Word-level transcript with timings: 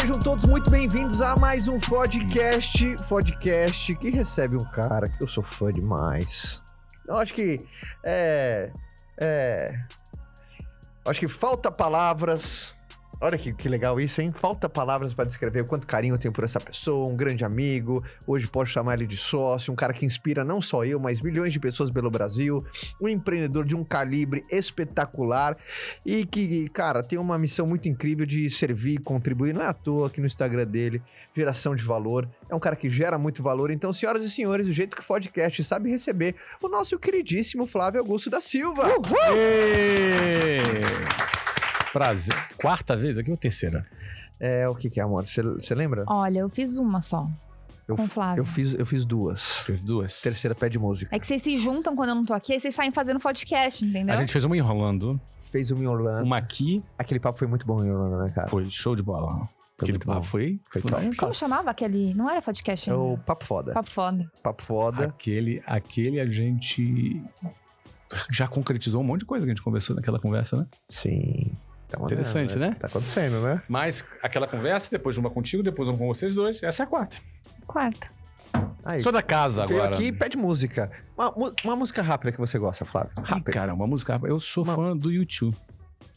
sejam 0.00 0.18
todos 0.18 0.46
muito 0.46 0.70
bem-vindos 0.70 1.20
a 1.20 1.36
mais 1.36 1.68
um 1.68 1.78
podcast. 1.78 2.96
Podcast 3.06 3.94
que 3.96 4.08
recebe 4.08 4.56
um 4.56 4.64
cara 4.64 5.06
que 5.06 5.22
eu 5.22 5.28
sou 5.28 5.42
fã 5.42 5.70
demais. 5.70 6.62
Eu 7.06 7.18
acho 7.18 7.34
que 7.34 7.60
é. 8.02 8.72
É. 9.18 9.78
Acho 11.04 11.20
que 11.20 11.28
falta 11.28 11.70
palavras. 11.70 12.79
Olha 13.22 13.36
que, 13.36 13.52
que 13.52 13.68
legal 13.68 14.00
isso, 14.00 14.22
hein? 14.22 14.32
Falta 14.32 14.66
palavras 14.66 15.12
para 15.12 15.26
descrever 15.26 15.60
o 15.60 15.66
quanto 15.66 15.86
carinho 15.86 16.14
eu 16.14 16.18
tenho 16.18 16.32
por 16.32 16.42
essa 16.42 16.58
pessoa, 16.58 17.06
um 17.06 17.14
grande 17.14 17.44
amigo. 17.44 18.02
Hoje 18.26 18.48
posso 18.48 18.72
chamar 18.72 18.94
ele 18.94 19.06
de 19.06 19.18
sócio, 19.18 19.70
um 19.70 19.76
cara 19.76 19.92
que 19.92 20.06
inspira 20.06 20.42
não 20.42 20.62
só 20.62 20.86
eu, 20.86 20.98
mas 20.98 21.20
milhões 21.20 21.52
de 21.52 21.60
pessoas 21.60 21.90
pelo 21.90 22.10
Brasil. 22.10 22.64
Um 22.98 23.08
empreendedor 23.08 23.66
de 23.66 23.76
um 23.76 23.84
calibre 23.84 24.42
espetacular 24.50 25.54
e 26.04 26.24
que, 26.24 26.70
cara, 26.70 27.02
tem 27.02 27.18
uma 27.18 27.38
missão 27.38 27.66
muito 27.66 27.86
incrível 27.88 28.24
de 28.24 28.48
servir, 28.48 29.00
contribuir. 29.00 29.52
Não 29.52 29.60
é 29.60 29.66
à 29.66 29.74
toa 29.74 30.06
aqui 30.06 30.18
no 30.18 30.26
Instagram 30.26 30.66
dele, 30.66 31.02
geração 31.36 31.76
de 31.76 31.84
valor. 31.84 32.26
É 32.48 32.54
um 32.54 32.60
cara 32.60 32.74
que 32.74 32.88
gera 32.88 33.18
muito 33.18 33.42
valor. 33.42 33.70
Então, 33.70 33.92
senhoras 33.92 34.24
e 34.24 34.30
senhores, 34.30 34.66
o 34.66 34.72
jeito 34.72 34.96
que 34.96 35.02
o 35.02 35.06
podcast 35.06 35.62
sabe 35.64 35.90
receber 35.90 36.36
o 36.62 36.68
nosso 36.68 36.98
queridíssimo 36.98 37.66
Flávio 37.66 38.00
Augusto 38.00 38.30
da 38.30 38.40
Silva. 38.40 38.88
Ê! 39.36 41.49
Prazer. 41.92 42.34
Quarta 42.56 42.96
vez 42.96 43.18
aqui 43.18 43.30
ou 43.30 43.36
terceira? 43.36 43.86
É, 44.38 44.68
o 44.68 44.74
que 44.74 44.88
que 44.88 45.00
é, 45.00 45.02
amor? 45.02 45.26
Você 45.26 45.74
lembra? 45.74 46.04
Olha, 46.08 46.40
eu 46.40 46.48
fiz 46.48 46.78
uma 46.78 47.00
só. 47.00 47.26
Eu, 47.86 47.96
com 47.96 48.04
o 48.04 48.08
Flávio. 48.08 48.42
eu 48.42 48.44
fiz, 48.44 48.72
eu 48.74 48.86
fiz 48.86 49.04
duas. 49.04 49.58
Fez 49.62 49.82
duas? 49.82 50.20
Terceira 50.20 50.54
pé 50.54 50.68
de 50.68 50.78
música. 50.78 51.14
É 51.14 51.18
que 51.18 51.26
vocês 51.26 51.42
se 51.42 51.56
juntam 51.56 51.96
quando 51.96 52.10
eu 52.10 52.14
não 52.14 52.24
tô 52.24 52.32
aqui, 52.32 52.52
aí 52.52 52.60
vocês 52.60 52.72
saem 52.72 52.92
fazendo 52.92 53.18
podcast, 53.18 53.84
entendeu? 53.84 54.14
A 54.14 54.16
gente 54.16 54.32
fez 54.32 54.44
uma 54.44 54.56
em 54.56 54.62
Orlando, 54.62 55.20
Fez 55.50 55.72
uma 55.72 55.82
em 55.82 55.86
Orlando. 55.88 56.24
uma 56.24 56.36
aqui, 56.36 56.84
Aquele 56.96 57.18
papo 57.18 57.36
foi 57.36 57.48
muito 57.48 57.66
bom 57.66 57.84
em 57.84 57.90
Orlando, 57.90 58.22
né, 58.24 58.30
cara? 58.32 58.46
foi 58.48 58.70
show 58.70 58.94
de 58.94 59.02
bola. 59.02 59.42
Aquele 59.76 59.92
muito 59.94 60.06
bom. 60.06 60.14
papo 60.14 60.26
foi... 60.26 60.60
Foi 60.70 60.82
top. 60.82 61.16
Como 61.16 61.34
chamava 61.34 61.70
aquele? 61.70 62.14
Não 62.14 62.30
era 62.30 62.40
podcast 62.40 62.88
É 62.88 62.92
ainda? 62.92 63.04
o 63.04 63.18
Papo 63.18 63.44
Foda. 63.44 63.72
Papo 63.72 63.90
foda. 63.90 64.30
Papo 64.40 64.62
Foda. 64.62 65.04
Aquele, 65.06 65.60
aquele 65.66 66.20
a 66.20 66.26
gente 66.30 67.20
já 68.30 68.46
concretizou 68.46 69.00
um 69.00 69.04
monte 69.04 69.20
de 69.20 69.26
coisa 69.26 69.44
que 69.44 69.50
a 69.50 69.54
gente 69.54 69.64
conversou 69.64 69.96
naquela 69.96 70.20
conversa, 70.20 70.56
né? 70.58 70.66
Sim. 70.88 71.52
Tá 71.90 71.98
mandando, 71.98 72.20
Interessante, 72.20 72.58
né? 72.58 72.76
Tá 72.78 72.86
acontecendo, 72.86 73.40
né? 73.42 73.62
Mas 73.68 74.04
aquela 74.22 74.46
conversa, 74.46 74.90
depois 74.90 75.16
uma 75.18 75.28
contigo, 75.30 75.62
depois 75.62 75.88
uma 75.88 75.98
com 75.98 76.06
vocês 76.06 76.34
dois, 76.34 76.62
essa 76.62 76.82
é 76.82 76.84
a 76.84 76.86
quarta. 76.86 77.16
Quarta. 77.66 78.08
Aí, 78.84 79.00
Sou 79.02 79.12
da 79.12 79.22
casa 79.22 79.66
veio 79.66 79.80
agora. 79.80 79.94
aqui 79.96 80.06
e 80.06 80.12
pede 80.12 80.36
música. 80.36 80.90
Uma, 81.16 81.30
mu- 81.32 81.52
uma 81.64 81.76
música 81.76 82.00
rápida 82.02 82.32
que 82.32 82.38
você 82.38 82.58
gosta, 82.58 82.84
Flávio. 82.84 83.12
Ih, 83.18 83.22
Rápida. 83.22 83.52
cara, 83.52 83.74
uma 83.74 83.86
música. 83.86 84.18
Eu 84.24 84.40
sou 84.40 84.64
Uma- 84.64 84.74
fã 84.74 84.96
do 84.96 85.10
YouTube. 85.12 85.54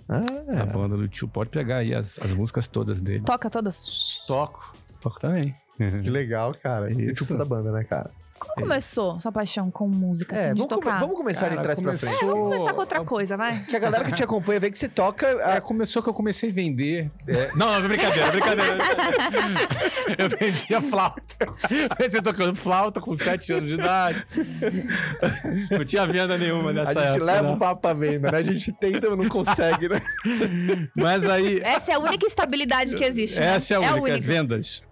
A 0.10 0.18
Ah, 0.62 0.66
banda 0.66 0.96
do 0.96 1.04
YouTube. 1.04 1.32
Pode 1.32 1.50
pegar 1.50 1.78
aí 1.78 1.94
as, 1.94 2.18
as 2.20 2.34
músicas 2.34 2.68
todas 2.68 3.02
dele. 3.02 3.24
Toca 3.26 3.50
todas. 3.50 4.24
Toco. 4.28 4.74
Toco 5.02 5.20
também. 5.20 5.54
Que 5.78 5.84
legal, 6.10 6.54
cara. 6.62 6.92
E 6.94 7.12
Isso. 7.12 7.24
tipo 7.26 7.38
da 7.38 7.46
banda, 7.46 7.72
né, 7.72 7.84
cara? 7.84 8.10
Como 8.40 8.68
começou 8.68 9.18
sua 9.22 9.32
paixão 9.32 9.72
com 9.72 9.88
música, 9.88 10.36
assim, 10.36 10.46
É, 10.50 10.54
de 10.54 10.60
vamos, 10.60 10.68
come- 10.68 10.82
tocar? 10.84 11.00
vamos 11.00 11.16
começar 11.16 11.44
de 11.48 11.56
Cara, 11.56 11.62
trás 11.62 11.76
pra 11.80 11.86
começou- 11.86 12.10
frente. 12.10 12.26
Vamos 12.26 12.44
começar 12.50 12.74
com 12.74 12.80
outra 12.82 13.04
coisa, 13.06 13.38
vai. 13.38 13.64
Que 13.64 13.76
a 13.76 13.80
galera 13.80 14.04
que 14.04 14.12
te 14.12 14.24
acompanha 14.24 14.60
vê 14.60 14.70
que 14.70 14.78
você 14.78 14.90
toca. 14.90 15.26
É, 15.28 15.58
ah, 15.58 15.62
começou 15.62 16.04
que 16.04 16.10
eu 16.10 16.14
comecei 16.14 16.50
a 16.50 16.54
vender. 16.54 17.10
é, 17.26 17.50
Não, 17.56 17.80
não, 17.80 17.88
brincadeira, 17.88 18.32
brincadeira. 18.32 18.78
eu 20.20 20.30
vendia 20.30 20.82
flauta. 20.82 21.24
Comecei 21.96 22.22
tocando 22.22 22.54
flauta 22.56 23.00
com 23.00 23.16
7 23.16 23.54
anos 23.54 23.70
de 23.70 23.76
idade. 23.76 24.26
Não 25.72 25.86
tinha 25.86 26.06
venda 26.06 26.38
nenhuma 26.38 26.72
a 26.72 26.74
nessa 26.74 26.94
gente 26.94 27.04
época. 27.06 27.24
leva 27.24 27.44
não. 27.44 27.54
o 27.54 27.58
papo 27.60 27.82
pra 27.82 27.94
venda, 27.94 28.30
né? 28.32 28.38
A 28.40 28.44
gente 28.44 28.72
tenta, 28.74 29.10
mas 29.10 29.18
não 29.20 29.30
consegue, 29.30 29.88
né? 29.88 30.02
Mas 30.98 31.26
aí, 31.26 31.60
Essa 31.64 31.94
é 31.94 31.96
a 31.96 32.00
única 32.00 32.26
estabilidade 32.28 32.94
que 32.96 33.06
existe. 33.06 33.40
né? 33.40 33.56
essa 33.56 33.74
é 33.76 33.78
a 33.78 33.96
única, 33.96 34.20
vendas. 34.20 34.84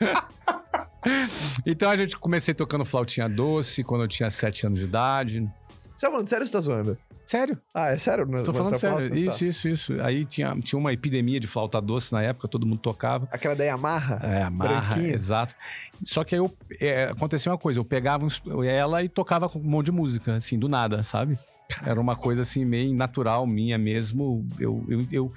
então 1.66 1.90
a 1.90 1.96
gente 1.96 2.16
comecei 2.16 2.54
tocando 2.54 2.84
flautinha 2.84 3.28
doce 3.28 3.82
quando 3.84 4.02
eu 4.02 4.08
tinha 4.08 4.30
7 4.30 4.66
anos 4.66 4.78
de 4.78 4.84
idade. 4.84 5.48
Você 5.96 6.06
tá 6.06 6.12
falando 6.12 6.28
sério 6.28 6.42
ou 6.42 6.46
você 6.46 6.52
tá 6.52 6.60
zoando? 6.60 6.98
Sério? 7.26 7.60
Ah, 7.74 7.88
é 7.88 7.98
sério? 7.98 8.26
Tô 8.42 8.54
falando 8.54 8.78
sério. 8.78 9.14
Isso, 9.14 9.44
isso, 9.44 9.68
isso. 9.68 10.00
Aí 10.00 10.24
tinha, 10.24 10.50
tinha 10.52 10.78
uma 10.78 10.94
epidemia 10.94 11.38
de 11.38 11.46
flauta 11.46 11.78
doce 11.78 12.10
na 12.10 12.22
época, 12.22 12.48
todo 12.48 12.64
mundo 12.64 12.78
tocava. 12.78 13.28
Aquela 13.30 13.54
da 13.54 13.64
Yamaha? 13.64 14.18
É, 14.22 14.42
amarra, 14.44 14.80
Branquinha. 14.94 15.14
exato. 15.14 15.54
Só 16.02 16.24
que 16.24 16.34
aí 16.34 16.40
eu, 16.40 16.50
é, 16.80 17.04
aconteceu 17.04 17.52
uma 17.52 17.58
coisa, 17.58 17.78
eu 17.78 17.84
pegava 17.84 18.26
ela 18.64 19.02
e 19.02 19.10
tocava 19.10 19.46
com 19.46 19.58
um 19.58 19.62
monte 19.62 19.86
de 19.86 19.92
música, 19.92 20.36
assim, 20.36 20.58
do 20.58 20.70
nada, 20.70 21.02
sabe? 21.02 21.38
Era 21.84 22.00
uma 22.00 22.16
coisa 22.16 22.42
assim, 22.42 22.64
meio 22.64 22.94
natural 22.94 23.46
minha 23.46 23.76
mesmo. 23.76 24.46
Eu, 24.58 24.84
eu, 24.88 25.06
eu, 25.12 25.32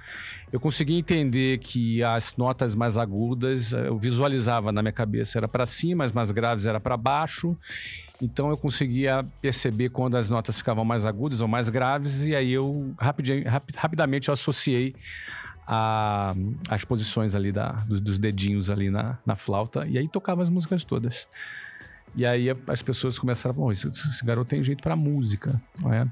eu 0.51 0.59
conseguia 0.59 0.97
entender 0.97 1.57
que 1.59 2.01
as 2.03 2.35
notas 2.37 2.73
mais 2.73 2.97
agudas, 2.97 3.73
eh, 3.73 3.87
eu 3.87 3.97
visualizava 3.97 4.71
na 4.71 4.81
minha 4.81 4.93
cabeça, 4.93 5.37
era 5.37 5.47
para 5.47 5.65
cima, 5.65 6.05
as 6.05 6.13
mais 6.13 6.31
graves 6.31 6.65
era 6.65 6.79
para 6.79 6.95
baixo. 6.95 7.55
Então 8.21 8.49
eu 8.49 8.55
conseguia 8.57 9.21
perceber 9.41 9.89
quando 9.89 10.15
as 10.15 10.29
notas 10.29 10.57
ficavam 10.57 10.85
mais 10.85 11.05
agudas 11.05 11.41
ou 11.41 11.47
mais 11.47 11.67
graves, 11.69 12.23
e 12.23 12.33
aí 12.35 12.51
eu 12.53 12.93
rapidinho, 12.97 13.43
rapi- 13.49 13.73
rapidamente 13.75 14.29
eu 14.29 14.33
associei 14.33 14.95
a- 15.67 16.33
as 16.69 16.85
posições 16.85 17.35
ali 17.35 17.51
da, 17.51 17.71
dos, 17.87 17.99
dos 17.99 18.19
dedinhos 18.19 18.69
ali 18.69 18.89
na, 18.89 19.17
na 19.25 19.35
flauta, 19.35 19.85
e 19.87 19.97
aí 19.97 20.07
tocava 20.07 20.41
as 20.41 20.49
músicas 20.49 20.83
todas. 20.83 21.27
E 22.15 22.25
aí 22.25 22.47
as 22.67 22.81
pessoas 22.81 23.17
começaram, 23.17 23.55
bom, 23.55 23.71
esse, 23.71 23.87
esse 23.87 24.25
garoto 24.25 24.49
tem 24.49 24.61
jeito 24.63 24.81
pra 24.83 24.95
música, 24.95 25.61
não 25.79 25.93
é? 25.93 26.05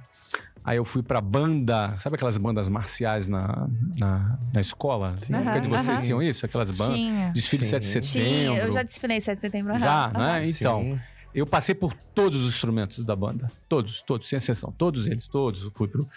Aí 0.63 0.77
eu 0.77 0.85
fui 0.85 1.01
pra 1.01 1.19
banda, 1.21 1.95
sabe 1.99 2.15
aquelas 2.15 2.37
bandas 2.37 2.69
marciais 2.69 3.27
na, 3.27 3.67
na, 3.97 4.37
na 4.53 4.61
escola? 4.61 5.15
Sim. 5.17 5.33
Qualquer 5.33 5.61
de 5.61 5.67
Aham, 5.69 5.77
vocês 5.83 5.97
aham. 5.97 6.05
tinham 6.05 6.21
isso? 6.23 6.45
Aquelas 6.45 6.69
bandas? 6.77 6.95
Tinha. 6.95 7.31
Desfile 7.33 7.63
de 7.63 7.69
7 7.69 7.81
de 7.81 7.87
setembro. 7.87 8.27
Tinha, 8.29 8.57
eu 8.59 8.71
já 8.71 8.83
desfilei 8.83 9.19
7 9.21 9.35
de 9.37 9.41
setembro. 9.41 9.71
aham, 9.71 9.79
Já, 9.79 10.11
né? 10.15 10.43
Então, 10.47 10.81
Sim. 10.81 10.97
eu 11.33 11.47
passei 11.47 11.73
por 11.73 11.93
todos 12.13 12.37
os 12.39 12.53
instrumentos 12.53 13.03
da 13.05 13.15
banda. 13.15 13.49
Todos, 13.67 14.01
todos, 14.01 14.27
sem 14.27 14.37
exceção. 14.37 14.71
Todos 14.77 15.07
eles, 15.07 15.27
todos. 15.27 15.63
Eu 15.63 15.71
fui 15.73 15.87
pro 15.87 16.07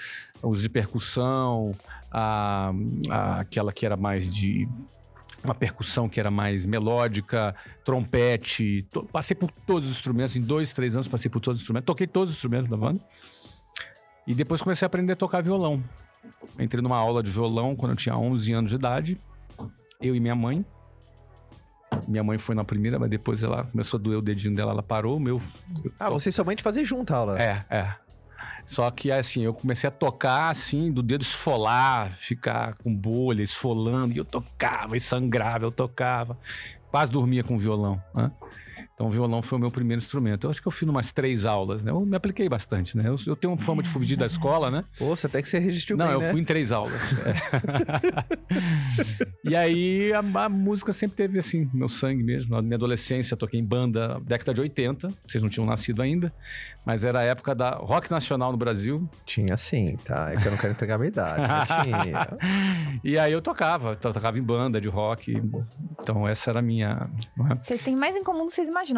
os 0.42 0.60
de 0.62 0.69
percussão, 0.69 1.75
a, 2.10 2.72
a- 3.10 3.41
aquela 3.41 3.72
que 3.72 3.87
era 3.87 3.97
mais 3.97 4.34
de. 4.34 4.69
Uma 5.44 5.54
percussão 5.54 6.08
que 6.08 6.20
era 6.20 6.30
mais 6.30 6.64
melódica, 6.66 7.54
trompete. 7.84 8.86
to- 8.92 9.04
passei 9.04 9.34
por 9.36 9.50
todos 9.50 9.88
os 9.91 9.97
instrumentos. 9.97 10.36
Em 10.36 10.41
dois, 10.41 10.72
três 10.72 10.94
anos 10.94 11.08
passei 11.08 11.28
por 11.30 11.41
todos 11.41 11.58
os 11.58 11.62
instrumentos. 11.62 11.86
Toquei 11.86 12.06
todos 12.06 12.30
os 12.30 12.36
instrumentos 12.36 12.69
da 12.69 12.76
banda. 12.76 13.00
E 14.26 14.34
depois 14.34 14.62
comecei 14.62 14.84
a 14.84 14.88
aprender 14.88 15.14
a 15.14 15.16
tocar 15.16 15.42
violão. 15.42 15.82
Entrei 16.58 16.80
numa 16.80 16.97
aula 16.97 17.22
de 17.25 17.30
violão 17.30 17.75
quando 17.75 17.91
eu 17.92 17.97
tinha 17.97 18.16
11 18.16 18.53
anos 18.53 18.70
de 18.70 18.76
idade. 18.76 19.19
Eu 20.00 20.14
e 20.14 20.20
minha 20.20 20.36
mãe. 20.36 20.64
Minha 22.09 22.22
mãe 22.24 22.38
foi 22.38 22.54
na 22.54 22.64
primeira, 22.64 22.98
mas 22.98 23.10
depois 23.10 23.42
ela 23.42 23.64
começou 23.64 23.98
a 23.98 24.03
doer 24.03 24.19
o 24.19 24.22
dedinho 24.22 24.54
dela, 24.54 24.72
ela 24.72 24.82
parou. 24.82 25.16
o 25.16 25.20
Meu, 25.20 25.41
Ah, 26.00 26.09
você 26.09 26.30
e 26.30 26.32
sua 26.32 26.44
mãe 26.44 26.56
de 26.56 26.62
fazer 26.62 26.84
junto 26.84 27.12
a 27.12 27.16
aula. 27.16 27.42
é, 27.42 27.64
é. 27.69 27.94
Só 28.72 28.91
que 28.91 29.12
assim, 29.12 29.43
eu 29.43 29.53
comecei 29.53 29.87
a 29.87 29.91
tocar 29.91 30.49
assim, 30.49 30.91
do 30.91 31.03
dedo 31.03 31.21
esfolar, 31.21 32.10
ficar 32.12 32.72
com 32.77 32.94
bolha, 32.94 33.43
esfolando, 33.43 34.15
e 34.15 34.16
eu 34.16 34.25
tocava, 34.25 34.97
e 34.97 35.00
sangrava, 35.00 35.66
eu 35.66 35.71
tocava. 35.71 36.38
Quase 36.91 37.12
dormia 37.12 37.44
com 37.44 37.56
o 37.56 37.59
violão. 37.59 38.03
Né? 38.15 38.31
Então 39.02 39.08
o 39.08 39.10
violão 39.10 39.42
foi 39.42 39.58
o 39.58 39.60
meu 39.60 39.68
primeiro 39.70 40.00
instrumento. 40.00 40.46
Eu 40.46 40.50
acho 40.52 40.62
que 40.62 40.68
eu 40.68 40.70
fiz 40.70 40.88
umas 40.88 41.10
três 41.10 41.44
aulas, 41.44 41.82
né? 41.82 41.90
Eu 41.90 42.06
me 42.06 42.14
apliquei 42.16 42.48
bastante, 42.48 42.96
né? 42.96 43.08
Eu, 43.08 43.16
eu 43.26 43.34
tenho 43.34 43.56
fama 43.56 43.82
de 43.82 43.88
fugir 43.88 44.14
da 44.16 44.26
escola, 44.26 44.70
né? 44.70 44.80
Você 45.00 45.26
até 45.26 45.42
que 45.42 45.48
você 45.48 45.58
resistiu 45.58 45.96
Não, 45.96 46.06
bem, 46.06 46.14
eu 46.14 46.20
né? 46.20 46.30
fui 46.30 46.40
em 46.40 46.44
três 46.44 46.70
aulas. 46.70 46.94
É. 47.26 47.34
e 49.50 49.56
aí 49.56 50.12
a, 50.12 50.20
a 50.44 50.48
música 50.48 50.92
sempre 50.92 51.16
teve 51.16 51.36
assim, 51.36 51.68
meu 51.74 51.88
sangue 51.88 52.22
mesmo. 52.22 52.54
Na 52.54 52.62
minha 52.62 52.76
adolescência, 52.76 53.36
toquei 53.36 53.58
em 53.58 53.64
banda, 53.64 54.20
década 54.24 54.54
de 54.54 54.60
80, 54.60 55.08
vocês 55.26 55.42
não 55.42 55.50
tinham 55.50 55.66
nascido 55.66 56.00
ainda, 56.00 56.32
mas 56.86 57.02
era 57.02 57.18
a 57.18 57.22
época 57.24 57.56
da 57.56 57.70
rock 57.70 58.09
nacional 58.09 58.53
no 58.53 58.59
Brasil. 58.59 59.10
Tinha 59.27 59.56
sim, 59.56 59.97
tá? 60.04 60.30
É 60.32 60.36
que 60.36 60.47
eu 60.47 60.53
não 60.53 60.59
quero 60.59 60.74
entregar 60.74 60.94
a 60.94 60.98
minha 60.98 61.09
idade. 61.09 61.42
tinha. 61.82 62.28
E 63.03 63.18
aí 63.18 63.32
eu 63.32 63.41
tocava, 63.42 63.97
to- 63.97 64.12
tocava 64.12 64.38
em 64.38 64.42
banda 64.42 64.80
de 64.80 64.86
rock. 64.88 65.32
Então 66.00 66.28
essa 66.28 66.50
era 66.50 66.60
a 66.60 66.62
minha. 66.62 67.00
é? 67.50 67.54
Vocês 67.56 67.82
têm 67.82 67.97
mais 67.97 68.15
em 68.15 68.22
comum 68.22 68.44
do 68.44 68.48
que 68.48 68.54
vocês 68.54 68.68
imaginam. 68.68 68.91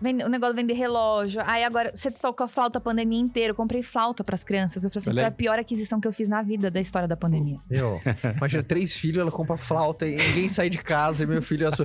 Vende- 0.00 0.24
O 0.24 0.28
negócio 0.28 0.54
de 0.54 0.60
vender 0.62 0.74
relógio. 0.74 1.42
Aí 1.46 1.62
agora, 1.64 1.92
você 1.94 2.10
tocou 2.10 2.46
flauta 2.48 2.78
a 2.78 2.80
pandemia 2.80 3.20
inteira. 3.20 3.50
Eu 3.50 3.54
comprei 3.54 3.82
flauta 3.82 4.22
pras 4.24 4.42
crianças. 4.44 4.82
Eu 4.84 4.90
falei 4.90 5.00
assim, 5.02 5.10
Olha 5.10 5.20
foi 5.22 5.24
aí. 5.24 5.32
a 5.32 5.36
pior 5.36 5.58
aquisição 5.58 6.00
que 6.00 6.08
eu 6.08 6.12
fiz 6.12 6.28
na 6.28 6.42
vida 6.42 6.70
da 6.70 6.80
história 6.80 7.06
da 7.08 7.16
pandemia. 7.16 7.56
Meu, 7.70 8.00
imagina, 8.36 8.62
três 8.62 8.94
filhos, 8.96 9.20
ela 9.22 9.30
compra 9.30 9.56
flauta 9.56 10.06
e 10.06 10.16
ninguém 10.16 10.48
sai 10.48 10.68
de 10.70 10.78
casa 10.78 11.22
e 11.22 11.26
meu 11.26 11.42
filho 11.42 11.66
é 11.68 11.70
só... 11.74 11.84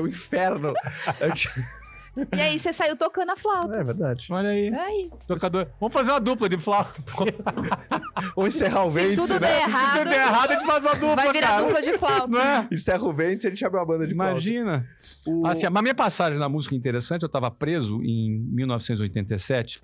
Um 0.00 0.06
inferno. 0.06 0.72
Eu 1.20 1.32
te- 1.32 1.48
E 2.36 2.40
aí 2.40 2.58
você 2.58 2.72
saiu 2.72 2.96
tocando 2.96 3.30
a 3.30 3.36
flauta. 3.36 3.74
É 3.76 3.82
verdade. 3.82 4.26
Olha 4.30 4.50
aí. 4.50 4.68
Aí, 4.74 5.10
Tocador. 5.26 5.66
Vamos 5.80 5.92
fazer 5.94 6.10
uma 6.10 6.20
dupla 6.20 6.48
de 6.48 6.58
flauta. 6.58 7.00
pô. 7.02 7.24
Ou 8.36 8.46
encerrar 8.46 8.84
o 8.84 8.90
se 8.90 9.00
vento, 9.00 9.22
tudo 9.22 9.34
né? 9.34 9.40
der 9.40 9.62
Se 9.62 9.68
errado, 9.70 9.98
tudo 9.98 10.08
der 10.10 10.20
errado, 10.26 10.50
a 10.50 10.54
gente 10.54 10.66
faz 10.66 10.84
uma 10.84 10.94
dupla, 10.94 11.16
vai 11.16 11.32
virar 11.32 11.48
cara. 11.48 11.62
dupla 11.62 11.82
de 11.82 11.98
flauta. 11.98 12.26
Não 12.28 12.40
é? 12.40 12.68
Encerra 12.70 13.02
o 13.04 13.12
vento 13.12 13.44
e 13.44 13.46
a 13.46 13.50
gente 13.50 13.64
abre 13.64 13.78
uma 13.80 13.86
banda 13.86 14.06
de 14.06 14.14
flauta. 14.14 14.32
Imagina. 14.32 14.86
O- 15.26 15.46
Assim, 15.46 15.66
a 15.66 15.70
minha 15.70 15.94
passagem 15.94 16.38
na 16.38 16.48
música 16.48 16.74
é 16.74 16.78
interessante, 16.78 17.22
eu 17.22 17.28
tava 17.28 17.50
preso 17.50 18.02
em 18.02 18.30
1987. 18.50 19.82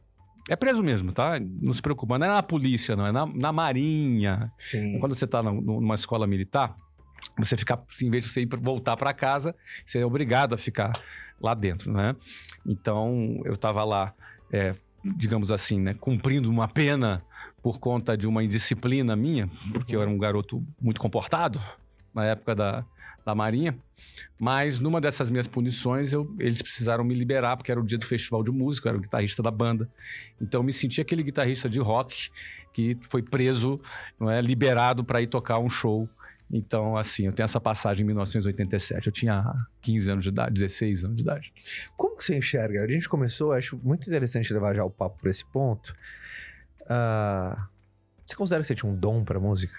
É 0.50 0.56
preso 0.56 0.82
mesmo, 0.82 1.12
tá? 1.12 1.38
Não 1.40 1.72
se 1.72 1.82
preocupa. 1.82 2.19
Não 2.19 2.26
é 2.26 2.31
na 2.31 2.42
polícia, 2.42 2.96
não. 2.96 3.06
É 3.06 3.12
na, 3.12 3.26
na 3.26 3.52
marinha. 3.52 4.50
Sim. 4.56 4.98
Quando 4.98 5.14
você 5.14 5.26
tá 5.26 5.42
na- 5.42 5.52
numa 5.52 5.94
escola 5.94 6.26
militar, 6.26 6.74
você 7.38 7.56
ficar, 7.56 7.82
em 8.02 8.10
vez 8.10 8.24
de 8.24 8.31
você 8.31 8.40
ir 8.42 8.46
pra- 8.46 8.58
voltar 8.60 8.96
para 8.96 9.12
casa, 9.12 9.54
você 9.84 9.98
é 9.98 10.06
obrigado 10.06 10.54
a 10.54 10.58
ficar 10.58 10.92
lá 11.40 11.55
dentro, 11.55 11.93
né? 11.93 12.14
Então, 12.67 13.40
eu 13.44 13.52
estava 13.52 13.85
lá, 13.85 14.12
é, 14.52 14.75
digamos 15.05 15.50
assim, 15.50 15.81
né, 15.81 15.94
cumprindo 15.94 16.50
uma 16.50 16.69
pena 16.69 17.23
por 17.62 17.79
conta 17.79 18.17
de 18.17 18.26
uma 18.26 18.43
indisciplina 18.43 19.14
minha, 19.17 19.49
porque 19.73 19.94
eu 19.96 20.00
era 20.02 20.11
um 20.11 20.19
garoto 20.19 20.64
muito 20.81 21.00
comportado 21.00 21.61
na 22.14 22.25
época 22.25 22.55
da, 22.55 22.85
da 23.25 23.35
Marinha. 23.35 23.76
Mas 24.38 24.79
numa 24.79 25.00
dessas 25.00 25.29
minhas 25.31 25.46
punições, 25.46 26.12
eu- 26.12 26.32
eles 26.38 26.62
precisaram 26.62 27.02
me 27.05 27.14
liberar, 27.14 27.56
porque 27.56 27.70
era 27.70 27.81
o 27.81 27.84
dia 27.84 27.99
do 27.99 28.05
festival 28.06 28.43
de 28.44 28.50
música, 28.50 28.88
eu 28.88 28.91
era 28.91 28.99
o 28.99 29.00
guitarrista 29.02 29.43
da 29.43 29.50
banda. 29.50 29.88
Então 30.41 30.61
eu 30.61 30.64
me 30.64 30.73
senti 30.73 31.00
aquele 31.00 31.23
guitarrista 31.23 31.69
de 31.69 31.81
rock 31.81 32.31
que 32.73 32.96
foi 33.08 33.23
preso, 33.23 33.81
não 34.20 34.31
é, 34.31 34.41
liberado 34.41 35.02
para 35.05 35.20
ir 35.20 35.26
tocar 35.26 35.58
um 35.58 35.69
show. 35.69 36.08
Então, 36.50 36.96
assim, 36.96 37.26
eu 37.26 37.32
tenho 37.32 37.44
essa 37.44 37.60
passagem 37.60 38.04
em 38.04 38.06
1987. 38.06 39.06
Eu 39.06 39.12
tinha 39.12 39.44
15 39.82 40.10
anos 40.10 40.24
de 40.24 40.30
idade, 40.30 40.54
16 40.54 41.04
anos 41.04 41.16
de 41.16 41.22
idade. 41.22 41.52
Como 41.96 42.16
que 42.16 42.24
você 42.24 42.38
enxerga? 42.38 42.82
A 42.82 42.88
gente 42.90 43.08
começou, 43.08 43.52
acho 43.52 43.78
muito 43.82 44.08
interessante 44.08 44.52
levar 44.52 44.74
já 44.74 44.84
o 44.84 44.90
papo 44.90 45.18
pra 45.20 45.30
esse 45.30 45.44
ponto. 45.44 45.94
Ah, 46.88 47.68
você 48.24 48.34
considera 48.34 48.62
que 48.62 48.66
você 48.66 48.74
tinha 48.74 48.90
um 48.90 48.96
dom 48.96 49.24
pra 49.24 49.38
música? 49.38 49.76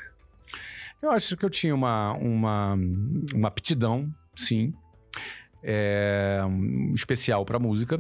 Eu 1.02 1.12
acho 1.12 1.36
que 1.38 1.46
eu 1.46 1.50
tinha 1.50 1.74
uma, 1.74 2.14
uma, 2.14 2.78
uma 3.34 3.48
aptidão, 3.48 4.14
sim, 4.36 4.74
é, 5.64 6.42
um, 6.46 6.92
especial 6.94 7.46
para 7.46 7.58
música. 7.58 8.00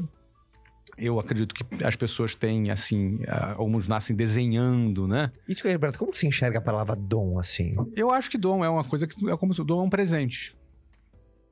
Eu 0.98 1.20
acredito 1.20 1.54
que 1.56 1.64
as 1.84 1.96
pessoas 1.96 2.36
têm, 2.36 2.72
assim, 2.72 3.20
alguns 3.56 3.88
nascem 3.88 4.16
desenhando, 4.16 5.08
né? 5.08 5.32
Isso 5.48 5.62
que 5.62 5.68
eu 5.68 5.72
ia 5.72 5.80
perguntar, 5.80 6.00
como 6.00 6.12
que 6.12 6.18
você 6.18 6.28
enxerga 6.28 6.60
a 6.60 6.62
palavra 6.62 6.96
dom 6.96 7.40
assim? 7.40 7.76
Eu 7.96 8.12
acho 8.12 8.30
que 8.30 8.38
dom 8.38 8.64
é 8.64 8.70
uma 8.70 8.84
coisa 8.84 9.08
que 9.08 9.30
é 9.30 9.38
como 9.38 9.54
se 9.54 9.64
dom 9.64 9.82
é 9.82 9.84
um 9.84 9.90
presente. 9.90 10.58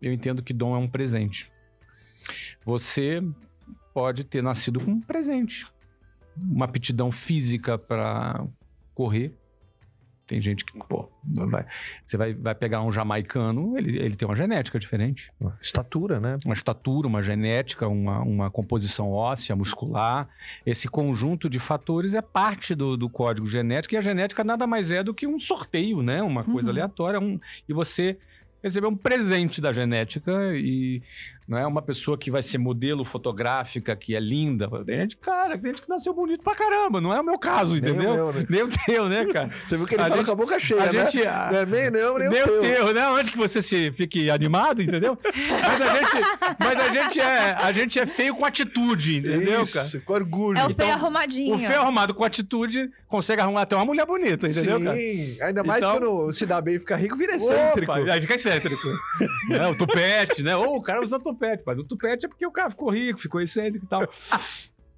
Eu 0.01 0.13
entendo 0.13 0.43
que 0.43 0.53
dom 0.53 0.75
é 0.75 0.77
um 0.77 0.87
presente. 0.87 1.51
Você 2.65 3.23
pode 3.93 4.23
ter 4.23 4.43
nascido 4.43 4.79
com 4.79 4.91
um 4.91 5.01
presente, 5.01 5.65
uma 6.35 6.65
aptidão 6.65 7.11
física 7.11 7.77
para 7.77 8.45
correr. 8.93 9.35
Tem 10.27 10.41
gente 10.41 10.65
que, 10.65 10.77
pô, 10.89 11.09
vai, 11.23 11.65
você 12.05 12.17
vai, 12.17 12.33
vai 12.33 12.53
pegar 12.53 12.83
um 12.83 12.91
jamaicano, 12.91 13.77
ele, 13.77 13.97
ele 13.97 14.15
tem 14.15 14.27
uma 14.27 14.35
genética 14.35 14.77
diferente. 14.77 15.31
Estatura, 15.61 16.19
né? 16.19 16.37
Uma 16.43 16.53
estatura, 16.53 17.07
uma 17.07 17.23
genética, 17.23 17.87
uma, 17.87 18.19
uma 18.21 18.51
composição 18.51 19.09
óssea, 19.09 19.55
muscular. 19.55 20.27
Esse 20.65 20.89
conjunto 20.89 21.49
de 21.49 21.59
fatores 21.59 22.13
é 22.13 22.21
parte 22.21 22.75
do, 22.75 22.97
do 22.97 23.09
código 23.09 23.47
genético 23.47 23.95
e 23.95 23.97
a 23.97 24.01
genética 24.01 24.43
nada 24.43 24.67
mais 24.67 24.91
é 24.91 25.01
do 25.01 25.13
que 25.13 25.25
um 25.25 25.39
sorteio, 25.39 26.01
né? 26.01 26.21
Uma 26.21 26.43
coisa 26.43 26.67
Uhum. 26.69 26.73
aleatória. 26.75 27.19
Um, 27.19 27.39
e 27.67 27.73
você 27.73 28.17
recebeu 28.61 28.89
um 28.89 28.95
presente 28.95 29.61
da 29.61 29.71
genética 29.71 30.31
e 30.55 31.01
não 31.47 31.57
é 31.57 31.65
uma 31.65 31.81
pessoa 31.81 32.17
que 32.17 32.29
vai 32.29 32.41
ser 32.41 32.57
modelo 32.57 33.05
fotográfica, 33.05 33.95
que 33.95 34.15
é 34.15 34.19
linda. 34.19 34.67
Tem 34.85 34.97
gente, 34.99 35.17
cara, 35.17 35.57
tem 35.57 35.69
gente 35.71 35.81
que 35.81 35.89
nasceu 35.89 36.13
bonito 36.13 36.43
pra 36.43 36.53
caramba. 36.55 36.99
Não 36.99 37.13
é 37.13 37.21
o 37.21 37.23
meu 37.23 37.39
caso, 37.39 37.73
Nem 37.75 37.81
o 37.83 37.87
entendeu? 37.93 38.13
meu, 38.13 38.33
né? 38.33 38.45
Nem 38.49 38.63
o 38.63 38.69
teu, 38.85 39.07
né, 39.09 39.25
cara? 39.25 39.53
Você 39.67 39.77
viu 39.77 39.85
que 39.85 39.95
ele 39.95 40.01
A 40.01 40.05
fala 40.05 40.17
gente- 40.17 40.25
com 40.25 40.31
a 40.31 40.35
boca 40.35 40.59
cheia, 40.59 40.83
a 40.83 40.91
né? 40.91 40.99
gente... 41.09 41.25
a- 41.25 41.49
Não 41.51 41.59
é 41.59 41.65
nem 41.65 41.91
não, 41.91 42.17
nem, 42.17 42.29
nem 42.29 42.41
o 42.43 42.45
teu. 42.47 42.57
o 42.57 42.59
teu, 42.59 42.93
né? 42.93 43.01
Antes 43.07 43.31
que 43.31 43.37
você 43.37 43.61
se 43.61 43.91
fique 43.91 44.29
animado, 44.29 44.81
entendeu? 44.81 45.17
Mas 45.23 45.81
a 45.81 45.95
gente, 45.95 46.27
mas 46.59 46.79
a 46.79 46.89
gente 46.89 47.19
é, 47.21 47.51
a 47.53 47.71
gente 47.71 47.99
é 47.99 48.05
feio 48.05 48.35
com 48.35 48.45
atitude, 48.45 49.17
entendeu, 49.17 49.61
Isso, 49.61 49.73
cara? 49.73 50.03
com 50.05 50.13
orgulho. 50.13 50.59
É 50.59 50.65
o 50.65 50.71
Então, 50.71 50.85
feio 50.85 50.97
arrumadinho. 50.97 51.55
O 51.55 51.59
feio 51.59 51.79
arrumado 51.81 52.13
com 52.13 52.23
atitude 52.23 52.89
consegue 53.07 53.41
arrumar 53.41 53.61
até 53.61 53.75
uma 53.75 53.85
mulher 53.85 54.05
bonita, 54.05 54.47
entendeu, 54.47 54.77
Sim, 54.79 54.83
cara? 54.83 54.97
ainda 55.47 55.63
mais 55.63 55.83
Então- 55.83 55.97
quando 55.99 56.33
se 56.33 56.45
dá 56.45 56.59
bem 56.61 56.75
e 56.75 56.79
fica 56.79 56.95
rico, 56.97 57.15
vira 57.15 57.35
excêntrico. 57.35 57.91
Opa, 57.91 58.11
aí 58.11 58.19
fica 58.21 58.35
excêntrico. 58.35 58.81
né? 59.49 59.67
O 59.67 59.75
tupete, 59.75 60.43
né? 60.43 60.55
Ou 60.55 60.75
o 60.75 60.81
cara 60.81 61.01
usa 61.01 61.17
mas 61.65 61.79
o 61.79 61.83
tupete 61.83 62.25
é 62.25 62.29
porque 62.29 62.45
o 62.45 62.51
cara 62.51 62.69
ficou 62.69 62.89
rico, 62.89 63.19
ficou 63.19 63.39
excêntrico 63.41 63.85
e 63.85 63.89
tal. 63.89 64.01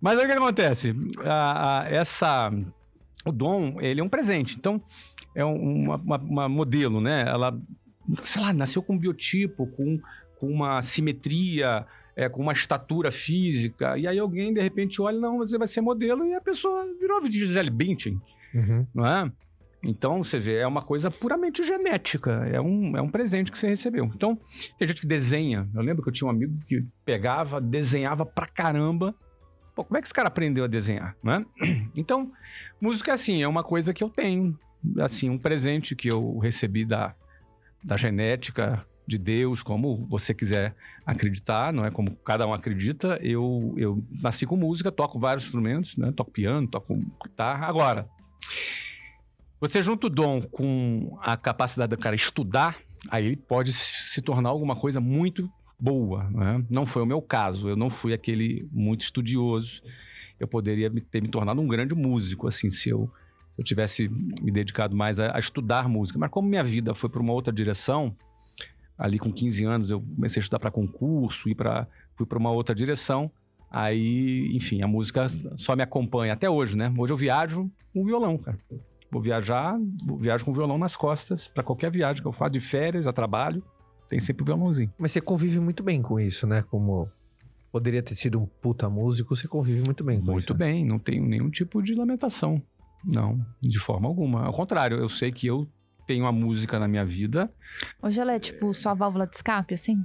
Mas 0.01 0.17
aí 0.17 0.23
o 0.25 0.29
que 0.29 0.33
acontece? 0.35 0.95
A- 1.25 1.81
a- 1.81 1.89
essa, 1.89 2.49
o 3.25 3.31
dom, 3.33 3.75
ele 3.81 3.99
é 3.99 4.03
um 4.03 4.07
presente. 4.07 4.55
Então, 4.57 4.81
é 5.35 5.43
um- 5.43 5.83
uma, 5.83 5.95
uma- 5.97 6.17
uma 6.17 6.49
modelo, 6.49 7.01
né? 7.01 7.25
Ela, 7.27 7.59
sei 8.21 8.41
lá, 8.41 8.53
nasceu 8.53 8.81
com 8.81 8.93
um 8.93 8.97
biotipo, 8.97 9.67
com, 9.67 9.99
com 10.39 10.47
uma 10.47 10.81
simetria, 10.81 11.85
é, 12.15 12.29
com 12.29 12.41
uma 12.41 12.53
estatura 12.53 13.11
física. 13.11 13.97
E 13.97 14.07
aí 14.07 14.17
alguém, 14.17 14.53
de 14.53 14.61
repente, 14.61 15.01
olha, 15.01 15.19
não, 15.19 15.37
você 15.37 15.57
vai 15.57 15.67
ser 15.67 15.81
modelo. 15.81 16.25
E 16.25 16.33
a 16.33 16.39
pessoa 16.39 16.85
virou 16.97 17.17
a 17.17 17.29
Gisele 17.29 17.69
Bündchen 17.69 18.21
Uhum. 18.53 18.87
não 18.95 19.05
é? 19.05 19.31
Então, 19.81 20.21
você 20.21 20.37
vê, 20.37 20.57
é 20.57 20.67
uma 20.67 20.81
coisa 20.81 21.09
puramente 21.09 21.63
genética. 21.63 22.31
É 22.51 22.59
um, 22.59 22.97
é 22.97 23.01
um 23.01 23.09
presente 23.09 23.51
que 23.51 23.57
você 23.57 23.67
recebeu. 23.67 24.05
Então, 24.05 24.37
tem 24.77 24.87
gente 24.87 25.01
que 25.01 25.07
desenha. 25.07 25.69
Eu 25.73 25.81
lembro 25.81 26.03
que 26.03 26.09
eu 26.09 26.13
tinha 26.13 26.27
um 26.27 26.31
amigo 26.31 26.53
que 26.67 26.85
pegava, 27.05 27.61
desenhava 27.61 28.25
pra 28.25 28.45
caramba. 28.45 29.15
Pô, 29.73 29.83
como 29.85 29.97
é 29.97 30.01
que 30.01 30.07
esse 30.07 30.13
cara 30.13 30.27
aprendeu 30.27 30.65
a 30.65 30.67
desenhar, 30.67 31.15
né? 31.23 31.45
Então, 31.95 32.31
música, 32.79 33.13
assim, 33.13 33.41
é 33.41 33.47
uma 33.47 33.63
coisa 33.63 33.93
que 33.93 34.03
eu 34.03 34.09
tenho. 34.09 34.57
Assim, 34.99 35.29
um 35.29 35.37
presente 35.37 35.95
que 35.95 36.09
eu 36.09 36.37
recebi 36.39 36.85
da, 36.85 37.15
da 37.83 37.95
genética 37.95 38.85
de 39.07 39.17
Deus, 39.17 39.63
como 39.63 40.05
você 40.07 40.33
quiser 40.33 40.75
acreditar, 41.05 41.73
não 41.73 41.83
é 41.83 41.89
como 41.89 42.15
cada 42.17 42.45
um 42.45 42.53
acredita. 42.53 43.17
Eu, 43.21 43.73
eu 43.75 44.03
nasci 44.21 44.45
com 44.45 44.55
música, 44.55 44.91
toco 44.91 45.19
vários 45.19 45.45
instrumentos, 45.45 45.97
né? 45.97 46.11
Toco 46.11 46.31
piano, 46.31 46.67
toco 46.67 46.95
guitarra. 47.23 47.65
Agora, 47.65 48.07
você 49.59 49.81
junta 49.81 50.07
o 50.07 50.09
dom 50.09 50.41
com 50.41 51.17
a 51.21 51.35
capacidade 51.35 51.89
do 51.89 51.97
cara 51.97 52.15
estudar, 52.15 52.77
aí 53.09 53.25
ele 53.25 53.35
pode 53.35 53.73
se 53.73 54.21
tornar 54.21 54.49
alguma 54.49 54.75
coisa 54.75 55.01
muito 55.01 55.49
boa. 55.79 56.29
Né? 56.29 56.63
Não 56.69 56.85
foi 56.85 57.01
o 57.01 57.05
meu 57.05 57.21
caso, 57.21 57.69
eu 57.69 57.75
não 57.75 57.89
fui 57.89 58.13
aquele 58.13 58.67
muito 58.71 59.01
estudioso. 59.01 59.81
Eu 60.39 60.47
poderia 60.47 60.89
ter 61.11 61.21
me 61.21 61.27
tornado 61.27 61.59
um 61.59 61.67
grande 61.67 61.93
músico, 61.93 62.47
assim, 62.47 62.69
se 62.69 62.89
eu, 62.89 63.11
se 63.51 63.59
eu 63.59 63.65
tivesse 63.65 64.09
me 64.41 64.51
dedicado 64.51 64.95
mais 64.95 65.19
a, 65.19 65.35
a 65.35 65.39
estudar 65.39 65.89
música. 65.89 66.17
Mas 66.17 66.29
como 66.29 66.47
minha 66.47 66.63
vida 66.63 66.95
foi 66.95 67.09
para 67.09 67.21
uma 67.21 67.33
outra 67.33 67.51
direção, 67.51 68.15
ali 68.97 69.19
com 69.19 69.31
15 69.31 69.65
anos 69.65 69.91
eu 69.91 70.01
comecei 70.01 70.39
a 70.39 70.43
estudar 70.43 70.59
para 70.59 70.71
concurso, 70.71 71.49
ir 71.49 71.55
pra, 71.55 71.85
fui 72.15 72.25
para 72.25 72.37
uma 72.37 72.51
outra 72.51 72.73
direção. 72.73 73.29
Aí, 73.69 74.49
enfim, 74.55 74.81
a 74.81 74.87
música 74.87 75.27
só 75.57 75.75
me 75.75 75.83
acompanha 75.83 76.33
até 76.33 76.49
hoje, 76.49 76.77
né? 76.77 76.91
Hoje 76.97 77.11
eu 77.11 77.17
viajo 77.17 77.69
com 77.93 78.05
violão, 78.05 78.37
cara. 78.37 78.57
Vou 79.11 79.21
viajar, 79.21 79.77
vou- 80.05 80.17
viajo 80.17 80.45
com 80.45 80.51
o 80.51 80.53
violão 80.53 80.77
nas 80.77 80.95
costas, 80.95 81.47
para 81.47 81.63
qualquer 81.63 81.89
viagem 81.91 82.21
que 82.21 82.27
eu 82.27 82.31
faço 82.33 82.51
de 82.51 82.59
férias, 82.59 83.07
a 83.07 83.13
trabalho, 83.13 83.63
tem 84.07 84.19
sempre 84.19 84.43
o 84.43 84.45
violãozinho. 84.45 84.91
Mas 84.97 85.11
você 85.11 85.21
convive 85.21 85.59
muito 85.59 85.81
bem 85.83 86.01
com 86.01 86.19
isso, 86.19 86.45
né? 86.47 86.63
Como 86.69 87.09
poderia 87.71 88.01
ter 88.01 88.15
sido 88.15 88.39
um 88.39 88.45
puta 88.45 88.89
músico, 88.89 89.35
você 89.35 89.47
convive 89.47 89.83
muito 89.83 90.03
bem 90.03 90.19
com 90.19 90.31
Muito 90.31 90.45
isso. 90.45 90.53
né? 90.53 90.59
bem, 90.59 90.85
não 90.85 90.97
tenho 90.99 91.25
nenhum 91.25 91.49
tipo 91.49 91.81
de 91.81 91.93
lamentação. 91.95 92.61
Não, 93.03 93.39
de 93.61 93.79
forma 93.79 94.07
alguma. 94.07 94.45
Ao 94.45 94.53
contrário, 94.53 94.97
eu 94.97 95.07
sei 95.07 95.31
que 95.31 95.47
eu 95.47 95.67
tenho 96.07 96.25
a 96.25 96.31
música 96.31 96.77
na 96.79 96.87
minha 96.87 97.05
vida. 97.05 97.51
Hoje 98.01 98.19
ela 98.19 98.33
é 98.33 98.39
tipo 98.39 98.73
sua 98.73 98.93
válvula 98.93 99.25
de 99.27 99.35
escape, 99.35 99.73
assim? 99.75 100.03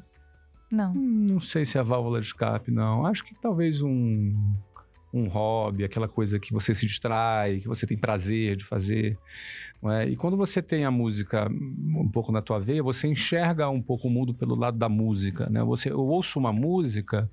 Não. 0.70 0.92
Hum, 0.92 1.26
Não 1.30 1.40
sei 1.40 1.64
se 1.64 1.78
é 1.78 1.82
válvula 1.82 2.20
de 2.20 2.26
escape, 2.26 2.70
não. 2.70 3.04
Acho 3.06 3.24
que 3.24 3.34
talvez 3.40 3.80
um, 3.82 4.54
um 5.16 5.28
hobby, 5.28 5.84
aquela 5.84 6.08
coisa 6.08 6.40
que 6.40 6.52
você 6.52 6.74
se 6.74 6.86
distrai, 6.86 7.60
que 7.60 7.68
você 7.68 7.86
tem 7.86 7.96
prazer 7.96 8.56
de 8.56 8.64
fazer. 8.64 9.16
é? 9.84 10.08
E 10.08 10.16
quando 10.16 10.36
você 10.36 10.60
tem 10.60 10.84
a 10.84 10.90
música 10.90 11.48
um 11.50 12.08
pouco 12.08 12.32
na 12.32 12.42
tua 12.42 12.58
veia, 12.58 12.82
você 12.82 13.06
enxerga 13.06 13.68
um 13.70 13.80
pouco 13.80 14.08
o 14.08 14.10
mundo 14.10 14.34
pelo 14.34 14.54
lado 14.56 14.76
da 14.76 14.88
música. 14.88 15.48
Né? 15.48 15.62
Você, 15.62 15.90
eu 15.90 16.00
ouço 16.00 16.38
uma 16.38 16.52
música. 16.52 17.30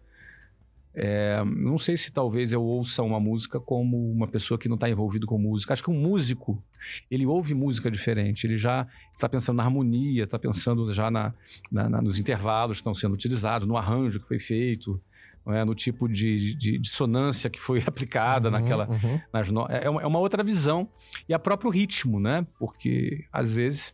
é, 0.94 1.42
não 1.46 1.78
sei 1.78 1.96
se 1.98 2.12
talvez 2.12 2.52
eu 2.54 2.62
ouça 2.62 3.02
uma 3.02 3.20
música 3.20 3.60
como 3.60 4.12
uma 4.12 4.28
pessoa 4.28 4.58
que 4.60 4.68
não 4.68 4.76
está 4.76 4.90
envolvido 4.90 5.26
com 5.26 5.38
música. 5.40 5.74
Acho 5.74 5.84
que 5.84 5.90
um 5.90 6.00
músico, 6.00 6.62
ele 7.10 7.26
ouve 7.26 7.54
música 7.54 7.90
diferente. 7.90 8.46
Ele 8.46 8.58
já 8.58 8.86
está 9.14 9.28
pensando 9.30 9.56
na 9.58 9.64
harmonia, 9.64 10.26
está 10.26 10.38
pensando 10.38 10.94
já 10.94 11.10
na, 11.10 11.34
na- 11.72 11.90
na- 11.90 12.02
nos 12.02 12.20
intervalos 12.20 12.78
que 12.78 12.82
estão 12.82 12.94
sendo 12.94 13.14
utilizados, 13.14 13.66
no 13.66 13.78
arranjo 13.78 14.20
que 14.20 14.28
foi 14.28 14.38
feito, 14.40 15.02
é? 15.48 15.66
no 15.66 15.74
tipo 15.76 16.08
de, 16.08 16.56
de 16.56 16.78
dissonância 16.78 17.50
que 17.50 17.60
foi 17.60 17.82
aplicada 17.88 18.48
Uhum, 18.50 18.52
naquela. 18.54 18.88
uhum. 18.90 19.20
nas 19.34 19.52
no- 19.52 19.66
É, 19.70 19.90
uma, 19.90 20.02
é 20.02 20.06
uma 20.06 20.20
outra 20.20 20.44
visão. 20.44 20.88
E 21.28 21.34
a 21.34 21.40
próprio 21.40 21.70
ritmo, 21.72 22.20
né? 22.20 22.46
Porque 22.60 23.26
às 23.32 23.56
vezes. 23.56 23.94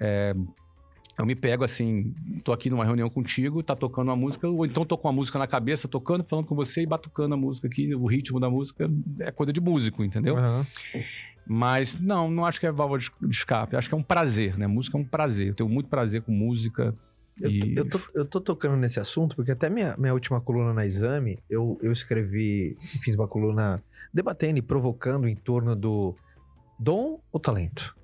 é, 0.00 0.34
eu 1.16 1.24
me 1.24 1.36
pego 1.36 1.62
assim, 1.62 2.12
tô 2.42 2.52
aqui 2.52 2.68
numa 2.68 2.84
reunião 2.84 3.08
contigo, 3.08 3.62
tá 3.62 3.76
tocando 3.76 4.08
uma 4.08 4.16
música, 4.16 4.48
ou 4.48 4.66
então 4.66 4.84
tô 4.84 4.98
com 4.98 5.08
a 5.08 5.12
música 5.12 5.38
na 5.38 5.46
cabeça, 5.46 5.86
tocando, 5.86 6.24
falando 6.24 6.44
com 6.46 6.56
você 6.56 6.82
e 6.82 6.86
batucando 6.86 7.34
a 7.34 7.36
música 7.36 7.68
aqui, 7.68 7.94
o 7.94 8.04
ritmo 8.06 8.40
da 8.40 8.50
música 8.50 8.90
é 9.20 9.30
coisa 9.30 9.52
de 9.52 9.60
músico, 9.60 10.02
entendeu? 10.02 10.36
Aham. 10.36 10.66
Mas 11.46 12.00
não, 12.00 12.30
não 12.30 12.44
acho 12.44 12.58
que 12.58 12.66
é 12.66 12.72
válvula 12.72 12.98
de 12.98 13.10
escape. 13.30 13.76
Acho 13.76 13.88
que 13.88 13.94
é 13.94 13.98
um 13.98 14.02
prazer, 14.02 14.58
né? 14.58 14.66
Música 14.66 14.96
é 14.98 15.00
um 15.00 15.04
prazer. 15.04 15.48
Eu 15.48 15.54
tenho 15.54 15.68
muito 15.68 15.88
prazer 15.88 16.22
com 16.22 16.32
música. 16.32 16.94
Eu, 17.40 17.50
tô- 17.58 17.66
E- 17.66 17.74
eu, 17.76 17.88
tô, 17.88 17.98
eu 18.14 18.24
tô 18.24 18.40
tocando 18.40 18.76
nesse 18.76 19.00
assunto 19.00 19.34
porque 19.36 19.50
até 19.52 19.68
minha, 19.68 19.96
minha 19.98 20.12
última 20.14 20.40
coluna 20.40 20.72
na 20.72 20.86
exame, 20.86 21.38
eu, 21.50 21.78
eu 21.82 21.90
escrevi, 21.90 22.76
fiz 23.02 23.14
uma 23.16 23.26
coluna 23.26 23.82
debatendo 24.12 24.58
e 24.58 24.62
provocando 24.62 25.26
em 25.28 25.34
torno 25.34 25.74
do 25.74 26.14
dom 26.78 27.20
ou 27.32 27.40
talento. 27.40 27.96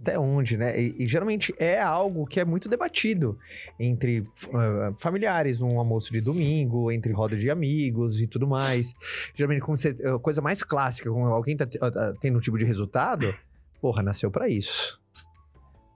até 0.00 0.18
onde, 0.18 0.56
né? 0.56 0.80
E, 0.80 0.96
e 1.04 1.06
geralmente 1.08 1.52
é 1.58 1.80
algo 1.80 2.24
que 2.26 2.38
é 2.40 2.44
muito 2.44 2.68
debatido 2.68 3.36
entre 3.78 4.20
uh, 4.20 4.94
familiares, 4.98 5.60
num 5.60 5.78
almoço 5.78 6.12
de 6.12 6.20
domingo, 6.20 6.90
entre 6.92 7.12
roda 7.12 7.36
de 7.36 7.50
amigos 7.50 8.20
e 8.20 8.26
tudo 8.28 8.46
mais. 8.46 8.94
Geralmente, 9.34 9.62
como 9.62 9.76
você, 9.76 9.94
coisa 10.20 10.40
mais 10.40 10.62
clássica, 10.62 11.10
quando 11.10 11.28
alguém 11.28 11.56
tá, 11.56 11.64
uh, 11.64 12.18
tendo 12.20 12.38
um 12.38 12.40
tipo 12.40 12.56
de 12.58 12.64
resultado, 12.64 13.34
porra, 13.80 14.02
nasceu 14.02 14.30
para 14.30 14.48
isso. 14.48 15.01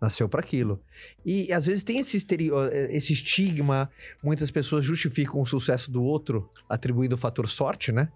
Nasceu 0.00 0.28
para 0.28 0.40
aquilo. 0.40 0.80
E 1.24 1.52
às 1.52 1.66
vezes 1.66 1.82
tem 1.82 1.98
esse, 1.98 2.26
esse 2.90 3.12
estigma, 3.12 3.90
muitas 4.22 4.50
pessoas 4.50 4.84
justificam 4.84 5.40
o 5.40 5.46
sucesso 5.46 5.90
do 5.90 6.02
outro 6.02 6.50
atribuindo 6.68 7.14
o 7.14 7.18
fator 7.18 7.48
sorte, 7.48 7.92
né? 7.92 8.08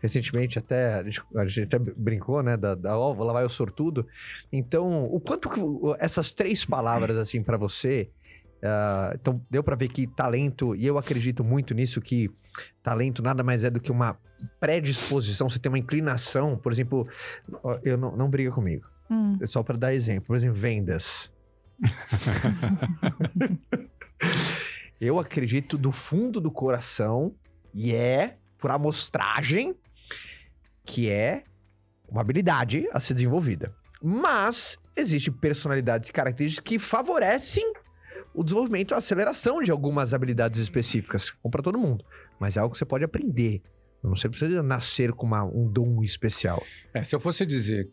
Recentemente 0.00 0.58
até 0.58 0.94
a 0.94 1.04
gente, 1.04 1.22
a 1.36 1.44
gente 1.46 1.62
até 1.62 1.78
brincou, 1.78 2.42
né? 2.42 2.56
Da, 2.56 2.74
da 2.74 2.98
ó, 2.98 3.12
lá 3.22 3.32
vai 3.32 3.44
o 3.44 3.48
sortudo. 3.48 4.06
Então, 4.52 5.04
o 5.04 5.20
quanto 5.20 5.48
que 5.48 5.60
essas 5.98 6.32
três 6.32 6.64
palavras 6.64 7.16
assim 7.16 7.40
para 7.40 7.56
você, 7.56 8.10
uh, 8.58 9.14
então 9.14 9.40
deu 9.48 9.62
para 9.62 9.76
ver 9.76 9.88
que 9.88 10.08
talento 10.08 10.74
e 10.74 10.84
eu 10.86 10.98
acredito 10.98 11.44
muito 11.44 11.72
nisso 11.72 12.00
que 12.00 12.30
talento 12.82 13.22
nada 13.22 13.44
mais 13.44 13.62
é 13.62 13.70
do 13.70 13.80
que 13.80 13.92
uma 13.92 14.18
predisposição. 14.58 15.48
Você 15.48 15.58
tem 15.58 15.70
uma 15.70 15.78
inclinação, 15.78 16.56
por 16.56 16.72
exemplo, 16.72 17.06
eu 17.84 17.96
não, 17.96 18.16
não 18.16 18.28
briga 18.28 18.50
comigo. 18.50 18.86
Hum. 19.10 19.38
É 19.40 19.46
só 19.46 19.62
para 19.62 19.76
dar 19.76 19.94
exemplo, 19.94 20.26
por 20.26 20.36
exemplo, 20.36 20.56
vendas. 20.56 21.32
eu 25.00 25.18
acredito 25.18 25.76
do 25.76 25.90
fundo 25.90 26.40
do 26.40 26.50
coração 26.50 27.34
e 27.74 27.94
é 27.94 28.36
por 28.58 28.70
amostragem 28.70 29.74
que 30.84 31.10
é 31.10 31.44
uma 32.08 32.20
habilidade 32.20 32.88
a 32.92 33.00
ser 33.00 33.14
desenvolvida. 33.14 33.74
Mas 34.02 34.76
existem 34.96 35.32
personalidades 35.32 36.08
e 36.08 36.12
características 36.12 36.64
que 36.64 36.78
favorecem 36.78 37.72
o 38.34 38.42
desenvolvimento, 38.42 38.94
a 38.94 38.98
aceleração 38.98 39.60
de 39.60 39.70
algumas 39.70 40.14
habilidades 40.14 40.58
específicas, 40.58 41.30
como 41.30 41.50
para 41.50 41.62
todo 41.62 41.78
mundo. 41.78 42.04
Mas 42.38 42.56
é 42.56 42.60
algo 42.60 42.72
que 42.72 42.78
você 42.78 42.84
pode 42.84 43.04
aprender. 43.04 43.62
Não 44.02 44.16
sei 44.16 44.30
precisa 44.30 44.62
nascer 44.62 45.12
com 45.12 45.26
uma, 45.26 45.44
um 45.44 45.70
dom 45.70 46.02
especial. 46.02 46.62
É, 46.92 47.04
se 47.04 47.14
eu 47.14 47.20
fosse 47.20 47.46
dizer, 47.46 47.88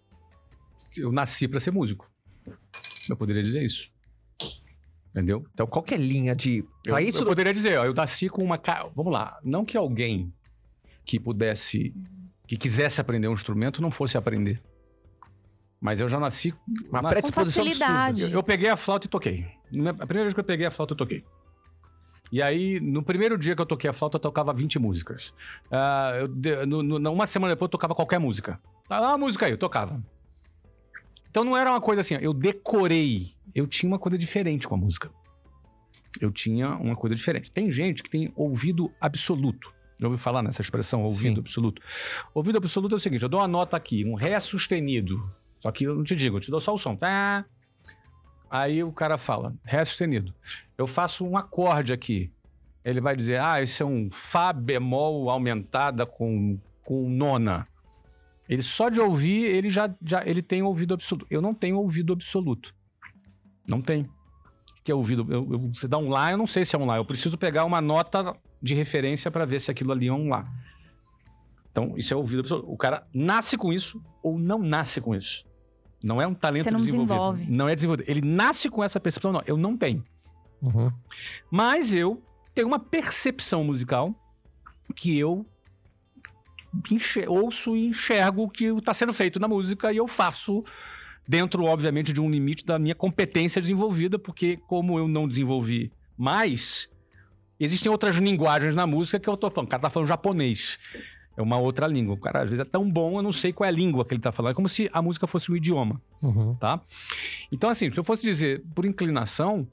eu 0.98 1.12
nasci 1.12 1.48
para 1.48 1.60
ser 1.60 1.72
músico, 1.72 2.10
eu 3.10 3.18
poderia 3.18 3.44
dizer 3.44 3.64
isso. 3.64 3.92
Entendeu? 5.10 5.44
Então, 5.54 5.66
qualquer 5.66 6.00
linha 6.00 6.36
de. 6.36 6.64
Eu, 6.86 6.98
isso... 7.00 7.24
eu 7.24 7.28
poderia 7.28 7.54
dizer, 7.54 7.80
ó, 7.80 7.86
eu 7.86 7.94
nasci 7.94 8.30
com 8.30 8.44
uma. 8.44 8.60
Vamos 8.96 9.12
lá, 9.12 9.40
não 9.44 9.66
que 9.66 9.76
alguém 9.76 10.32
que 11.04 11.20
pudesse 11.20 11.94
que 12.50 12.58
quisesse 12.58 13.00
aprender 13.00 13.28
um 13.28 13.34
instrumento 13.34 13.82
não 13.82 13.92
fosse 13.92 14.18
aprender. 14.18 14.62
Mas 15.80 16.00
eu 16.00 16.10
já 16.10 16.20
nasci 16.20 16.54
uma 16.90 17.02
nasci 17.02 17.16
predisposição 17.16 17.64
facilidade. 17.64 18.24
Eu, 18.24 18.30
eu 18.30 18.44
peguei 18.44 18.70
a 18.70 18.76
flauta 18.76 19.06
e 19.06 19.10
toquei. 19.10 19.46
A 20.00 20.08
primeira 20.08 20.24
vez 20.24 20.34
que 20.34 20.40
eu 20.40 20.44
peguei 20.44 20.66
a 20.66 20.72
flauta, 20.72 20.94
eu 20.94 20.98
toquei. 20.98 21.24
E 22.32 22.42
aí, 22.42 22.80
no 22.80 23.04
primeiro 23.04 23.38
dia 23.38 23.56
que 23.56 23.62
eu 23.62 23.66
toquei 23.66 23.90
a 23.90 23.94
flauta, 23.94 24.18
eu 24.18 24.20
tocava 24.20 24.54
20 24.54 24.78
músicas. 24.80 25.30
Uh, 25.72 26.48
eu, 26.48 26.68
no, 26.68 26.84
no, 26.84 27.12
uma 27.12 27.26
semana 27.26 27.54
depois, 27.54 27.68
eu 27.68 27.72
tocava 27.72 27.96
qualquer 27.96 28.20
música. 28.20 28.60
Ah, 28.90 29.00
uma 29.00 29.18
música 29.18 29.46
aí, 29.46 29.52
eu 29.52 29.58
tocava. 29.58 30.04
Então 31.30 31.44
não 31.44 31.56
era 31.56 31.70
uma 31.70 31.82
coisa 31.82 32.02
assim, 32.02 32.16
eu 32.16 32.34
decorei. 32.34 33.34
Eu 33.54 33.68
tinha 33.68 33.90
uma 33.90 34.00
coisa 34.00 34.18
diferente 34.18 34.68
com 34.68 34.76
a 34.76 34.78
música. 34.78 35.12
Eu 36.20 36.32
tinha 36.32 36.76
uma 36.76 36.96
coisa 36.96 37.16
diferente. 37.16 37.52
Tem 37.52 37.72
gente 37.72 38.04
que 38.04 38.10
tem 38.10 38.32
ouvido 38.36 38.92
absoluto. 39.00 39.74
Já 40.00 40.08
ouviu 40.08 40.18
falar 40.18 40.42
nessa 40.42 40.62
expressão, 40.62 41.04
ouvido 41.04 41.36
Sim. 41.36 41.40
absoluto? 41.42 41.82
Ouvido 42.34 42.58
absoluto 42.58 42.96
é 42.96 42.98
o 42.98 43.00
seguinte: 43.00 43.24
eu 43.24 43.30
dou 43.30 43.40
uma 43.40 43.48
nota 43.48 43.76
aqui, 43.76 44.06
um 44.06 44.16
Ré 44.16 44.40
sustenido. 44.40 45.30
Só 45.60 45.72
que 45.72 45.84
eu 45.84 45.96
não 45.96 46.04
te 46.04 46.16
digo, 46.16 46.38
eu 46.38 46.42
te 46.42 46.50
dou 46.50 46.62
só 46.62 46.74
o 46.74 46.78
som. 46.78 46.96
Tá? 46.96 47.46
Aí 48.50 48.84
o 48.84 48.92
cara 48.92 49.18
fala, 49.18 49.54
Ré 49.64 49.84
sustenido. 49.84 50.34
Eu 50.78 50.88
faço 50.88 51.26
um 51.26 51.38
acorde 51.38 51.92
aqui. 51.92 52.32
Ele 52.84 53.02
vai 53.02 53.16
dizer, 53.16 53.42
ah, 53.42 53.62
esse 53.62 53.84
é 53.84 53.86
um 53.86 54.10
Fá 54.10 54.54
bemol 54.54 55.30
aumentada 55.30 56.06
com, 56.06 56.58
com 56.84 57.10
nona. 57.10 57.68
Ele 58.50 58.64
só 58.64 58.90
de 58.90 59.00
ouvir, 59.00 59.46
ele 59.46 59.70
já, 59.70 59.94
já 60.04 60.26
ele 60.26 60.42
tem 60.42 60.64
ouvido 60.64 60.96
absoluto. 60.96 61.28
Eu 61.30 61.40
não 61.40 61.54
tenho 61.54 61.78
ouvido 61.78 62.14
absoluto. 62.14 62.74
Não 63.68 63.80
tem. 63.80 64.10
Que 64.84 64.92
é 64.92 64.96
ouvido. 64.96 65.28
Eu, 65.30 65.48
eu, 65.52 65.60
você 65.72 65.88
dá 65.88 66.00
um 66.00 66.10
lá, 66.10 66.32
eu 66.32 66.38
não 66.38 66.48
sei 66.48 66.66
se 66.66 66.76
é 66.76 66.80
um 66.80 66.86
lá. 66.86 66.98
Eu 66.98 67.06
preciso 67.06 67.38
pegar 67.38 67.64
uma 67.64 67.80
nota 67.80 68.36
de 68.60 68.74
referência 68.74 69.30
para 69.30 69.46
ver 69.46 69.62
se 69.62 69.70
aquilo 69.70 69.92
ali 69.92 70.08
é 70.08 70.14
um 70.14 70.30
lá. 70.30 70.52
Então, 71.72 71.94
isso 71.96 72.12
é 72.12 72.18
ouvido 72.18 72.40
absoluto. 72.40 72.72
O 72.72 72.76
cara 72.76 73.08
nasce 73.14 73.56
com 73.56 73.72
isso 73.72 74.02
ou 74.24 74.40
não 74.40 74.58
nasce 74.58 75.00
com 75.00 75.14
isso. 75.14 75.46
Não 76.04 76.20
é 76.20 76.26
um 76.26 76.34
talento 76.34 76.64
Você 76.64 76.72
não 76.72 76.80
desenvolvido. 76.80 77.14
Desenvolve. 77.14 77.46
Não 77.48 77.70
é 77.70 77.76
desenvolvido. 77.76 78.10
Ele 78.10 78.22
nasce 78.22 78.68
com 78.68 78.84
essa 78.84 79.00
percepção, 79.00 79.32
não. 79.32 79.44
Eu 79.46 79.58
não 79.58 79.78
tenho. 79.78 80.04
Uhum. 80.60 80.92
Mas 81.52 81.94
eu 81.94 82.24
tenho 82.56 82.68
uma 82.68 82.80
percepção 82.80 83.64
musical 83.64 84.16
que 84.96 85.18
eu 85.20 85.46
ouço 87.28 87.76
e 87.76 87.88
enxergo 87.88 88.44
o 88.44 88.50
que 88.50 88.66
está 88.66 88.94
sendo 88.94 89.14
feito 89.14 89.40
na 89.40 89.48
música 89.48 89.92
e 89.92 89.98
eu 89.98 90.08
faço 90.08 90.64
dentro, 91.28 91.66
obviamente, 91.66 92.12
de 92.12 92.22
um 92.22 92.30
limite 92.30 92.66
da 92.66 92.80
minha 92.80 92.96
competência 92.96 93.62
desenvolvida, 93.62 94.18
porque 94.18 94.58
como 94.68 94.98
eu 94.98 95.08
não 95.08 95.28
desenvolvi 95.28 95.92
mais, 96.18 96.90
Existem 97.60 97.92
outras 97.92 98.16
linguagens 98.16 98.74
na 98.74 98.88
música 98.88 99.20
que 99.20 99.28
eu 99.28 99.36
tô 99.36 99.52
falando. 99.52 99.68
O 99.68 99.70
cara 99.70 99.82
tá 99.82 99.90
falando 99.90 100.08
japonês. 100.08 100.80
É 101.36 101.42
uma 101.42 101.58
outra 101.58 101.86
língua. 101.86 102.16
O 102.16 102.18
cara, 102.18 102.44
às 102.44 102.50
vezes, 102.50 102.66
é 102.66 102.70
tão 102.70 102.90
bom, 102.90 103.18
eu 103.18 103.22
não 103.22 103.34
sei 103.34 103.52
qual 103.52 103.66
é 103.66 103.70
a 103.70 103.72
língua 103.72 104.06
que 104.06 104.14
ele 104.14 104.22
tá 104.22 104.32
falando. 104.32 104.52
É 104.52 104.56
como 104.56 104.70
se 104.70 104.90
a 104.94 105.02
música 105.02 105.28
fosse 105.28 105.52
um 105.52 105.56
idioma, 105.56 106.02
uhum. 106.22 106.56
tá? 106.56 106.82
Então, 107.52 107.70
assim, 107.70 107.92
se 107.92 108.00
eu 108.00 108.04
fosse 108.04 108.24
dizer 108.26 108.64
por 108.74 108.86
inclinação, 108.86 109.68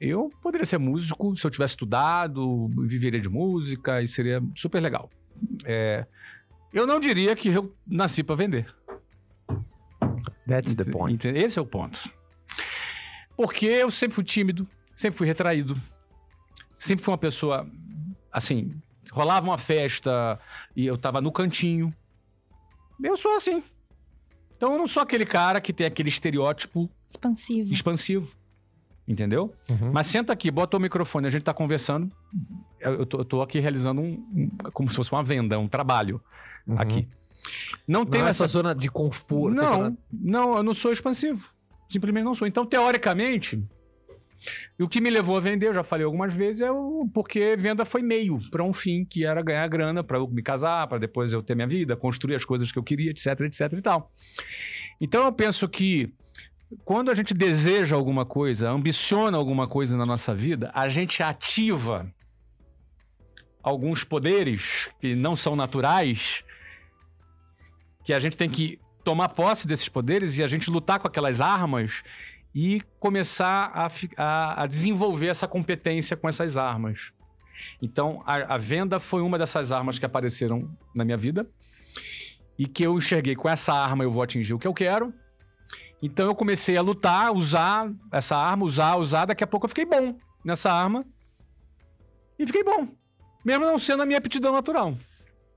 eu 0.00 0.30
poderia 0.40 0.64
ser 0.64 0.78
músico 0.78 1.34
se 1.34 1.44
eu 1.44 1.50
tivesse 1.50 1.72
estudado, 1.72 2.68
viveria 2.86 3.20
de 3.20 3.28
música 3.28 4.00
e 4.00 4.06
seria 4.06 4.40
super 4.54 4.80
legal. 4.80 5.10
É, 5.64 6.06
eu 6.72 6.86
não 6.86 7.00
diria 7.00 7.34
que 7.34 7.48
eu 7.48 7.74
nasci 7.86 8.22
para 8.22 8.36
vender. 8.36 8.74
That's 10.46 10.74
the 10.74 10.84
point. 10.84 11.26
Esse 11.28 11.58
é 11.58 11.62
o 11.62 11.66
ponto. 11.66 12.10
Porque 13.36 13.66
eu 13.66 13.90
sempre 13.90 14.14
fui 14.14 14.24
tímido, 14.24 14.68
sempre 14.96 15.16
fui 15.16 15.26
retraído, 15.26 15.80
sempre 16.76 17.04
fui 17.04 17.12
uma 17.12 17.18
pessoa, 17.18 17.70
assim, 18.32 18.74
rolava 19.10 19.46
uma 19.46 19.58
festa 19.58 20.40
e 20.74 20.86
eu 20.86 20.96
tava 20.96 21.20
no 21.20 21.30
cantinho. 21.30 21.94
Eu 23.02 23.16
sou 23.16 23.36
assim. 23.36 23.62
Então 24.56 24.72
eu 24.72 24.78
não 24.78 24.88
sou 24.88 25.02
aquele 25.02 25.24
cara 25.24 25.60
que 25.60 25.72
tem 25.72 25.86
aquele 25.86 26.08
estereótipo 26.08 26.90
expansivo. 27.06 27.72
Expansivo. 27.72 28.36
Entendeu? 29.08 29.54
Uhum. 29.70 29.90
Mas 29.90 30.06
senta 30.06 30.34
aqui, 30.34 30.50
bota 30.50 30.76
o 30.76 30.80
microfone, 30.80 31.26
a 31.26 31.30
gente 31.30 31.42
tá 31.42 31.54
conversando. 31.54 32.12
Eu 32.78 33.06
tô, 33.06 33.18
eu 33.18 33.24
tô 33.24 33.40
aqui 33.40 33.58
realizando 33.58 34.02
um, 34.02 34.12
um, 34.34 34.50
como 34.72 34.90
se 34.90 34.94
fosse 34.94 35.10
uma 35.10 35.24
venda, 35.24 35.58
um 35.58 35.66
trabalho 35.66 36.20
uhum. 36.66 36.78
aqui. 36.78 37.08
Não 37.86 38.04
tem 38.04 38.20
é 38.20 38.28
essa 38.28 38.46
zona 38.46 38.74
de 38.74 38.90
conforto. 38.90 39.54
Não, 39.54 39.76
zona... 39.76 39.98
não, 40.12 40.56
eu 40.58 40.62
não 40.62 40.74
sou 40.74 40.92
expansivo. 40.92 41.54
Simplesmente 41.88 42.24
não 42.24 42.34
sou. 42.34 42.46
Então, 42.46 42.66
teoricamente, 42.66 43.64
e 44.78 44.82
o 44.82 44.88
que 44.88 45.00
me 45.00 45.08
levou 45.08 45.38
a 45.38 45.40
vender, 45.40 45.68
eu 45.68 45.74
já 45.74 45.82
falei 45.82 46.04
algumas 46.04 46.34
vezes, 46.34 46.60
é 46.60 46.70
o, 46.70 47.08
porque 47.12 47.56
venda 47.56 47.86
foi 47.86 48.02
meio 48.02 48.38
para 48.50 48.62
um 48.62 48.74
fim, 48.74 49.06
que 49.06 49.24
era 49.24 49.42
ganhar 49.42 49.66
grana 49.68 50.04
para 50.04 50.18
eu 50.18 50.28
me 50.28 50.42
casar, 50.42 50.86
para 50.86 50.98
depois 50.98 51.32
eu 51.32 51.42
ter 51.42 51.54
minha 51.54 51.66
vida, 51.66 51.96
construir 51.96 52.34
as 52.34 52.44
coisas 52.44 52.70
que 52.70 52.78
eu 52.78 52.82
queria, 52.82 53.10
etc, 53.10 53.40
etc 53.40 53.72
e 53.72 53.80
tal. 53.80 54.12
Então 55.00 55.24
eu 55.24 55.32
penso 55.32 55.66
que 55.66 56.12
quando 56.84 57.10
a 57.10 57.14
gente 57.14 57.32
deseja 57.32 57.96
alguma 57.96 58.24
coisa, 58.24 58.70
ambiciona 58.70 59.36
alguma 59.36 59.66
coisa 59.66 59.96
na 59.96 60.04
nossa 60.04 60.34
vida, 60.34 60.70
a 60.74 60.88
gente 60.88 61.22
ativa 61.22 62.12
alguns 63.62 64.04
poderes 64.04 64.90
que 65.00 65.14
não 65.14 65.34
são 65.34 65.56
naturais, 65.56 66.44
que 68.04 68.12
a 68.12 68.18
gente 68.18 68.36
tem 68.36 68.48
que 68.48 68.78
tomar 69.02 69.30
posse 69.30 69.66
desses 69.66 69.88
poderes 69.88 70.38
e 70.38 70.42
a 70.42 70.46
gente 70.46 70.70
lutar 70.70 70.98
com 70.98 71.06
aquelas 71.06 71.40
armas 71.40 72.02
e 72.54 72.82
começar 72.98 73.70
a, 73.74 73.90
a, 74.16 74.62
a 74.62 74.66
desenvolver 74.66 75.28
essa 75.28 75.46
competência 75.46 76.16
com 76.16 76.28
essas 76.28 76.56
armas. 76.56 77.12
Então, 77.80 78.22
a, 78.26 78.54
a, 78.54 78.58
venda 78.58 79.00
foi 79.00 79.22
uma 79.22 79.38
dessas 79.38 79.72
armas 79.72 79.98
que 79.98 80.06
apareceram 80.06 80.70
na 80.94 81.04
minha 81.04 81.16
vida 81.16 81.48
e 82.58 82.66
que 82.66 82.84
eu 82.84 82.96
enxerguei 82.96 83.34
com 83.34 83.48
essa 83.48 83.72
arma 83.72 84.04
eu 84.04 84.10
vou 84.10 84.22
atingir 84.22 84.54
o 84.54 84.58
que 84.58 84.66
eu 84.66 84.74
quero. 84.74 85.12
Então, 86.02 86.26
eu 86.26 86.34
comecei 86.34 86.76
a 86.76 86.82
lutar, 86.82 87.32
usar 87.32 87.90
essa 88.12 88.36
arma, 88.36 88.64
usar, 88.64 88.96
usar. 88.96 89.26
Daqui 89.26 89.42
a 89.42 89.46
pouco 89.46 89.66
eu 89.66 89.68
fiquei 89.68 89.84
bom 89.84 90.16
nessa 90.44 90.72
arma 90.72 91.04
e 92.38 92.46
fiquei 92.46 92.62
bom, 92.62 92.86
mesmo 93.44 93.64
não 93.64 93.78
sendo 93.78 94.02
a 94.02 94.06
minha 94.06 94.18
aptidão 94.18 94.52
natural, 94.52 94.94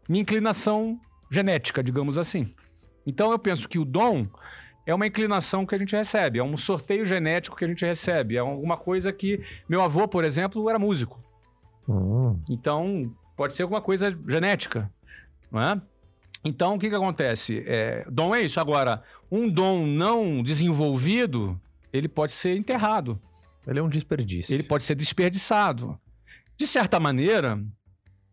minha 0.10 0.21
inclinação 0.21 1.00
genética, 1.29 1.83
digamos 1.83 2.17
assim. 2.17 2.53
Então, 3.05 3.31
eu 3.31 3.38
penso 3.38 3.69
que 3.69 3.77
o 3.77 3.86
dom 3.86 4.27
é 4.86 4.93
uma 4.93 5.05
inclinação 5.05 5.65
que 5.65 5.75
a 5.75 5.77
gente 5.77 5.95
recebe, 5.95 6.39
é 6.39 6.43
um 6.43 6.57
sorteio 6.57 7.05
genético 7.05 7.55
que 7.55 7.65
a 7.65 7.67
gente 7.67 7.86
recebe, 7.86 8.36
é 8.36 8.39
alguma 8.39 8.77
coisa 8.77 9.13
que. 9.13 9.43
Meu 9.69 9.81
avô, 9.81 10.07
por 10.07 10.24
exemplo, 10.24 10.67
era 10.69 10.79
músico. 10.79 11.19
Uhum. 11.88 12.39
Então, 12.50 13.13
pode 13.36 13.53
ser 13.53 13.63
alguma 13.63 13.81
coisa 13.81 14.10
genética, 14.27 14.91
não 15.51 15.62
é? 15.62 15.81
Então, 16.43 16.75
o 16.75 16.79
que, 16.79 16.89
que 16.89 16.95
acontece? 16.95 17.63
É, 17.67 18.03
dom 18.10 18.33
é 18.33 18.41
isso. 18.41 18.60
Agora, 18.60 19.03
Um 19.32 19.50
dom 19.50 19.86
não 19.88 20.44
desenvolvido, 20.44 21.60
ele 21.94 22.08
pode 22.08 22.32
ser 22.34 22.58
enterrado, 22.58 23.20
Ele 23.66 23.80
é 23.80 23.84
um 23.84 23.90
desperdício. 23.90 24.54
ele 24.54 24.64
pode 24.64 24.84
ser 24.84 24.96
desperdiçado. 24.96 25.98
De 26.58 26.68
certa 26.68 27.00
maneira, 27.00 27.64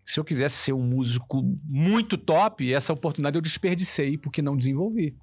se 0.05 0.19
eu 0.19 0.25
quisesse 0.25 0.57
ser 0.57 0.73
um 0.73 0.83
músico 0.83 1.43
muito 1.65 2.19
top, 2.19 2.73
essa 2.73 2.93
oportunidade 2.93 3.37
eu 3.37 3.43
desperdicei 3.43 4.19
porque 4.19 4.43
não 4.43 4.57
desenvolvi. 4.57 5.15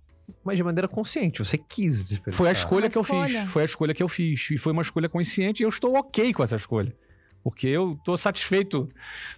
Mas 0.43 0.57
de 0.57 0.63
maneira 0.63 0.87
consciente, 0.87 1.43
você 1.43 1.57
quis 1.57 1.99
desperdiçar. 2.07 2.33
Foi 2.33 2.49
a 2.49 2.51
escolha 2.51 2.85
Uma 2.85 2.89
que 2.91 2.97
eu 2.97 3.01
escolha. 3.03 3.41
fiz. 3.41 3.51
Foi 3.51 3.61
a 3.61 3.65
escolha 3.65 3.93
que 3.93 4.01
eu 4.01 4.09
fiz. 4.09 4.49
E 4.51 4.57
foi 4.57 4.71
uma 4.73 4.81
escolha 4.81 5.07
consciente 5.09 5.61
e 5.61 5.65
eu 5.65 5.69
estou 5.69 5.95
ok 5.95 6.33
com 6.33 6.41
essa 6.41 6.55
escolha. 6.55 6.95
Porque 7.45 7.67
eu 7.67 7.95
tô 8.03 8.17
satisfeito, 8.17 8.89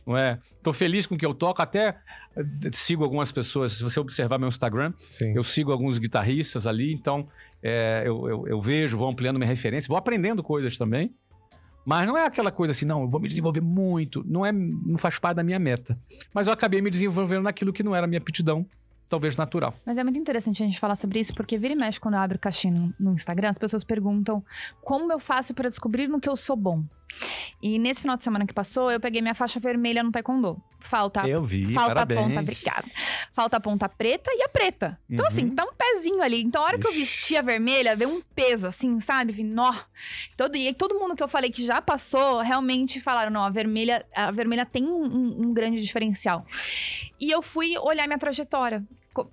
não 0.05 0.15
é? 0.17 0.39
Tô 0.63 0.71
feliz 0.71 1.05
com 1.05 1.15
o 1.15 1.17
que 1.17 1.25
eu 1.25 1.33
toco, 1.33 1.61
até 1.61 1.97
sigo 2.71 3.03
algumas 3.03 3.33
pessoas. 3.33 3.73
Se 3.73 3.83
você 3.83 3.99
observar 3.99 4.37
meu 4.39 4.47
Instagram, 4.47 4.93
Sim. 5.09 5.33
eu 5.35 5.43
sigo 5.43 5.73
alguns 5.73 5.97
guitarristas 5.99 6.65
ali, 6.65 6.93
então 6.93 7.27
é, 7.61 8.03
eu, 8.05 8.29
eu- 8.29 8.47
eu 8.47 8.61
vejo, 8.61 8.97
vou 8.97 9.09
ampliando 9.09 9.35
minha 9.37 9.49
referência, 9.49 9.89
vou 9.89 9.97
aprendendo 9.97 10.41
coisas 10.41 10.77
também. 10.77 11.13
Mas 11.85 12.07
não 12.07 12.17
é 12.17 12.25
aquela 12.25 12.49
coisa 12.49 12.71
assim, 12.71 12.85
não, 12.85 13.01
eu 13.01 13.09
vou 13.09 13.19
me 13.19 13.27
desenvolver 13.27 13.59
muito. 13.61 14.23
Não 14.25 14.45
é, 14.45 14.53
não 14.53 14.97
faz 14.97 15.19
parte 15.19 15.35
da 15.35 15.43
minha 15.43 15.59
meta. 15.59 15.99
Mas 16.33 16.47
eu 16.47 16.53
acabei 16.53 16.81
me 16.81 16.89
desenvolvendo 16.89 17.43
naquilo 17.43 17.73
que 17.73 17.83
não 17.83 17.93
era 17.93 18.05
a 18.05 18.07
minha 18.07 18.19
aptidão, 18.19 18.65
talvez 19.09 19.35
natural. 19.35 19.73
Mas 19.85 19.97
é 19.97 20.03
muito 20.03 20.17
interessante 20.17 20.63
a 20.63 20.65
gente 20.65 20.79
falar 20.79 20.95
sobre 20.95 21.19
isso, 21.19 21.33
porque 21.33 21.57
vira 21.57 21.73
e 21.73 21.77
mexe 21.77 21.99
quando 21.99 22.13
eu 22.15 22.21
abro 22.21 22.39
caixinha 22.39 22.73
no, 22.73 22.93
no 22.97 23.11
Instagram, 23.13 23.49
as 23.49 23.57
pessoas 23.57 23.83
perguntam 23.83 24.41
como 24.81 25.11
eu 25.11 25.19
faço 25.19 25.53
pra 25.53 25.67
descobrir 25.67 26.07
no 26.07 26.21
que 26.21 26.29
eu 26.29 26.37
sou 26.37 26.55
bom. 26.55 26.83
E 27.61 27.79
nesse 27.79 28.01
final 28.01 28.15
de 28.15 28.23
semana 28.23 28.45
que 28.45 28.53
passou, 28.53 28.91
eu 28.91 28.99
peguei 28.99 29.21
minha 29.21 29.33
faixa 29.33 29.59
vermelha 29.59 30.03
no 30.03 30.11
taekwondo. 30.11 30.61
Falta 30.79 31.27
Eu 31.27 31.43
vi, 31.43 31.65
Falta 31.73 31.95
parabéns. 31.95 32.19
a 32.19 32.23
ponta, 32.23 32.39
obrigada. 32.41 32.87
Falta 33.33 33.57
a 33.57 33.59
ponta 33.59 33.89
preta 33.89 34.29
e 34.33 34.43
a 34.43 34.47
preta. 34.49 34.99
Então, 35.09 35.25
Uhum. 35.25 35.31
assim, 35.31 35.49
tá 35.49 35.63
um 35.65 35.73
pezinho 35.73 36.21
ali. 36.21 36.41
Então, 36.43 36.61
a 36.61 36.65
hora 36.65 36.77
que 36.77 36.85
eu 36.85 36.91
Ixi. 36.91 36.99
vesti 36.99 37.35
a 37.37 37.41
vermelha, 37.41 37.95
veio 37.95 38.11
um 38.11 38.21
peso, 38.35 38.67
assim, 38.67 38.99
sabe? 38.99 39.31
Vi, 39.33 39.43
nó. 39.43 39.73
Todo, 40.37 40.55
e 40.55 40.67
aí, 40.67 40.73
todo 40.73 40.93
mundo 40.99 41.15
que 41.15 41.23
eu 41.23 41.27
falei 41.27 41.49
que 41.51 41.65
já 41.65 41.81
passou, 41.81 42.41
realmente 42.41 43.01
falaram, 43.01 43.31
não, 43.31 43.43
a 43.43 43.49
vermelha, 43.49 44.05
a 44.15 44.29
vermelha 44.29 44.65
tem 44.65 44.83
um, 44.85 45.03
um- 45.05 45.41
um 45.47 45.53
grande 45.53 45.81
diferencial. 45.81 46.45
E 47.19 47.31
eu 47.31 47.41
fui 47.41 47.75
olhar 47.79 48.05
minha 48.07 48.19
trajetória. 48.19 48.83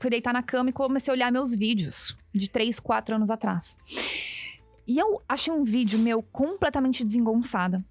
Fui 0.00 0.08
deitar 0.08 0.32
na 0.32 0.42
cama 0.42 0.70
e 0.70 0.72
comecei 0.72 1.12
a 1.12 1.14
olhar 1.14 1.30
meus 1.30 1.54
vídeos 1.54 2.16
de 2.34 2.48
3, 2.48 2.80
4 2.80 3.16
anos 3.16 3.30
atrás. 3.30 3.76
E 4.86 4.98
eu 4.98 5.22
achei 5.28 5.52
um 5.52 5.64
vídeo 5.64 5.98
meu 5.98 6.22
completamente 6.22 7.04
desengonçada. 7.04 7.84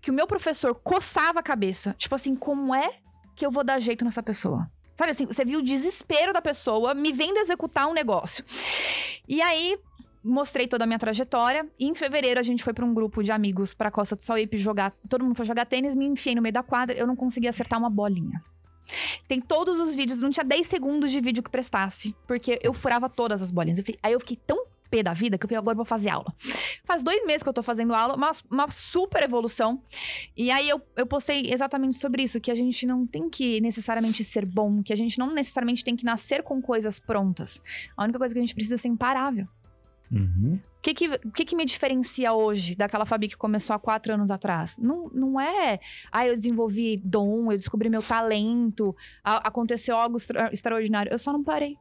Que 0.00 0.10
o 0.10 0.14
meu 0.14 0.26
professor 0.26 0.74
coçava 0.74 1.40
a 1.40 1.42
cabeça. 1.42 1.94
Tipo 1.98 2.14
assim, 2.14 2.34
como 2.36 2.74
é 2.74 2.94
que 3.34 3.44
eu 3.44 3.50
vou 3.50 3.64
dar 3.64 3.80
jeito 3.80 4.04
nessa 4.04 4.22
pessoa? 4.22 4.70
Sabe 4.96 5.10
assim, 5.12 5.26
você 5.26 5.44
viu 5.44 5.60
o 5.60 5.62
desespero 5.62 6.32
da 6.32 6.40
pessoa 6.42 6.94
me 6.94 7.12
vendo 7.12 7.36
executar 7.38 7.86
um 7.88 7.92
negócio. 7.92 8.44
E 9.28 9.40
aí, 9.42 9.78
mostrei 10.24 10.66
toda 10.68 10.84
a 10.84 10.86
minha 10.86 10.98
trajetória. 10.98 11.68
E 11.78 11.86
em 11.86 11.94
fevereiro, 11.94 12.38
a 12.38 12.42
gente 12.42 12.62
foi 12.64 12.72
pra 12.72 12.84
um 12.84 12.94
grupo 12.94 13.22
de 13.22 13.30
amigos 13.32 13.74
pra 13.74 13.90
Costa 13.90 14.16
do 14.16 14.24
Sauípe 14.24 14.56
jogar. 14.56 14.92
Todo 15.08 15.24
mundo 15.24 15.34
foi 15.36 15.44
jogar 15.46 15.66
tênis, 15.66 15.94
me 15.94 16.06
enfiei 16.06 16.34
no 16.34 16.42
meio 16.42 16.52
da 16.52 16.62
quadra. 16.62 16.96
Eu 16.96 17.06
não 17.06 17.14
conseguia 17.16 17.50
acertar 17.50 17.78
uma 17.78 17.90
bolinha. 17.90 18.42
Tem 19.26 19.40
todos 19.40 19.78
os 19.78 19.94
vídeos, 19.94 20.22
não 20.22 20.30
tinha 20.30 20.44
10 20.44 20.66
segundos 20.66 21.10
de 21.12 21.20
vídeo 21.20 21.42
que 21.42 21.50
prestasse. 21.50 22.14
Porque 22.26 22.58
eu 22.62 22.72
furava 22.72 23.08
todas 23.08 23.42
as 23.42 23.50
bolinhas. 23.50 23.78
Eu 23.78 23.84
fiquei- 23.84 24.00
aí 24.02 24.12
eu 24.12 24.20
fiquei 24.20 24.36
tão 24.46 24.64
pé 24.90 25.02
da 25.02 25.12
vida 25.12 25.36
que 25.38 25.44
eu 25.44 25.48
falei, 25.48 25.58
agora 25.58 25.76
vou 25.76 25.84
fazer 25.84 26.10
aula. 26.10 26.32
Faz 26.84 27.02
dois 27.02 27.24
meses 27.26 27.42
que 27.42 27.48
eu 27.48 27.52
tô 27.52 27.62
fazendo 27.62 27.94
aula, 27.94 28.14
uma, 28.16 28.30
uma 28.50 28.70
super 28.70 29.22
evolução. 29.22 29.82
E 30.36 30.50
aí 30.50 30.68
eu, 30.68 30.80
eu 30.96 31.06
postei 31.06 31.50
exatamente 31.52 31.96
sobre 31.96 32.22
isso, 32.22 32.40
que 32.40 32.50
a 32.50 32.54
gente 32.54 32.86
não 32.86 33.06
tem 33.06 33.28
que 33.28 33.60
necessariamente 33.60 34.24
ser 34.24 34.44
bom, 34.46 34.82
que 34.82 34.92
a 34.92 34.96
gente 34.96 35.18
não 35.18 35.32
necessariamente 35.32 35.84
tem 35.84 35.94
que 35.96 36.04
nascer 36.04 36.42
com 36.42 36.60
coisas 36.62 36.98
prontas. 36.98 37.60
A 37.96 38.04
única 38.04 38.18
coisa 38.18 38.34
que 38.34 38.38
a 38.38 38.42
gente 38.42 38.54
precisa 38.54 38.76
é 38.76 38.78
ser 38.78 38.88
imparável. 38.88 39.46
Uhum. 40.10 40.58
O 40.78 40.80
que 40.80 40.94
que, 40.94 41.06
o 41.08 41.30
que 41.32 41.44
que 41.44 41.56
me 41.56 41.66
diferencia 41.66 42.32
hoje 42.32 42.74
daquela 42.74 43.04
Fabi 43.04 43.28
que 43.28 43.36
começou 43.36 43.76
há 43.76 43.78
quatro 43.78 44.14
anos 44.14 44.30
atrás? 44.30 44.78
Não, 44.78 45.10
não 45.12 45.38
é, 45.38 45.78
ah, 46.10 46.26
eu 46.26 46.34
desenvolvi 46.34 46.96
dom, 47.04 47.52
eu 47.52 47.58
descobri 47.58 47.90
meu 47.90 48.02
talento, 48.02 48.96
a- 49.22 49.48
aconteceu 49.48 49.96
algo 49.96 50.16
extra- 50.16 50.50
extraordinário. 50.52 51.12
Eu 51.12 51.18
só 51.18 51.30
não 51.32 51.44
parei. 51.44 51.76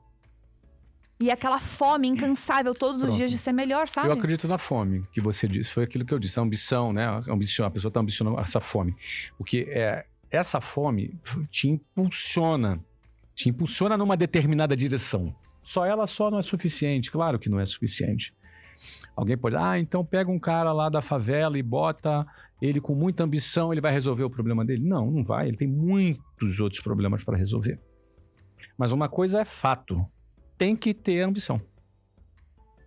E 1.20 1.32
aquela 1.32 1.60
fome 1.60 2.08
incansável 2.08 2.76
todos 2.76 2.98
os 2.98 3.08
Pronto. 3.08 3.18
dias 3.18 3.32
de 3.32 3.38
ser 3.40 3.52
melhor, 3.52 3.88
sabe? 3.88 4.08
Eu 4.08 4.14
acredito 4.14 4.48
na 4.48 4.60
fome 4.60 5.04
que 5.12 5.20
você 5.20 5.48
disse. 5.48 5.72
Foi 5.72 5.84
aquilo 5.84 6.06
que 6.06 6.14
eu 6.14 6.20
disse, 6.20 6.40
a 6.40 6.44
ambição, 6.44 6.94
né? 6.94 7.06
A, 7.08 7.18
ambição, 7.32 7.66
a 7.66 7.72
pessoa 7.72 7.90
está 7.90 8.00
ambicionando 8.00 8.40
essa 8.40 8.60
fome. 8.60 8.96
Porque 9.36 9.68
é, 9.70 10.06
essa 10.30 10.62
fome 10.62 11.20
te 11.50 11.70
impulsiona. 11.70 12.80
Te 13.34 13.50
impulsiona 13.50 13.98
numa 13.98 14.16
determinada 14.16 14.76
direção. 14.76 15.36
Só 15.64 15.86
ela 15.86 16.06
só 16.06 16.30
não 16.30 16.38
é 16.38 16.44
suficiente. 16.44 17.10
Claro 17.12 17.40
que 17.40 17.50
não 17.50 17.60
é 17.60 17.66
suficiente. 17.66 18.32
Alguém 19.16 19.36
pode, 19.36 19.56
ah, 19.56 19.80
então 19.80 20.06
pega 20.06 20.30
um 20.30 20.38
cara 20.38 20.72
lá 20.72 20.88
da 20.88 21.02
favela 21.02 21.58
e 21.58 21.64
bota 21.64 22.28
ele 22.62 22.80
com 22.80 22.96
muita 22.96 23.24
ambição, 23.24 23.72
ele 23.72 23.82
vai 23.82 23.92
resolver 23.92 24.24
o 24.24 24.30
problema 24.30 24.64
dele. 24.64 24.84
Não, 24.84 25.10
não 25.10 25.24
vai. 25.24 25.48
Ele 25.48 25.58
tem 25.58 25.68
muitos 25.68 26.60
outros 26.60 26.82
problemas 26.82 27.24
para 27.24 27.38
resolver. 27.38 27.80
Mas 28.78 28.92
uma 28.92 29.10
coisa 29.10 29.42
é 29.42 29.46
fato. 29.46 30.06
Tem 30.58 30.76
que 30.76 30.94
ter 30.94 31.22
ambição. 31.22 31.62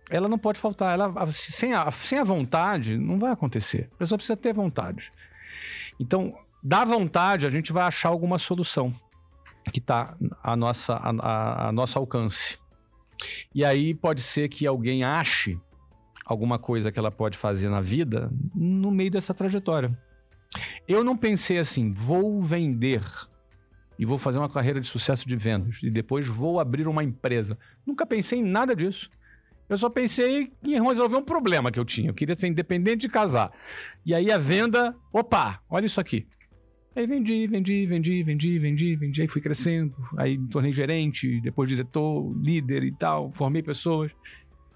Ela 0.09 0.27
não 0.27 0.37
pode 0.37 0.59
faltar. 0.59 0.93
Ela, 0.93 1.27
sem, 1.31 1.73
a, 1.73 1.89
sem 1.91 2.19
a 2.19 2.23
vontade, 2.23 2.97
não 2.97 3.17
vai 3.17 3.31
acontecer. 3.31 3.89
A 3.93 3.97
pessoa 3.97 4.17
precisa 4.17 4.35
ter 4.35 4.53
vontade. 4.53 5.11
Então, 5.99 6.35
da 6.61 6.83
vontade, 6.83 7.45
a 7.45 7.49
gente 7.49 7.71
vai 7.71 7.83
achar 7.83 8.09
alguma 8.09 8.37
solução 8.37 8.93
que 9.71 9.79
está 9.79 10.15
a 10.43 10.55
nossa, 10.55 10.95
a, 10.95 11.09
a- 11.11 11.67
a 11.67 11.71
nosso 11.71 11.97
alcance. 11.97 12.57
E 13.53 13.63
aí 13.63 13.93
pode 13.93 14.21
ser 14.21 14.49
que 14.49 14.65
alguém 14.65 15.03
ache 15.03 15.57
alguma 16.25 16.57
coisa 16.57 16.91
que 16.91 16.97
ela 16.99 17.11
pode 17.11 17.37
fazer 17.37 17.69
na 17.69 17.79
vida 17.81 18.31
no 18.55 18.89
meio 18.91 19.11
dessa 19.11 19.33
trajetória. 19.33 19.97
Eu 20.87 21.03
não 21.03 21.15
pensei 21.15 21.57
assim, 21.59 21.93
vou 21.93 22.41
vender 22.41 23.01
e 24.01 24.05
vou 24.05 24.17
fazer 24.17 24.39
uma 24.39 24.49
carreira 24.49 24.81
de 24.81 24.87
sucesso 24.87 25.27
de 25.27 25.35
vendas 25.35 25.83
e 25.83 25.91
depois 25.91 26.27
vou 26.27 26.59
abrir 26.59 26.87
uma 26.87 27.03
empresa. 27.03 27.55
Nunca 27.85 28.03
pensei 28.03 28.39
em 28.39 28.43
nada 28.43 28.75
disso. 28.75 29.11
Eu 29.69 29.77
só 29.77 29.91
pensei 29.91 30.51
em 30.63 30.83
resolver 30.83 31.17
um 31.17 31.23
problema 31.23 31.71
que 31.71 31.79
eu 31.79 31.85
tinha. 31.85 32.09
Eu 32.09 32.13
queria 32.15 32.35
ser 32.35 32.47
independente 32.47 33.01
de 33.01 33.09
casar. 33.09 33.51
E 34.03 34.15
aí 34.15 34.31
a 34.31 34.39
venda, 34.39 34.95
opa, 35.13 35.61
olha 35.69 35.85
isso 35.85 36.01
aqui. 36.01 36.27
Aí 36.95 37.05
vendi, 37.05 37.45
vendi, 37.45 37.85
vendi, 37.85 38.23
vendi, 38.23 38.57
vendi, 38.57 38.95
vendi. 38.95 39.21
Aí 39.21 39.27
fui 39.27 39.39
crescendo. 39.39 39.95
Aí 40.17 40.35
me 40.35 40.49
tornei 40.49 40.71
gerente, 40.71 41.39
depois 41.39 41.69
diretor, 41.69 42.35
líder 42.41 42.83
e 42.83 42.91
tal. 42.91 43.31
Formei 43.31 43.61
pessoas. 43.61 44.11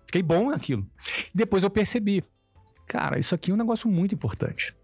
Fiquei 0.05 0.21
bom 0.21 0.51
naquilo. 0.51 0.87
Depois 1.33 1.63
eu 1.63 1.69
percebi, 1.71 2.23
cara, 2.85 3.17
isso 3.17 3.33
aqui 3.33 3.49
é 3.49 3.53
um 3.55 3.57
negócio 3.57 3.89
muito 3.89 4.13
importante. 4.13 4.75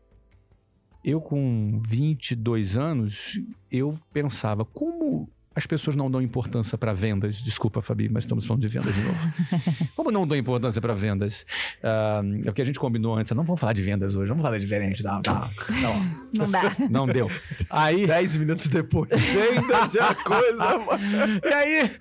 Eu 1.03 1.19
com 1.19 1.81
22 1.87 2.77
anos, 2.77 3.39
eu 3.71 3.97
pensava, 4.13 4.63
como 4.63 5.27
as 5.53 5.65
pessoas 5.65 5.95
não 5.95 6.09
dão 6.09 6.21
importância 6.21 6.77
para 6.77 6.93
vendas? 6.93 7.41
Desculpa, 7.41 7.81
Fabi, 7.81 8.07
mas 8.07 8.23
estamos 8.23 8.45
falando 8.45 8.61
de 8.61 8.67
vendas 8.67 8.93
de 8.95 9.01
novo. 9.01 9.19
como 9.97 10.11
não 10.11 10.25
dão 10.27 10.37
importância 10.37 10.79
para 10.79 10.93
vendas? 10.93 11.45
Ah, 11.83 12.21
é 12.45 12.49
o 12.49 12.53
que 12.53 12.61
a 12.61 12.65
gente 12.65 12.79
combinou 12.79 13.15
antes. 13.15 13.31
Não 13.33 13.43
vamos 13.43 13.59
falar 13.59 13.73
de 13.73 13.81
vendas 13.81 14.15
hoje, 14.15 14.29
vamos 14.29 14.43
falar 14.43 14.59
diferente. 14.59 15.03
Não, 15.03 15.21
não, 15.25 15.41
não, 15.81 16.45
Não 16.45 16.51
dá. 16.51 16.61
não 16.89 17.07
deu. 17.07 17.29
Aí, 17.69 18.05
Dez 18.05 18.37
minutos 18.37 18.67
depois. 18.67 19.09
Vendas 19.09 19.95
é 19.95 20.03
a 20.03 20.15
coisa, 20.15 20.77
mano. 20.77 21.41
e 21.43 21.53
aí, 21.53 21.91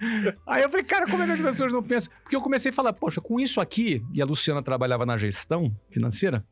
aí 0.47 0.63
eu 0.63 0.71
falei, 0.71 0.85
cara, 0.85 1.07
como 1.11 1.23
é 1.23 1.27
que 1.27 1.33
as 1.33 1.41
pessoas 1.41 1.73
não 1.73 1.83
pensam? 1.83 2.13
Porque 2.23 2.37
eu 2.37 2.43
comecei 2.43 2.71
a 2.71 2.75
falar, 2.75 2.93
poxa, 2.93 3.21
com 3.21 3.41
isso 3.41 3.61
aqui, 3.63 4.05
e 4.13 4.21
a 4.21 4.27
Luciana 4.27 4.63
trabalhava 4.63 5.05
na 5.07 5.17
gestão 5.17 5.75
financeira, 5.91 6.45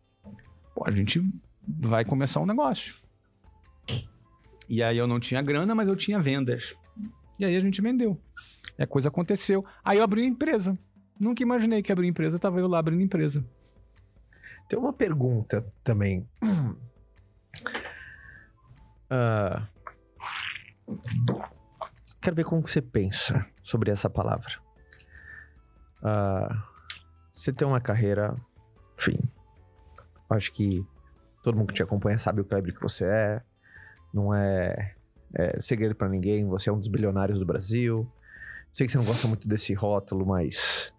pô, 0.74 0.82
a 0.86 0.90
gente 0.90 1.22
vai 1.68 2.04
começar 2.04 2.40
um 2.40 2.46
negócio. 2.46 2.96
E 4.68 4.82
aí 4.82 4.96
eu 4.96 5.06
não 5.06 5.18
tinha 5.18 5.42
grana, 5.42 5.74
mas 5.74 5.88
eu 5.88 5.96
tinha 5.96 6.20
vendas. 6.20 6.74
E 7.38 7.44
aí 7.44 7.56
a 7.56 7.60
gente 7.60 7.80
vendeu. 7.80 8.20
E 8.78 8.82
a 8.82 8.86
coisa 8.86 9.08
aconteceu. 9.08 9.64
Aí 9.84 9.98
eu 9.98 10.04
abri 10.04 10.22
uma 10.22 10.28
empresa. 10.28 10.78
Nunca 11.18 11.42
imaginei 11.42 11.82
que 11.82 11.90
abrir 11.90 12.06
empresa, 12.06 12.38
tava 12.38 12.60
eu 12.60 12.68
lá 12.68 12.78
abrindo 12.78 13.02
empresa. 13.02 13.44
Tem 14.68 14.78
uma 14.78 14.92
pergunta 14.92 15.66
também. 15.82 16.28
Ah, 19.10 19.66
quero 22.20 22.36
ver 22.36 22.44
como 22.44 22.60
você 22.60 22.82
pensa 22.82 23.46
sobre 23.62 23.90
essa 23.90 24.10
palavra. 24.10 24.60
Ah, 26.02 26.62
você 27.32 27.50
tem 27.54 27.66
uma 27.66 27.80
carreira, 27.80 28.36
enfim. 28.98 29.18
Acho 30.28 30.52
que 30.52 30.86
todo 31.42 31.56
mundo 31.56 31.68
que 31.68 31.74
te 31.74 31.82
acompanha 31.82 32.18
sabe 32.18 32.40
o 32.40 32.44
calibre 32.44 32.72
que 32.72 32.80
você 32.80 33.04
é. 33.04 33.42
Não 34.12 34.34
é, 34.34 34.94
é 35.34 35.60
segredo 35.60 35.94
pra 35.94 36.08
ninguém. 36.08 36.46
Você 36.48 36.70
é 36.70 36.72
um 36.72 36.78
dos 36.78 36.88
bilionários 36.88 37.38
do 37.38 37.46
Brasil. 37.46 38.10
Sei 38.72 38.86
que 38.86 38.92
você 38.92 38.98
não 38.98 39.04
gosta 39.04 39.26
muito 39.26 39.48
desse 39.48 39.72
rótulo, 39.74 40.26
mas 40.26 40.92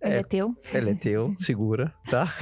Ele 0.00 0.16
é 0.16 0.22
teu? 0.22 0.54
ele 0.72 0.90
é 0.90 0.94
teu, 0.94 1.34
segura, 1.38 1.92
tá? 2.10 2.32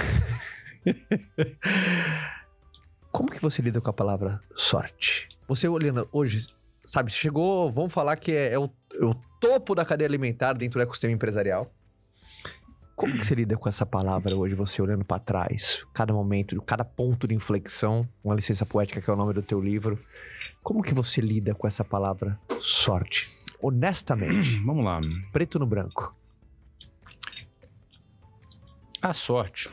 Como 3.12 3.30
que 3.30 3.40
você 3.40 3.62
lida 3.62 3.80
com 3.80 3.88
a 3.90 3.92
palavra 3.92 4.40
sorte? 4.56 5.28
Você 5.46 5.68
olhando 5.68 6.08
hoje, 6.12 6.46
sabe, 6.84 7.12
chegou, 7.12 7.70
vamos 7.70 7.92
falar 7.92 8.16
que 8.16 8.32
é, 8.32 8.54
é 8.54 8.58
o, 8.58 8.64
o 9.00 9.14
topo 9.40 9.74
da 9.74 9.84
cadeia 9.84 10.08
alimentar 10.08 10.52
dentro 10.54 10.78
do 10.78 10.82
ecossistema 10.82 11.12
empresarial. 11.12 11.72
Como 12.96 13.12
que 13.12 13.24
você 13.26 13.34
lida 13.34 13.56
com 13.56 13.68
essa 13.68 13.84
palavra 13.84 14.36
hoje, 14.36 14.54
você 14.54 14.80
olhando 14.80 15.04
pra 15.04 15.18
trás? 15.18 15.84
Cada 15.92 16.12
momento, 16.12 16.60
cada 16.62 16.84
ponto 16.84 17.26
de 17.26 17.34
inflexão, 17.34 18.08
uma 18.22 18.34
licença 18.34 18.64
poética 18.64 19.00
que 19.00 19.10
é 19.10 19.12
o 19.12 19.16
nome 19.16 19.32
do 19.34 19.42
teu 19.42 19.60
livro. 19.60 19.98
Como 20.62 20.82
que 20.82 20.94
você 20.94 21.20
lida 21.20 21.54
com 21.54 21.66
essa 21.66 21.84
palavra 21.84 22.38
sorte? 22.60 23.28
Honestamente, 23.60 24.60
Vamos 24.64 24.84
lá. 24.84 25.00
preto 25.32 25.58
no 25.58 25.66
branco. 25.66 26.14
A 29.02 29.12
sorte. 29.12 29.68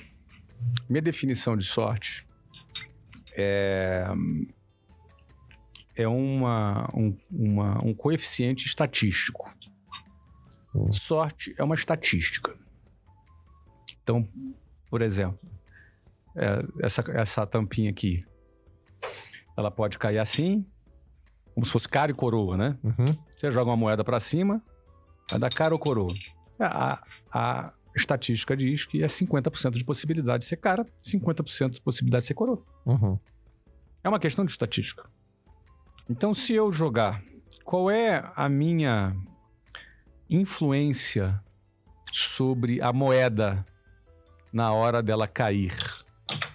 Minha 0.90 1.02
definição 1.02 1.56
de 1.56 1.64
sorte 1.64 2.28
é, 3.38 4.06
é 5.96 6.08
uma, 6.08 6.90
um, 6.94 7.16
uma- 7.30 7.86
um 7.86 7.94
coeficiente 7.94 8.66
estatístico. 8.66 9.50
Hum. 10.76 10.92
Sorte 10.92 11.54
é 11.58 11.64
uma 11.64 11.76
estatística. 11.76 12.56
Então, 14.04 14.28
por 14.90 15.02
exemplo, 15.02 15.40
é, 16.36 16.64
essa, 16.82 17.04
essa 17.12 17.46
tampinha 17.46 17.90
aqui, 17.90 18.26
ela 19.58 19.70
pode 19.70 19.98
cair 19.98 20.20
assim, 20.20 20.66
como 21.54 21.66
se 21.66 21.72
fosse 21.72 21.88
cara 21.88 22.12
e 22.12 22.14
coroa, 22.14 22.58
né? 22.58 22.78
Uhum. 22.84 23.06
Você 23.30 23.52
joga 23.52 23.70
uma 23.70 23.78
moeda 23.78 24.04
para 24.04 24.20
cima, 24.20 24.62
vai 25.30 25.40
dar 25.40 25.54
cara 25.54 25.74
ou 25.74 25.80
coroa. 25.80 26.14
A, 26.60 27.04
a 27.32 27.74
estatística 27.96 28.56
diz 28.56 28.86
que 28.86 29.04
é 29.04 29.08
50% 29.08 29.72
de 29.72 29.84
possibilidade 29.84 30.44
de 30.44 30.46
ser 30.46 30.58
cara, 30.58 30.86
50% 31.04 31.72
de 31.72 31.82
possibilidade 31.82 32.24
de 32.24 32.28
ser 32.28 32.34
coroa. 32.34 32.64
Uhum. 32.86 33.20
É 34.04 34.10
uma 34.10 34.20
questão 34.20 34.46
de 34.46 34.52
estatística. 34.52 35.10
Então, 36.10 36.34
se 36.34 36.54
eu 36.54 36.72
jogar, 36.72 37.24
qual 37.64 37.90
é 37.90 38.32
a 38.36 38.50
minha 38.50 39.16
influência 40.30 41.42
sobre 42.12 42.82
a 42.82 42.92
moeda 42.92 43.66
na 44.52 44.72
hora 44.74 45.02
dela 45.02 45.28
cair 45.28 45.76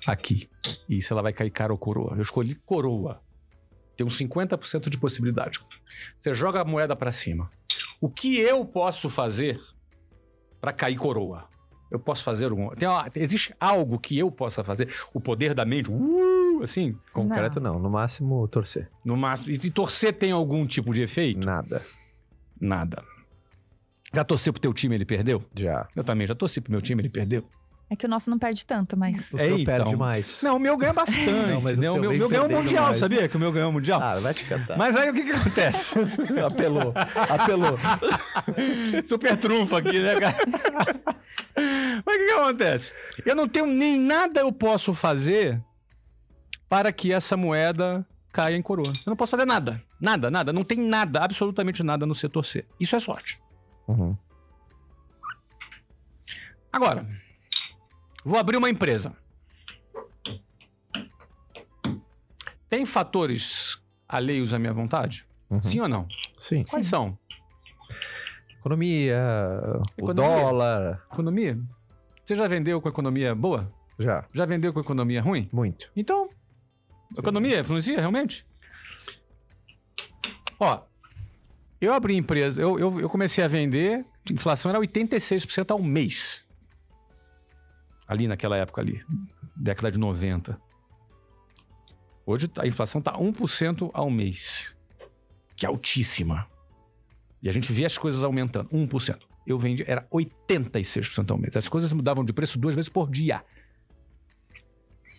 aqui? 0.07 0.49
E 0.89 1.01
se 1.03 1.13
ela 1.13 1.23
vai 1.23 1.33
cair 1.33 1.51
cara 1.51 1.73
ou 1.73 1.79
coroa? 1.79 2.15
Eu 2.17 2.23
escolhi 2.23 2.55
coroa. 2.55 3.21
Tem 3.97 4.07
uns 4.07 4.19
50% 4.19 4.91
de 4.91 4.99
possibilidade. 4.99 5.59
Você 6.19 6.35
joga 6.35 6.61
a 6.61 6.65
moeda 6.65 6.95
para 6.95 7.13
cima. 7.13 7.51
O 8.01 8.09
que 8.11 8.39
eu 8.39 8.65
posso 8.65 9.09
fazer 9.09 9.61
para 10.61 10.73
cair 10.73 10.97
coroa? 10.97 11.49
Eu 11.91 11.99
posso 12.01 12.25
fazer 12.25 12.53
um. 12.53 12.69
Tem 12.71 12.89
uma- 12.89 13.09
existe 13.15 13.55
algo 13.61 13.99
que 13.99 14.19
eu 14.19 14.31
possa 14.31 14.65
fazer? 14.65 14.93
O 15.15 15.21
poder 15.21 15.55
da 15.55 15.65
mente? 15.65 15.91
Uh, 15.91 16.61
assim? 16.63 16.99
Concreto 17.13 17.61
não. 17.61 17.79
no 17.79 17.89
máximo 17.89 18.47
torcer. 18.49 18.91
No 19.05 19.17
máximo. 19.17 19.53
E 19.53 19.71
torcer 19.71 20.13
tem 20.13 20.33
algum 20.33 20.67
tipo 20.67 20.93
de 20.93 21.03
efeito? 21.03 21.39
Nada. 21.47 21.85
Nada. 22.61 23.05
Já 24.13 24.25
torceu 24.25 24.53
pro 24.53 24.61
teu 24.61 24.73
time 24.73 24.95
ele 24.97 25.05
perdeu? 25.05 25.45
Já. 25.57 25.89
Eu 25.95 26.03
também 26.03 26.27
já 26.27 26.35
torci 26.35 26.61
pro 26.61 26.73
meu 26.73 26.81
time 26.83 27.01
ele 27.03 27.09
perdeu. 27.09 27.49
É 27.89 27.95
que 27.95 28.05
o 28.05 28.09
nosso 28.09 28.29
não 28.31 28.39
perde 28.39 28.67
tanto, 28.67 28.97
mas. 28.97 29.33
O 29.33 29.37
É, 29.39 29.45
seu 29.47 29.59
então. 29.59 29.77
perde 29.77 29.97
mais. 29.97 30.43
Não, 30.43 30.57
o 30.57 30.59
meu 30.59 30.77
ganha 30.77 30.93
bastante. 30.95 31.31
Não, 31.31 31.61
mas 31.61 31.79
o 31.79 31.81
né? 31.81 31.87
seu 31.87 31.95
o 31.95 32.01
meu, 32.01 32.11
meu 32.13 32.29
ganhou 32.29 32.45
o 32.45 32.49
perdendo 32.49 32.65
mundial, 32.65 32.85
mais. 32.87 32.99
sabia? 32.99 33.29
Que 33.29 33.37
o 33.37 33.41
meu 33.41 33.53
ganhou 33.53 33.71
o 33.71 33.73
mundial. 33.73 34.01
Ah, 34.03 34.19
vai 34.19 34.35
te 34.35 34.45
cantar. 34.45 34.77
Mas 34.77 34.97
aí 34.97 35.09
o 35.09 35.15
que 35.15 35.23
que 35.23 35.31
acontece? 35.33 35.95
Apelou. 36.45 36.93
Apelou. 37.31 37.79
Super 39.07 39.37
trunfo 39.37 39.77
aqui, 39.77 40.01
né, 40.01 40.19
cara? 40.19 40.37
Mas 42.05 42.17
o 42.17 42.19
que, 42.19 42.27
que 42.27 42.33
acontece? 42.33 42.93
Eu 43.25 43.37
não 43.37 43.47
tenho 43.49 43.67
nem 43.67 44.01
nada 44.01 44.41
eu 44.41 44.53
posso 44.53 44.93
fazer 44.93 45.63
para 46.69 46.91
que 46.93 47.13
essa 47.13 47.37
moeda 47.37 48.05
caia 48.33 48.57
em 48.57 48.63
coroa. 48.63 48.89
Eu 49.07 49.11
não 49.11 49.17
posso 49.17 49.31
fazer 49.31 49.47
nada. 49.47 49.81
Nada, 50.01 50.29
nada. 50.29 50.53
Não 50.53 50.65
tem 50.65 50.79
nada, 50.81 51.21
absolutamente 51.21 51.85
nada 51.85 52.05
no 52.05 52.15
setor 52.17 52.45
C. 52.45 52.67
Isso 52.81 52.97
é 52.97 53.01
sorte. 53.01 53.41
Uhum. 53.87 54.17
Agora, 56.73 57.07
vou 58.27 58.39
abrir 58.39 58.57
uma 58.57 58.69
empresa. 58.69 59.17
Tem 62.69 62.85
fatores 62.85 63.79
alheios 64.09 64.53
à 64.53 64.59
minha 64.59 64.73
vontade? 64.73 65.25
Uhum. 65.49 65.63
Sim 65.63 65.81
ou 65.81 65.89
não? 65.89 66.09
Sim. 66.37 66.65
Quais 66.65 66.87
são? 66.89 67.17
Economia, 68.59 69.17
o 69.97 70.11
Economia. 70.11 70.15
dólar. 70.15 71.07
Economia? 71.13 71.59
Você 72.25 72.35
já 72.35 72.49
vendeu 72.49 72.81
com 72.81 72.89
economia 72.89 73.33
boa? 73.35 73.73
Já. 73.99 74.27
Já 74.33 74.45
vendeu 74.45 74.73
com 74.73 74.81
economia 74.81 75.23
ruim? 75.23 75.49
Muito. 75.53 75.91
Então, 75.95 76.29
economia 77.17 77.61
influencia 77.61 77.99
realmente? 78.01 78.45
Ó, 80.59 80.83
eu 81.81 81.93
abri 81.95 82.17
empresa, 82.17 82.61
eu, 82.61 82.79
eu, 82.79 83.01
eu 83.01 83.09
comecei 83.09 83.45
a 83.45 83.49
vender, 83.49 84.05
a 84.29 84.33
inflação 84.33 84.71
era 84.71 84.81
86% 84.81 85.71
ao 85.71 85.81
mês. 85.81 86.45
Ali 88.07 88.29
naquela 88.29 88.57
época 88.57 88.81
ali, 88.81 89.05
década 89.57 89.91
de 89.91 89.99
90. 89.99 90.61
Hoje 92.25 92.51
a 92.59 92.67
inflação 92.67 93.01
tá 93.01 93.13
1% 93.13 93.91
ao 93.93 94.11
mês, 94.11 94.77
que 95.55 95.65
é 95.65 95.69
altíssima. 95.69 96.47
E 97.43 97.49
a 97.49 97.53
gente 97.53 97.73
vê 97.73 97.85
as 97.85 97.97
coisas 97.97 98.23
aumentando, 98.25 98.69
1%. 98.71 99.19
Eu 99.47 99.59
vendi, 99.59 99.85
era 99.87 100.07
86% 100.13 101.31
ao 101.31 101.39
mês. 101.39 101.57
As 101.57 101.69
coisas 101.69 101.93
mudavam 101.93 102.25
de 102.25 102.33
preço 102.33 102.59
duas 102.59 102.75
vezes 102.75 102.89
por 102.89 103.09
dia. 103.09 103.45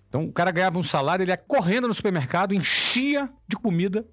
Então 0.09 0.25
o 0.25 0.31
cara 0.31 0.51
ganhava 0.51 0.77
um 0.77 0.83
salário, 0.83 1.23
ele 1.23 1.31
ia 1.31 1.37
correndo 1.37 1.87
no 1.87 1.93
supermercado, 1.93 2.53
enchia 2.53 3.29
de 3.47 3.55
comida, 3.55 4.05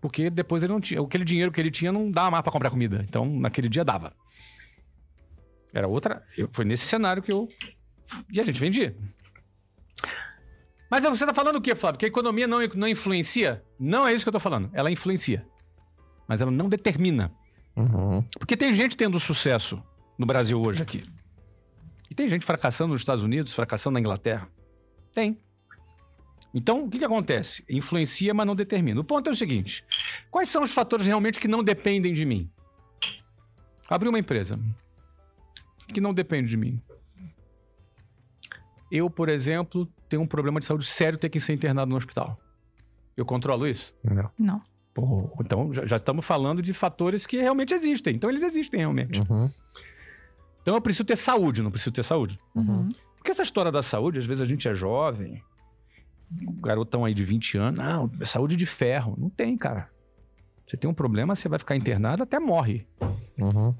porque 0.00 0.30
depois 0.30 0.62
ele 0.62 0.72
não 0.72 0.80
tinha. 0.80 1.00
Aquele 1.00 1.24
dinheiro 1.24 1.50
que 1.50 1.60
ele 1.60 1.70
tinha 1.70 1.92
não 1.92 2.10
dava 2.10 2.30
mais 2.30 2.42
para 2.42 2.52
comprar 2.52 2.70
comida. 2.70 3.04
Então 3.08 3.26
naquele 3.38 3.68
dia 3.68 3.84
dava. 3.84 4.14
Era 5.72 5.86
outra. 5.88 6.22
eu- 6.36 6.48
foi 6.52 6.64
nesse 6.64 6.84
cenário 6.86 7.22
que 7.22 7.32
eu. 7.32 7.48
E 8.32 8.40
a 8.40 8.42
gente 8.44 8.58
vendia. 8.60 8.96
Mas 10.90 11.02
você 11.04 11.26
tá 11.26 11.34
falando 11.34 11.56
o 11.56 11.60
quê, 11.60 11.74
Flávio? 11.74 11.98
Que 11.98 12.06
a 12.06 12.08
economia 12.08 12.46
não, 12.46 12.58
não 12.74 12.88
influencia? 12.88 13.62
Não 13.78 14.06
é 14.06 14.14
isso 14.14 14.24
que 14.24 14.28
eu 14.28 14.32
tô 14.32 14.40
falando. 14.40 14.70
Ela 14.72 14.90
influencia. 14.90 15.46
Mas 16.26 16.40
ela 16.40 16.50
não 16.50 16.68
determina. 16.68 17.30
Uhum. 17.76 18.22
Porque 18.38 18.56
tem 18.56 18.74
gente 18.74 18.96
tendo 18.96 19.20
sucesso 19.20 19.82
no 20.18 20.24
Brasil 20.26 20.60
hoje 20.60 20.82
aqui. 20.82 21.04
E 22.10 22.14
tem 22.14 22.26
gente 22.28 22.46
fracassando 22.46 22.92
nos 22.92 23.02
Estados 23.02 23.22
Unidos, 23.22 23.52
fracassando 23.52 23.94
na 23.94 24.00
Inglaterra. 24.00 24.48
Tem. 25.14 25.38
Então, 26.54 26.84
o 26.84 26.88
que, 26.90 26.98
que 26.98 27.04
acontece? 27.04 27.62
Influencia, 27.68 28.32
mas 28.32 28.46
não 28.46 28.56
determina. 28.56 28.98
O 28.98 29.04
ponto 29.04 29.28
é 29.28 29.32
o 29.32 29.36
seguinte: 29.36 29.84
quais 30.30 30.48
são 30.48 30.62
os 30.62 30.72
fatores 30.72 31.06
realmente 31.06 31.38
que 31.38 31.46
não 31.46 31.62
dependem 31.62 32.14
de 32.14 32.24
mim? 32.24 32.50
Abrir 33.88 34.08
uma 34.08 34.18
empresa 34.18 34.58
que 35.92 36.00
não 36.00 36.14
depende 36.14 36.48
de 36.48 36.56
mim. 36.56 36.80
Eu, 38.90 39.10
por 39.10 39.28
exemplo, 39.28 39.86
tenho 40.08 40.22
um 40.22 40.26
problema 40.26 40.60
de 40.60 40.66
saúde 40.66 40.86
sério 40.86 41.18
ter 41.18 41.28
que 41.28 41.40
ser 41.40 41.52
internado 41.52 41.90
no 41.90 41.96
hospital. 41.96 42.38
Eu 43.16 43.26
controlo 43.26 43.66
isso? 43.66 43.94
Não. 44.02 44.30
Não. 44.38 44.62
Pô, 44.94 45.30
então 45.40 45.72
já, 45.72 45.86
já 45.86 45.96
estamos 45.96 46.24
falando 46.24 46.62
de 46.62 46.72
fatores 46.72 47.26
que 47.26 47.36
realmente 47.36 47.74
existem. 47.74 48.16
Então 48.16 48.30
eles 48.30 48.42
existem 48.42 48.80
realmente. 48.80 49.20
Uhum. 49.20 49.50
Então 50.62 50.74
eu 50.74 50.80
preciso 50.80 51.04
ter 51.04 51.16
saúde, 51.16 51.62
não 51.62 51.70
preciso 51.70 51.92
ter 51.92 52.02
saúde. 52.02 52.38
Uhum. 52.54 52.88
Porque 53.16 53.30
essa 53.30 53.42
história 53.42 53.70
da 53.70 53.82
saúde, 53.82 54.18
às 54.18 54.26
vezes 54.26 54.42
a 54.42 54.46
gente 54.46 54.66
é 54.68 54.74
jovem, 54.74 55.42
um 56.46 56.60
garotão 56.60 57.04
aí 57.04 57.14
de 57.14 57.24
20 57.24 57.58
anos, 57.58 57.78
não, 57.78 58.10
é 58.20 58.24
saúde 58.24 58.56
de 58.56 58.66
ferro. 58.66 59.14
Não 59.18 59.30
tem, 59.30 59.56
cara. 59.56 59.90
Você 60.66 60.76
tem 60.76 60.88
um 60.88 60.94
problema, 60.94 61.34
você 61.34 61.48
vai 61.48 61.58
ficar 61.58 61.76
internado 61.76 62.22
até 62.22 62.38
morre. 62.38 62.86
Uhum. 63.38 63.74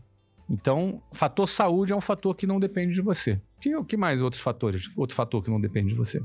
Então, 0.48 1.02
fator 1.12 1.46
saúde 1.46 1.92
é 1.92 1.96
um 1.96 2.00
fator 2.00 2.34
que 2.34 2.46
não 2.46 2.58
depende 2.58 2.94
de 2.94 3.02
você. 3.02 3.40
Que, 3.60 3.76
o 3.76 3.84
que 3.84 3.96
mais 3.96 4.22
outros 4.22 4.40
fatores? 4.40 4.90
Outro 4.96 5.14
fator 5.14 5.42
que 5.42 5.50
não 5.50 5.60
depende 5.60 5.90
de 5.90 5.94
você. 5.94 6.22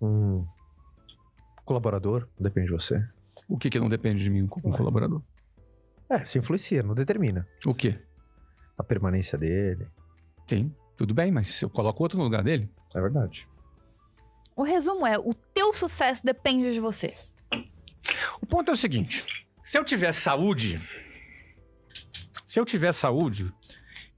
Um 0.00 0.46
colaborador, 1.64 2.28
depende 2.38 2.68
de 2.68 2.72
você. 2.72 3.04
O 3.48 3.58
que, 3.58 3.68
que 3.68 3.80
não 3.80 3.88
depende 3.88 4.22
de 4.22 4.30
mim, 4.30 4.42
um 4.42 4.72
colaborador? 4.72 5.22
É, 6.08 6.24
se 6.24 6.38
influencia, 6.38 6.82
não 6.82 6.94
determina. 6.94 7.46
O 7.66 7.74
quê? 7.74 7.98
A 8.78 8.82
permanência 8.82 9.36
dele. 9.36 9.86
Sim, 10.46 10.74
tudo 10.96 11.12
bem, 11.14 11.30
mas 11.30 11.48
se 11.48 11.64
eu 11.64 11.70
coloco 11.70 12.02
outro 12.02 12.18
no 12.18 12.24
lugar 12.24 12.42
dele, 12.42 12.70
É 12.94 13.00
verdade. 13.00 13.48
O 14.56 14.62
resumo 14.62 15.06
é: 15.06 15.18
o 15.18 15.32
teu 15.32 15.72
sucesso 15.72 16.24
depende 16.24 16.72
de 16.72 16.80
você. 16.80 17.16
O 18.40 18.46
ponto 18.46 18.70
é 18.70 18.74
o 18.74 18.76
seguinte: 18.76 19.46
se 19.62 19.78
eu 19.78 19.84
tiver 19.84 20.12
saúde, 20.12 20.80
se 22.44 22.58
eu 22.58 22.64
tiver 22.64 22.92
saúde, 22.92 23.52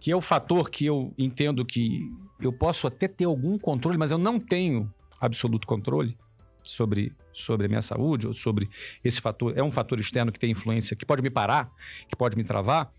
que 0.01 0.11
é 0.11 0.17
o 0.17 0.21
fator 0.21 0.71
que 0.71 0.87
eu 0.87 1.15
entendo 1.17 1.65
que 1.65 2.11
eu 2.41 2.53
posso 2.53 2.87
até 2.87 3.07
ter 3.07 3.25
algum 3.25 3.59
controle, 3.59 3.97
mas 3.97 4.11
eu 4.11 4.19
não 4.19 4.41
tenho 4.41 4.93
absoluto 5.21 5.67
controle 5.67 6.19
sobre, 6.63 7.15
sobre 7.33 7.67
a 7.67 7.69
minha 7.69 7.83
saúde 7.83 8.27
ou 8.27 8.35
sobre 8.35 8.69
esse 9.05 9.21
fator, 9.21 9.57
é 9.57 9.63
um 9.63 9.71
fator 9.71 10.01
externo 10.01 10.33
que 10.33 10.39
tem 10.39 10.51
influência, 10.51 10.97
que 10.97 11.07
pode 11.07 11.23
me 11.23 11.31
parar, 11.31 11.71
que 12.09 12.17
pode 12.17 12.37
me 12.37 12.45
travar. 12.45 12.93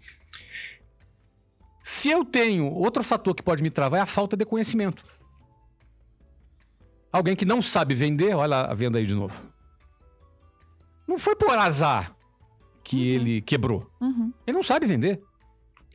Se 1.81 2.09
eu 2.09 2.23
tenho 2.23 2.71
outro 2.71 3.03
fator 3.03 3.35
que 3.35 3.43
pode 3.43 3.61
me 3.61 3.69
travar 3.69 3.99
é 3.99 4.03
a 4.03 4.05
falta 4.05 4.37
de 4.37 4.45
conhecimento. 4.45 5.03
Alguém 7.11 7.35
que 7.35 7.45
não 7.45 7.61
sabe 7.61 7.93
vender, 7.93 8.33
olha 8.33 8.61
a 8.61 8.73
venda 8.73 8.97
aí 8.97 9.05
de 9.05 9.13
novo. 9.13 9.53
Não 11.07 11.17
foi 11.17 11.35
por 11.35 11.57
azar 11.57 12.15
que 12.83 13.07
ele 13.07 13.41
quebrou. 13.41 13.89
Uhum. 14.01 14.33
Ele 14.45 14.55
não 14.55 14.63
sabe 14.63 14.85
vender. 14.85 15.21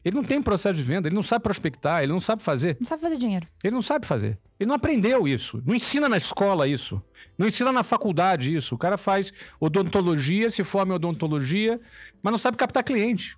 Ele 0.04 0.16
não 0.16 0.24
tem 0.24 0.40
processo 0.40 0.76
de 0.76 0.82
venda, 0.82 1.08
ele 1.08 1.14
não 1.14 1.22
sabe 1.22 1.42
prospectar, 1.42 2.02
ele 2.02 2.12
não 2.12 2.20
sabe 2.20 2.42
fazer. 2.42 2.76
Não 2.80 2.86
sabe 2.86 3.02
fazer 3.02 3.16
dinheiro. 3.16 3.46
Ele 3.62 3.74
não 3.74 3.82
sabe 3.82 4.06
fazer. 4.06 4.38
Ele 4.58 4.68
não 4.68 4.76
aprendeu 4.76 5.26
isso. 5.26 5.62
Não 5.66 5.74
ensina 5.74 6.08
na 6.08 6.16
escola 6.16 6.66
isso. 6.66 7.02
Não 7.36 7.46
ensina 7.46 7.70
na 7.72 7.82
faculdade 7.82 8.54
isso. 8.54 8.74
O 8.74 8.78
cara 8.78 8.96
faz 8.96 9.32
odontologia, 9.60 10.50
se 10.50 10.64
forma 10.64 10.92
em 10.92 10.96
odontologia, 10.96 11.80
mas 12.22 12.30
não 12.30 12.38
sabe 12.38 12.56
captar 12.56 12.84
cliente. 12.84 13.36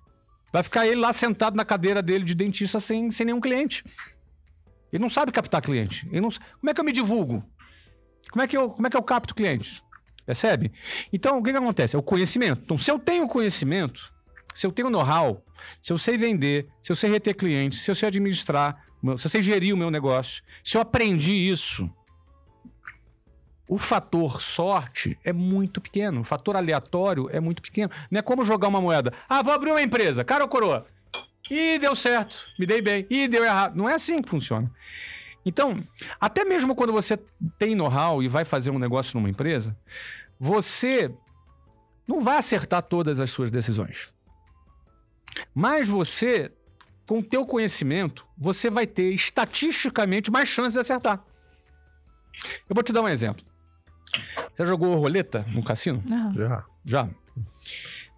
Vai 0.53 0.63
ficar 0.63 0.85
ele 0.85 0.99
lá 0.99 1.11
sentado 1.11 1.55
na 1.55 1.65
cadeira 1.65 2.01
dele 2.01 2.23
de 2.23 2.35
dentista 2.35 2.79
sem, 2.79 3.09
sem 3.11 3.25
nenhum 3.25 3.39
cliente. 3.39 3.83
Ele 4.93 5.01
não 5.01 5.09
sabe 5.09 5.31
captar 5.31 5.61
cliente. 5.61 6.07
Ele 6.11 6.21
não... 6.21 6.29
Como 6.29 6.69
é 6.69 6.73
que 6.73 6.79
eu 6.79 6.85
me 6.85 6.91
divulgo? 6.91 7.43
Como 8.29 8.43
é 8.43 8.47
que 8.47 8.55
eu, 8.55 8.69
como 8.69 8.85
é 8.87 8.89
que 8.89 8.97
eu 8.97 9.03
capto 9.03 9.33
clientes? 9.33 9.81
Percebe? 10.25 10.71
Então, 11.11 11.39
o 11.39 11.43
que, 11.43 11.51
que 11.51 11.57
acontece? 11.57 11.95
É 11.95 11.99
o 11.99 12.03
conhecimento. 12.03 12.61
Então, 12.63 12.77
se 12.77 12.91
eu 12.91 12.99
tenho 12.99 13.27
conhecimento, 13.27 14.13
se 14.53 14.65
eu 14.65 14.71
tenho 14.71 14.89
know-how, 14.89 15.43
se 15.81 15.91
eu 15.91 15.97
sei 15.97 16.17
vender, 16.17 16.67
se 16.81 16.91
eu 16.91 16.95
sei 16.95 17.09
reter 17.09 17.35
clientes, 17.35 17.81
se 17.81 17.91
eu 17.91 17.95
sei 17.95 18.07
administrar, 18.07 18.85
se 19.17 19.25
eu 19.25 19.29
sei 19.29 19.41
gerir 19.41 19.73
o 19.73 19.77
meu 19.77 19.89
negócio, 19.89 20.43
se 20.63 20.77
eu 20.77 20.81
aprendi 20.81 21.33
isso, 21.33 21.89
o 23.67 23.77
fator 23.77 24.41
sorte 24.41 25.17
é 25.23 25.31
muito 25.31 25.79
pequeno. 25.79 26.21
O 26.21 26.23
fator 26.25 26.57
aleatório 26.57 27.29
é 27.31 27.39
muito 27.39 27.61
pequeno. 27.61 27.89
Não 28.11 28.19
é 28.19 28.21
como 28.21 28.43
jogar 28.43 28.67
uma 28.67 28.81
moeda. 28.81 29.13
Ah, 29.29 29.41
vou 29.41 29.53
abrir 29.53 29.71
uma 29.71 29.81
empresa. 29.81 30.25
Cara 30.25 30.43
ou 30.43 30.49
coroa? 30.49 30.85
Ih, 31.49 31.79
deu 31.79 31.95
certo. 31.95 32.45
Me 32.59 32.65
dei 32.65 32.81
bem. 32.81 33.07
Ih, 33.09 33.29
deu 33.29 33.43
errado. 33.45 33.75
Não 33.75 33.87
é 33.87 33.93
assim 33.93 34.21
que 34.21 34.29
funciona. 34.29 34.69
Então, 35.45 35.83
até 36.19 36.43
mesmo 36.43 36.75
quando 36.75 36.93
você 36.93 37.17
tem 37.57 37.75
know-how 37.75 38.21
e 38.21 38.27
vai 38.27 38.45
fazer 38.45 38.69
um 38.71 38.79
negócio 38.79 39.17
numa 39.17 39.29
empresa, 39.29 39.75
você 40.39 41.11
não 42.07 42.21
vai 42.21 42.37
acertar 42.37 42.83
todas 42.83 43.19
as 43.19 43.31
suas 43.31 43.49
decisões. 43.49 44.13
Mas 45.53 45.87
você, 45.87 46.51
com 47.07 47.19
o 47.19 47.23
teu 47.23 47.45
conhecimento, 47.45 48.27
você 48.37 48.69
vai 48.69 48.85
ter 48.85 49.13
estatisticamente 49.13 50.29
mais 50.29 50.49
chances 50.49 50.73
de 50.73 50.79
acertar. 50.79 51.23
Eu 52.69 52.73
vou 52.73 52.83
te 52.83 52.93
dar 52.93 53.01
um 53.01 53.07
exemplo. 53.07 53.43
Você 54.55 54.65
jogou 54.65 54.95
roleta 54.95 55.45
no 55.49 55.63
cassino? 55.63 56.03
Aham. 56.11 56.33
Já. 56.35 56.65
Já. 56.85 57.09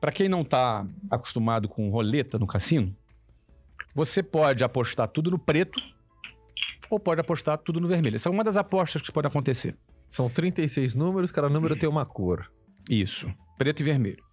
Para 0.01 0.12
quem 0.12 0.27
não 0.27 0.43
tá 0.43 0.86
acostumado 1.09 1.69
com 1.69 1.89
roleta 1.89 2.38
no 2.38 2.47
cassino, 2.47 2.95
você 3.93 4.23
pode 4.23 4.63
apostar 4.63 5.07
tudo 5.07 5.31
no 5.31 5.39
preto 5.39 5.92
ou 6.93 6.99
pode 6.99 7.21
apostar 7.21 7.58
tudo 7.58 7.79
no 7.79 7.88
vermelho. 7.88 8.15
Essa 8.15 8.29
é 8.29 8.32
uma 8.32 8.43
das 8.43 8.58
apostas 8.58 9.01
que 9.01 9.12
pode 9.12 9.27
acontecer. 9.27 9.75
São 10.10 10.29
36 10.29 10.93
números, 10.93 11.32
cada 11.32 11.49
número 11.49 11.75
tem 11.75 11.89
uma 11.89 12.06
cor. 12.06 12.51
Isso. 12.89 13.34
Preto 13.58 13.82
e 13.82 13.84
vermelho. 13.84 14.23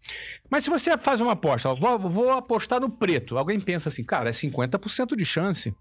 Mas 0.50 0.64
se 0.64 0.70
você 0.70 0.96
faz 0.98 1.20
uma 1.20 1.32
aposta, 1.32 1.68
ó, 1.68 1.74
vou, 1.74 1.98
vou 1.98 2.30
apostar 2.30 2.80
no 2.80 2.90
preto. 2.90 3.38
Alguém 3.38 3.60
pensa 3.60 3.88
assim, 3.88 4.04
cara, 4.04 4.28
é 4.28 4.32
50% 4.32 5.16
de 5.16 5.24
chance. 5.24 5.74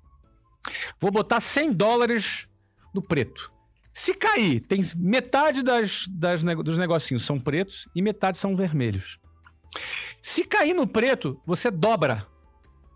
Vou 1.00 1.12
botar 1.12 1.40
100 1.40 1.74
dólares 1.74 2.48
no 2.94 3.02
preto. 3.02 3.52
Se 3.94 4.14
cair, 4.14 4.62
tem 4.62 4.82
metade 4.96 5.64
das, 5.64 6.06
das 6.08 6.44
dos 6.44 6.78
negocinhos 6.78 7.26
são 7.26 7.40
pretos 7.40 7.88
e 7.96 8.02
metade 8.02 8.38
são 8.38 8.56
vermelhos. 8.56 9.20
Se 10.22 10.44
cair 10.44 10.74
no 10.74 10.88
preto, 10.88 11.42
você 11.46 11.72
dobra. 11.72 12.26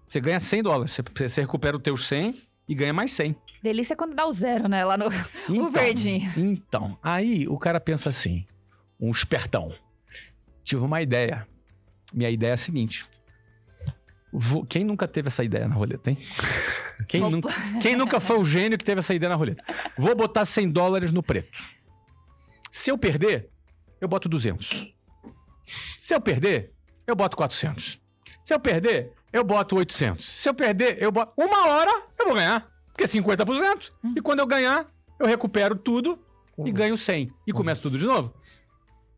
Você 0.07 0.21
ganha 0.21 0.39
100 0.39 0.63
dólares. 0.63 0.91
Você, 0.91 1.27
você 1.27 1.41
recupera 1.41 1.75
os 1.75 1.83
teus 1.83 2.07
100 2.07 2.41
e 2.67 2.75
ganha 2.75 2.93
mais 2.93 3.11
100. 3.11 3.35
Delícia 3.63 3.93
é 3.93 3.95
quando 3.95 4.13
dá 4.13 4.25
o 4.27 4.33
zero, 4.33 4.67
né? 4.67 4.83
Lá 4.83 4.97
no. 4.97 5.05
o 5.49 5.69
verdinho. 5.69 6.29
Então, 6.35 6.99
aí 7.01 7.47
o 7.47 7.57
cara 7.57 7.79
pensa 7.79 8.09
assim, 8.09 8.45
um 8.99 9.09
espertão. 9.09 9.73
Tive 10.65 10.83
uma 10.83 11.01
ideia. 11.01 11.47
Minha 12.13 12.29
ideia 12.29 12.51
é 12.51 12.53
a 12.55 12.57
seguinte. 12.57 13.07
Vou- 14.33 14.65
Quem 14.65 14.83
nunca 14.83 15.07
teve 15.07 15.29
essa 15.29 15.43
ideia 15.45 15.65
na 15.67 15.75
roleta, 15.75 16.09
hein? 16.09 16.17
Quem, 17.07 17.21
Opa. 17.21 17.29
nunca, 17.31 17.49
quem 17.81 17.95
nunca 17.97 18.19
foi 18.19 18.37
o 18.37 18.45
gênio 18.45 18.77
que 18.77 18.83
teve 18.85 18.99
essa 18.99 19.13
ideia 19.13 19.29
na 19.29 19.35
roleta? 19.35 19.63
Vou 19.97 20.15
botar 20.15 20.45
100 20.45 20.69
dólares 20.71 21.11
no 21.11 21.21
preto. 21.21 21.61
Se 22.71 22.89
eu 22.91 22.97
perder, 22.97 23.49
eu 23.99 24.07
boto 24.07 24.29
200. 24.29 24.93
Se 25.65 26.13
eu 26.15 26.21
perder, 26.21 26.71
eu 27.05 27.15
boto 27.15 27.35
400. 27.35 27.99
Se 28.45 28.53
eu 28.53 28.59
perder, 28.59 29.11
eu 29.33 29.43
boto 29.43 29.75
800. 29.75 30.23
Se 30.23 30.47
eu 30.47 30.53
perder, 30.53 31.01
eu 31.01 31.11
boto... 31.11 31.33
Uma 31.35 31.67
hora 31.67 31.91
eu 32.17 32.25
vou 32.25 32.35
ganhar, 32.35 32.71
porque 32.93 33.03
é 33.03 33.07
50%. 33.07 33.91
E 34.15 34.21
quando 34.21 34.39
eu 34.39 34.47
ganhar, 34.47 34.87
eu 35.19 35.25
recupero 35.25 35.75
tudo 35.75 36.17
e 36.63 36.71
ganho 36.71 36.97
100. 36.97 37.31
E 37.45 37.51
começo 37.51 37.81
tudo 37.81 37.97
de 37.97 38.05
novo. 38.05 38.33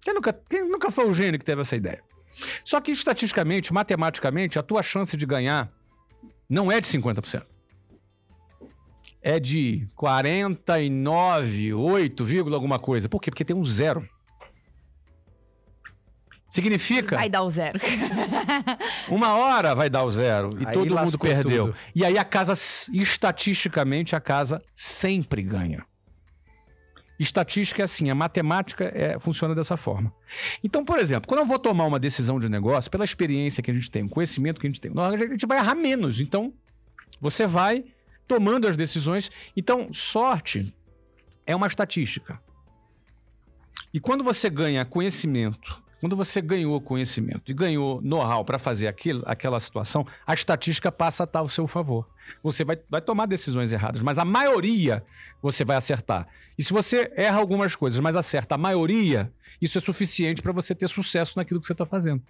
Quem 0.01 0.13
nunca, 0.13 0.33
quem 0.33 0.67
nunca 0.67 0.89
foi 0.89 1.07
o 1.07 1.13
gênio 1.13 1.37
que 1.37 1.45
teve 1.45 1.61
essa 1.61 1.75
ideia? 1.75 2.01
Só 2.63 2.79
que 2.79 2.91
estatisticamente, 2.91 3.73
matematicamente, 3.73 4.57
a 4.57 4.63
tua 4.63 4.81
chance 4.81 5.15
de 5.15 5.25
ganhar 5.25 5.71
não 6.49 6.71
é 6.71 6.79
de 6.79 6.87
50%. 6.87 7.45
É 9.21 9.39
de 9.39 9.87
49, 9.95 11.73
8, 11.73 12.25
vírgula 12.25 12.55
alguma 12.55 12.77
coisa. 12.77 13.09
Por 13.09 13.19
quê? 13.19 13.31
Porque 13.31 13.43
tem 13.43 13.55
um 13.55 13.65
zero. 13.65 14.07
Significa 16.55 17.17
Vai 17.17 17.29
dar 17.29 17.43
o 17.43 17.49
zero. 17.49 17.77
uma 19.11 19.35
hora 19.35 19.75
vai 19.75 19.89
dar 19.89 20.05
o 20.05 20.11
zero 20.11 20.55
e 20.57 20.65
Aí 20.65 20.73
todo 20.73 20.95
mundo 20.95 21.19
perdeu. 21.19 21.65
tudo. 21.65 21.77
E 21.93 22.05
aí 22.05 22.17
a 22.17 22.23
casa, 22.23 22.53
estatisticamente, 22.93 24.15
a 24.15 24.21
casa 24.21 24.57
sempre 24.73 25.41
ganha. 25.41 25.85
Estatística 27.19 27.81
é 27.81 27.83
assim, 27.83 28.09
a 28.09 28.15
matemática 28.15 28.85
é- 28.85 29.19
funciona 29.19 29.53
dessa 29.53 29.75
forma. 29.75 30.13
Então, 30.63 30.85
por 30.85 30.97
exemplo, 30.97 31.27
quando 31.27 31.41
eu 31.41 31.45
vou 31.45 31.59
tomar 31.59 31.83
uma 31.83 31.99
decisão 31.99 32.39
de 32.39 32.47
negócio, 32.47 32.89
pela 32.89 33.03
experiência 33.03 33.61
que 33.61 33.69
a 33.69 33.73
gente 33.73 33.91
tem, 33.91 34.03
o 34.03 34.09
conhecimento 34.09 34.61
que 34.61 34.67
a 34.67 34.69
gente 34.69 34.79
tem, 34.79 34.93
a 34.97 35.17
gente 35.17 35.45
vai 35.45 35.57
errar 35.57 35.75
menos. 35.75 36.21
Então, 36.21 36.53
você 37.19 37.45
vai 37.45 37.83
tomando 38.25 38.65
as 38.65 38.77
decisões. 38.77 39.29
Então, 39.57 39.91
sorte 39.91 40.73
é 41.45 41.53
uma 41.53 41.67
estatística. 41.67 42.39
E 43.93 43.99
quando 43.99 44.23
você 44.23 44.49
ganha 44.49 44.85
conhecimento, 44.85 45.83
quando 46.05 46.15
você 46.15 46.39
ganhou 46.39 46.79
conhecimento 46.79 47.49
e 47.49 47.53
ganhou 47.55 47.99
know-how 47.99 48.45
para 48.45 48.59
fazer 48.59 48.87
aquilo, 48.87 49.23
aquela 49.25 49.59
situação, 49.59 50.05
a 50.27 50.35
estatística 50.35 50.91
passa 50.91 51.23
a 51.23 51.25
estar 51.25 51.39
ao 51.39 51.47
seu 51.47 51.65
favor. 51.65 52.07
Você 52.43 52.63
vai, 52.63 52.77
vai 52.87 53.01
tomar 53.01 53.25
decisões 53.25 53.73
erradas, 53.73 54.03
mas 54.03 54.19
a 54.19 54.23
maioria 54.23 55.03
você 55.41 55.65
vai 55.65 55.75
acertar. 55.75 56.27
E 56.59 56.63
se 56.63 56.71
você 56.71 57.11
erra 57.15 57.39
algumas 57.39 57.75
coisas, 57.75 57.99
mas 57.99 58.15
acerta 58.15 58.53
a 58.53 58.57
maioria, 58.57 59.33
isso 59.59 59.79
é 59.79 59.81
suficiente 59.81 60.43
para 60.43 60.51
você 60.51 60.75
ter 60.75 60.87
sucesso 60.87 61.39
naquilo 61.39 61.59
que 61.59 61.65
você 61.65 61.73
está 61.73 61.87
fazendo. 61.87 62.21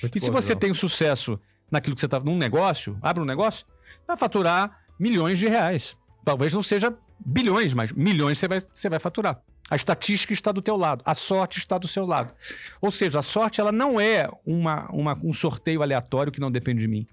Muito 0.00 0.16
E 0.16 0.20
se 0.20 0.30
você 0.30 0.52
João. 0.52 0.60
tem 0.60 0.72
sucesso 0.72 1.36
naquilo 1.68 1.96
que 1.96 2.00
você 2.00 2.06
está 2.06 2.20
num 2.20 2.38
negócio, 2.38 2.96
abre 3.02 3.20
um 3.20 3.26
negócio, 3.26 3.66
vai 4.06 4.16
faturar 4.16 4.84
milhões 5.00 5.36
de 5.36 5.48
reais. 5.48 5.96
Talvez 6.24 6.54
não 6.54 6.62
seja 6.62 6.96
bilhões, 7.18 7.74
mas 7.74 7.90
milhões 7.90 8.38
você 8.38 8.46
vai, 8.46 8.60
você 8.72 8.88
vai 8.88 9.00
faturar. 9.00 9.42
A 9.70 9.74
estatística 9.76 10.32
está 10.32 10.52
do 10.52 10.62
teu 10.62 10.76
lado, 10.76 11.02
a 11.04 11.14
sorte 11.14 11.58
está 11.58 11.76
do 11.76 11.88
seu 11.88 12.06
lado. 12.06 12.32
Ou 12.80 12.90
seja, 12.90 13.18
a 13.18 13.22
sorte 13.22 13.60
ela 13.60 13.72
não 13.72 14.00
é 14.00 14.28
uma, 14.44 14.88
uma- 14.92 15.18
um 15.24 15.32
sorteio 15.32 15.82
aleatório 15.82 16.32
que 16.32 16.40
não 16.40 16.50
depende 16.52 16.80
de 16.80 16.88
mim. 16.88 17.06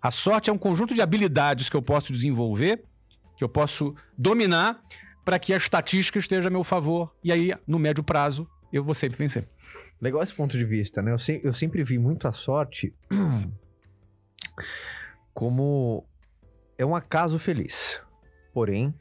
A 0.00 0.10
sorte 0.10 0.50
é 0.50 0.52
um 0.52 0.58
conjunto 0.58 0.94
de 0.94 1.00
habilidades 1.00 1.68
que 1.68 1.76
eu 1.76 1.82
posso 1.82 2.12
desenvolver, 2.12 2.82
que 3.36 3.44
eu 3.44 3.48
posso 3.48 3.94
dominar, 4.18 4.82
para 5.24 5.38
que 5.38 5.54
a 5.54 5.56
estatística 5.56 6.18
esteja 6.18 6.48
a 6.48 6.50
meu 6.50 6.64
favor. 6.64 7.14
E 7.22 7.30
aí, 7.30 7.54
no 7.66 7.78
médio 7.78 8.02
prazo, 8.02 8.48
eu 8.72 8.82
vou 8.82 8.94
sempre 8.94 9.18
vencer. 9.18 9.48
Legal 10.00 10.20
esse 10.22 10.34
ponto 10.34 10.58
de 10.58 10.64
vista, 10.64 11.00
né? 11.00 11.12
Eu, 11.12 11.18
se- 11.18 11.40
eu 11.44 11.52
sempre 11.52 11.84
vi 11.84 11.98
muito 11.98 12.26
a 12.26 12.32
sorte 12.32 12.92
como 15.32 16.04
é 16.76 16.84
um 16.84 16.94
acaso 16.94 17.38
feliz. 17.38 18.00
Porém, 18.52 18.92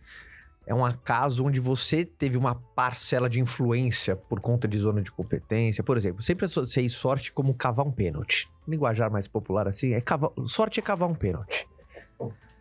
é 0.66 0.74
um 0.74 0.86
acaso 0.86 1.46
onde 1.46 1.60
você 1.60 2.06
teve 2.06 2.38
uma 2.38 2.56
parcela 2.56 3.30
de 3.30 3.40
influência 3.40 4.16
por 4.16 4.40
conta 4.40 4.68
de 4.68 4.78
zona 4.78 5.02
de 5.02 5.12
competência. 5.12 5.84
Por 5.84 5.98
exemplo, 5.98 6.22
sempre 6.22 6.46
associei 6.46 6.88
sorte 6.88 7.32
como 7.32 7.54
cavar 7.54 7.86
um 7.86 7.92
pênalti. 7.92 8.50
Linguajar 8.68 9.12
mais 9.12 9.28
popular 9.28 9.68
assim, 9.68 9.94
é 9.94 10.02
cavar, 10.02 10.32
sorte 10.46 10.80
é 10.80 10.84
cavar 10.84 11.10
um 11.10 11.16
pênalti. 11.16 11.68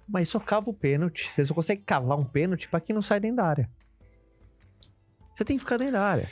Mas 0.08 0.28
só 0.28 0.40
cava 0.40 0.70
o 0.70 0.74
pênalti. 0.74 1.30
Você 1.30 1.44
só 1.44 1.54
consegue 1.54 1.82
cavar 1.82 2.18
um 2.18 2.24
pênalti 2.24 2.68
pra 2.68 2.80
quem 2.80 2.94
não 2.94 3.02
sai 3.02 3.20
dentro 3.20 3.36
da 3.36 3.44
área. 3.44 3.70
Você 5.36 5.44
tem 5.44 5.56
que 5.56 5.62
ficar 5.62 5.76
dentro 5.76 5.92
da 5.92 6.02
área. 6.02 6.28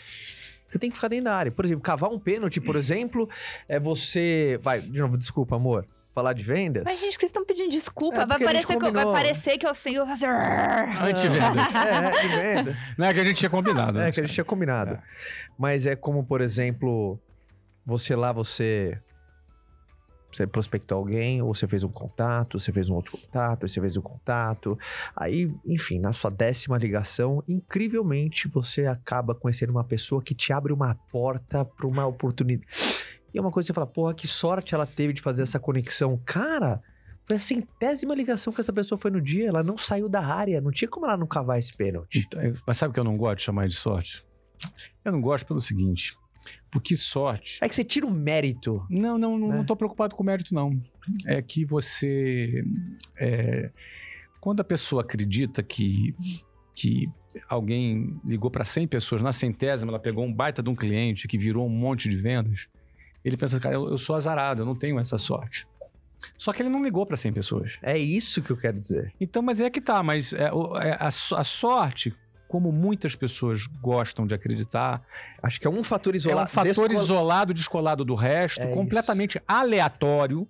Você 0.69 0.79
tem 0.79 0.91
que 0.91 0.97
ficar 0.97 1.09
dentro 1.09 1.27
da 1.27 1.35
área. 1.35 1.53
Por 1.53 1.65
exemplo, 1.65 1.83
cavar 1.83 2.11
um 2.11 2.19
pênalti, 2.19 2.61
por 2.61 2.77
exemplo, 2.77 3.29
é 3.69 3.79
você. 3.79 4.59
Vai, 4.63 4.81
de 4.81 4.99
novo, 4.99 5.17
desculpa, 5.17 5.57
amor. 5.57 5.87
Falar 6.19 6.33
de 6.33 6.43
vendas. 6.43 6.83
Mas, 6.85 6.99
gente, 6.99 7.15
vocês 7.15 7.29
estão 7.31 7.45
pedindo 7.45 7.71
desculpa. 7.71 8.23
É, 8.23 8.27
vai, 8.27 8.41
parecer 8.41 8.67
que 8.67 8.73
eu, 8.75 8.81
vai 8.81 8.91
combinou. 8.91 9.13
parecer 9.13 9.57
que 9.57 9.65
eu 9.65 9.73
sei. 9.73 9.93
Eu 9.99 10.05
vou 10.05 10.09
fazer. 10.09 10.27
Antivenda. 10.27 11.63
É, 11.79 12.21
de 12.21 12.29
venda. 12.29 12.77
Não 12.99 13.07
é 13.07 13.15
que 13.15 13.21
a 13.21 13.25
gente 13.25 13.37
tinha 13.37 13.49
combinado. 13.49 14.01
É, 14.01 14.07
né? 14.07 14.13
que 14.13 14.19
a 14.19 14.25
gente 14.25 14.35
tinha 14.35 14.45
combinado. 14.45 14.95
É. 14.95 15.03
Mas 15.57 15.87
é 15.87 15.95
como, 15.95 16.25
por 16.25 16.41
exemplo, 16.41 17.21
você 17.87 18.17
lá, 18.17 18.33
você 18.33 19.01
Você 20.33 20.45
prospectou 20.45 20.99
alguém, 20.99 21.41
ou 21.41 21.55
você 21.55 21.69
fez 21.69 21.85
um 21.85 21.89
contato, 21.89 22.59
você 22.59 22.73
fez 22.73 22.91
um 22.91 22.97
outro 22.97 23.13
contato, 23.17 23.69
você 23.69 23.81
fez 23.81 23.97
um 23.97 24.03
contato. 24.03 24.77
Aí, 25.15 25.49
enfim, 25.65 26.01
na 26.01 26.13
sua 26.13 26.31
décima 26.33 26.77
ligação, 26.77 27.45
incrivelmente 27.47 28.49
você 28.49 28.87
acaba 28.87 29.37
conhecendo 29.37 29.71
uma 29.71 29.85
pessoa 29.85 30.21
que 30.21 30.35
te 30.35 30.53
abre 30.53 30.73
uma 30.73 30.97
porta 31.13 31.65
para 31.65 31.87
uma 31.87 32.05
oportunidade. 32.07 32.67
E 33.33 33.39
é 33.39 33.41
uma 33.41 33.51
coisa 33.51 33.67
que 33.67 33.73
você 33.73 33.75
fala, 33.75 33.87
porra, 33.87 34.15
que 34.15 34.27
sorte 34.27 34.75
ela 34.75 34.87
teve 34.87 35.13
de 35.13 35.21
fazer 35.21 35.43
essa 35.43 35.59
conexão. 35.61 36.21
Cara, 36.25 36.81
foi 37.27 37.37
a 37.37 37.41
centésima 37.41 38.15
ligação 38.15 38.53
que 38.53 38.61
essa 38.61 38.73
pessoa 38.73 38.99
foi 38.99 39.11
no 39.11 39.21
dia, 39.21 39.49
ela 39.49 39.63
não 39.63 39.77
saiu 39.77 40.09
da 40.09 40.25
área, 40.25 40.61
não 40.61 40.71
tinha 40.71 40.89
como 40.89 41.05
ela 41.07 41.17
não 41.17 41.27
cavar 41.27 41.59
esse 41.59 41.77
pênalti. 41.77 42.25
Então, 42.27 42.41
Mas 42.67 42.77
sabe 42.79 42.91
o 42.91 42.95
que 42.95 43.01
eu 43.01 43.05
não 43.05 43.17
gosto 43.17 43.39
de 43.39 43.45
chamar 43.45 43.69
de 43.69 43.75
sorte? 43.75 44.25
Eu 45.05 45.13
não 45.13 45.21
gosto 45.21 45.47
pelo 45.47 45.61
seguinte. 45.61 46.17
Porque 46.71 46.97
sorte. 46.97 47.59
É 47.63 47.69
que 47.69 47.75
você 47.75 47.85
tira 47.85 48.07
o 48.07 48.11
mérito. 48.11 48.85
Não, 48.89 49.19
não, 49.19 49.39
não, 49.39 49.53
É. 49.53 49.57
não 49.57 49.65
tô 49.65 49.77
preocupado 49.77 50.17
com 50.17 50.23
o 50.23 50.27
mérito, 50.27 50.55
não. 50.55 50.81
É 51.27 51.41
que 51.43 51.65
você. 51.65 52.65
é, 53.19 53.71
quando 54.41 54.61
a 54.61 54.65
pessoa 54.65 55.03
acredita 55.03 55.63
que, 55.63 56.15
que 56.75 57.09
alguém 57.49 58.19
ligou 58.25 58.51
para 58.51 58.65
100 58.65 58.87
pessoas, 58.89 59.21
na 59.23 59.33
centésima 59.33 59.91
ela 59.91 59.99
pegou 59.99 60.25
um 60.25 60.33
baita 60.33 60.63
de 60.63 60.71
um 60.71 60.75
cliente 60.75 61.29
que 61.29 61.37
virou 61.37 61.67
um 61.67 61.71
monte 61.71 62.09
de 62.09 62.17
vendas, 62.17 62.69
ele 63.25 63.37
pensa, 63.37 63.59
cara, 63.61 63.75
eu, 63.75 63.89
eu 63.91 63.99
sou 63.99 64.15
azarado, 64.17 64.63
eu 64.63 64.67
não 64.67 64.75
tenho 64.75 64.99
essa 64.99 65.19
sorte. 65.19 65.67
Só 66.37 66.53
que 66.53 66.63
ele 66.63 66.69
não 66.69 66.83
ligou 66.83 67.07
para 67.07 67.17
100 67.17 67.33
pessoas. 67.33 67.79
É 67.83 67.97
isso 67.97 68.43
que 68.43 68.51
eu 68.51 68.57
quero 68.57 68.81
dizer. 68.81 69.13
Então, 69.21 69.41
mas 69.43 69.61
é 69.61 69.71
que 69.71 69.81
tá, 69.81 70.03
mas 70.03 70.33
é, 70.33 70.45
é, 70.83 70.93
a, 70.99 71.07
a 71.09 71.45
sorte, 71.45 72.13
como 72.49 72.73
muitas 72.73 73.15
pessoas 73.15 73.67
gostam 73.67 74.27
de 74.27 74.35
acreditar, 74.35 75.03
Acho 75.43 75.61
que 75.61 75.67
é 75.67 75.71
um 75.71 75.85
fator 75.85 76.15
é 76.15 76.17
isolado. 76.17 76.49
um 76.49 76.53
fator 76.53 76.89
descol- 76.89 77.03
isolado, 77.05 77.55
descolado 77.55 78.05
do 78.05 78.15
resto, 78.17 78.61
É 78.61 78.73
completamente 78.75 79.41
aleatório, 79.47 80.49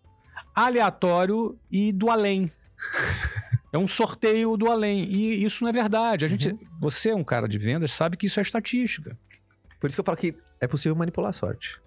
aleatório 0.54 1.58
e 1.70 1.92
do 1.92 2.10
além. 2.10 2.50
é 3.72 3.78
um 3.78 3.88
sorteio 3.88 4.56
do 4.56 4.70
além. 4.70 5.04
E 5.04 5.44
isso 5.44 5.62
não 5.62 5.68
é 5.70 5.72
verdade. 5.72 6.24
A 6.24 6.28
gente, 6.28 6.48
Uhum. 6.48 6.58
você 6.80 7.10
é 7.10 7.14
um 7.14 7.24
cara 7.24 7.46
de 7.48 7.58
vendas, 7.58 7.92
sabe 7.92 8.16
que 8.16 8.26
isso 8.26 8.38
é 8.40 8.42
estatística. 8.42 9.16
Por 9.80 9.86
isso 9.86 9.96
que 9.96 10.00
eu 10.00 10.04
falo 10.04 10.16
que 10.18 10.34
é 10.60 10.66
possível 10.66 10.96
manipular 10.96 11.30
a 11.30 11.32
sorte. 11.32 11.78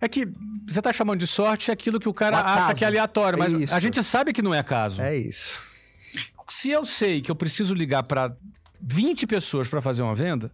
É 0.00 0.08
que 0.08 0.28
você 0.66 0.80
tá 0.80 0.92
chamando 0.92 1.18
de 1.20 1.26
sorte 1.26 1.70
aquilo 1.70 1.98
que 1.98 2.08
o 2.08 2.14
cara 2.14 2.38
acaso. 2.38 2.58
acha 2.66 2.74
que 2.74 2.84
é 2.84 2.86
aleatório, 2.86 3.38
mas 3.38 3.52
É 3.52 3.56
isso. 3.58 3.74
a 3.74 3.80
gente 3.80 4.02
sabe 4.04 4.32
que 4.32 4.42
não 4.42 4.54
é 4.54 4.58
acaso. 4.60 5.02
É 5.02 5.16
isso. 5.16 5.62
Se 6.50 6.70
eu 6.70 6.84
sei 6.84 7.20
que 7.20 7.30
eu 7.30 7.34
preciso 7.36 7.74
ligar 7.74 8.02
para 8.04 8.34
20 8.80 9.26
pessoas 9.26 9.68
para 9.68 9.82
fazer 9.82 10.02
uma 10.02 10.14
venda, 10.14 10.50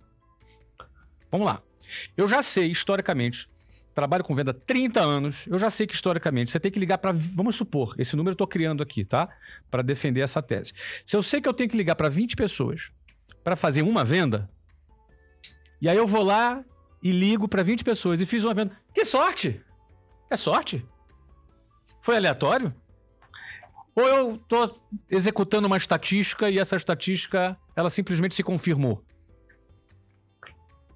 vamos 1.30 1.46
lá. 1.46 1.62
Eu 2.16 2.26
já 2.26 2.42
sei, 2.42 2.70
historicamente, 2.70 3.48
trabalho 3.94 4.24
com 4.24 4.35
venda 4.35 4.50
há 4.50 4.54
30 4.54 5.00
anos, 5.00 5.46
eu 5.46 5.59
já 5.59 5.70
sei 5.70 5.87
que, 5.87 5.94
historicamente, 5.94 6.50
você 6.50 6.59
tem 6.59 6.72
que 6.72 6.80
ligar 6.80 6.98
para. 6.98 7.12
Vamos 7.12 7.54
supor, 7.54 7.94
esse 7.98 8.16
número 8.16 8.33
eu 8.33 8.35
estou 8.35 8.46
criando 8.46 8.83
aqui, 8.83 9.04
tá? 9.04 9.28
Para 9.70 9.83
defender 9.83 10.20
essa 10.20 10.42
tese. 10.42 10.72
Se 11.07 11.16
eu 11.16 11.22
sei 11.22 11.40
que 11.40 11.48
eu 11.48 11.54
tenho 11.54 11.68
que 11.70 11.76
ligar 11.76 11.94
para 11.94 12.09
20 12.09 12.35
pessoas 12.35 12.90
para 13.44 13.54
fazer 13.54 13.83
uma 13.83 14.02
venda, 14.04 14.48
e 15.80 15.88
aí 15.88 15.96
eu 15.96 16.07
vou 16.07 16.22
lá 16.22 16.64
e 17.04 17.12
ligo 17.12 17.46
para 17.46 17.62
20 17.62 17.84
pessoas 17.84 18.20
e 18.20 18.26
fiz 18.26 18.42
uma 18.42 18.54
venda. 18.54 18.74
Que 18.94 19.04
sorte! 19.04 19.62
É 20.30 20.36
sorte? 20.36 20.84
Foi 22.00 22.16
aleatório? 22.16 22.74
Ou 23.94 24.08
eu 24.08 24.38
tô 24.38 24.74
executando 25.08 25.66
uma 25.66 25.76
estatística 25.76 26.48
e 26.50 26.58
essa 26.58 26.74
estatística, 26.74 27.56
ela 27.76 27.90
simplesmente 27.90 28.34
se 28.34 28.42
confirmou? 28.42 29.04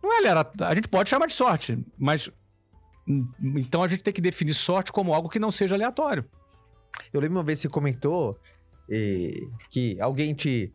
Não 0.03 0.13
é 0.13 0.19
aleatório. 0.19 0.65
A 0.65 0.75
gente 0.75 0.89
pode 0.89 1.11
chamar 1.11 1.27
de 1.27 1.35
sorte, 1.35 1.79
mas 1.97 2.31
hum, 3.07 3.29
então 3.57 3.83
a 3.83 3.89
gente 3.89 4.03
tem 4.03 4.13
que 4.13 4.21
definir 4.21 4.55
sorte 4.55 4.91
como 4.91 5.13
algo 5.13 5.29
que 5.29 5.39
não 5.39 5.51
seja 5.51 5.75
aleatório. 5.75 6.25
Eu 7.13 7.21
lembro 7.21 7.37
uma 7.37 7.45
vez 7.45 7.59
que 7.59 7.63
você 7.63 7.69
comentou 7.69 8.39
eh, 8.91 9.43
que 9.71 10.01
alguém 10.01 10.35
te. 10.35 10.73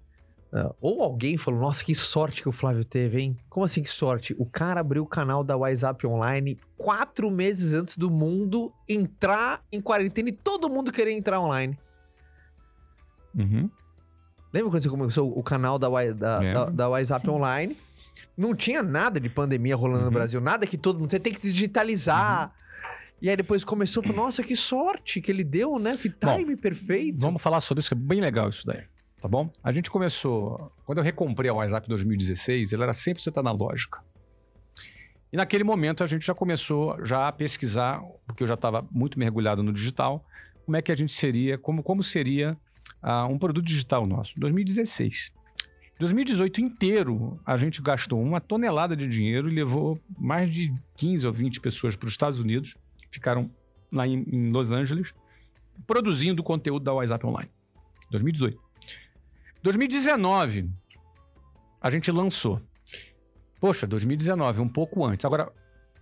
Ah, 0.55 0.73
ou 0.79 1.01
alguém 1.01 1.37
falou, 1.37 1.59
nossa, 1.59 1.83
que 1.83 1.95
sorte 1.95 2.41
que 2.41 2.49
o 2.49 2.51
Flávio 2.51 2.85
teve, 2.85 3.19
hein? 3.21 3.37
Como 3.49 3.65
assim 3.65 3.81
que 3.81 3.89
sorte? 3.89 4.35
O 4.37 4.45
cara 4.45 4.79
abriu 4.81 5.03
o 5.03 5.07
canal 5.07 5.43
da 5.43 5.57
WhatsApp 5.57 6.05
Online 6.05 6.57
quatro 6.77 7.31
meses 7.31 7.73
antes 7.73 7.97
do 7.97 8.09
mundo 8.11 8.71
entrar 8.87 9.61
em 9.71 9.81
quarentena 9.81 10.29
e 10.29 10.33
todo 10.33 10.69
mundo 10.69 10.91
querer 10.91 11.11
entrar 11.11 11.39
online. 11.39 11.77
Lembra 14.53 14.69
quando 14.69 14.83
você 14.83 14.89
começou 14.89 15.37
o 15.37 15.41
canal 15.41 15.79
da, 15.79 15.89
Wa- 15.89 16.11
da, 16.13 16.39
da, 16.39 16.65
da 16.65 16.89
WhatsApp 16.89 17.25
Sim. 17.25 17.31
Online? 17.31 17.75
Não 18.37 18.53
tinha 18.55 18.83
nada 18.83 19.19
de 19.19 19.29
pandemia 19.29 19.75
rolando 19.75 20.01
no 20.01 20.05
Uhum. 20.07 20.13
Brasil, 20.13 20.39
nada 20.41 20.67
que 20.67 20.77
todo 20.77 20.99
mundo. 20.99 21.09
Você 21.09 21.19
tem 21.19 21.33
que 21.33 21.41
digitalizar. 21.41 22.53
E 23.21 23.29
aí 23.29 23.35
depois 23.37 23.63
começou, 23.63 24.03
falou, 24.03 24.25
nossa, 24.25 24.43
que 24.43 24.55
sorte 24.55 25.21
que 25.21 25.31
ele 25.31 25.43
deu, 25.43 25.79
né? 25.79 25.97
Que 25.97 26.09
Bom, 26.09 26.37
time 26.37 26.55
perfeito. 26.55 27.19
Vamos 27.21 27.41
falar 27.41 27.61
sobre 27.61 27.79
isso, 27.79 27.89
que 27.89 27.95
é 27.95 27.97
bem 27.97 28.19
legal 28.21 28.49
isso 28.49 28.65
daí. 28.67 28.83
Tá 29.23 29.29
bom? 29.29 29.49
A 29.63 29.71
gente 29.71 29.89
começou. 29.89 30.69
Quando 30.85 30.97
eu 30.97 31.03
recomprei 31.03 31.49
a 31.49 31.53
WhatsApp 31.53 31.87
em 31.87 31.89
2016, 31.91 32.73
ele 32.73 32.83
era 32.83 32.91
100% 32.91 33.37
analógica. 33.37 34.03
E 35.31 35.37
naquele 35.37 35.63
momento 35.63 36.03
a 36.03 36.07
gente 36.07 36.25
já 36.25 36.35
começou 36.35 36.97
já 37.05 37.29
a 37.29 37.31
pesquisar, 37.31 38.01
porque 38.27 38.43
eu 38.43 38.47
já 38.47 38.55
estava 38.55 38.85
muito 38.91 39.17
mergulhado 39.17 39.63
no 39.63 39.71
digital, 39.71 40.25
como 40.65 40.75
é 40.75 40.81
que 40.81 40.91
a 40.91 40.95
gente 40.97 41.13
seria, 41.13 41.57
como, 41.57 41.81
como 41.81 42.03
seria 42.03 42.57
ah, 43.01 43.25
um 43.25 43.39
produto 43.39 43.65
digital 43.65 44.05
nosso. 44.05 44.37
2016. 44.41 45.31
2018 45.99 46.59
inteiro, 46.59 47.39
a 47.45 47.55
gente 47.55 47.81
gastou 47.81 48.21
uma 48.21 48.41
tonelada 48.41 48.93
de 48.93 49.07
dinheiro 49.07 49.49
e 49.49 49.55
levou 49.55 49.97
mais 50.19 50.53
de 50.53 50.75
15 50.97 51.25
ou 51.27 51.31
20 51.31 51.61
pessoas 51.61 51.95
para 51.95 52.07
os 52.07 52.13
Estados 52.13 52.39
Unidos, 52.39 52.75
ficaram 53.09 53.49
lá 53.89 54.05
em, 54.05 54.25
em 54.29 54.51
Los 54.51 54.73
Angeles, 54.73 55.13
produzindo 55.87 56.43
conteúdo 56.43 56.83
da 56.83 56.91
WhatsApp 56.91 57.25
Online. 57.25 57.49
2018. 58.11 58.62
2019, 59.63 60.69
a 61.81 61.89
gente 61.89 62.11
lançou. 62.11 62.61
Poxa, 63.59 63.87
2019, 63.87 64.61
um 64.61 64.67
pouco 64.67 65.05
antes. 65.05 65.23
Agora, 65.25 65.51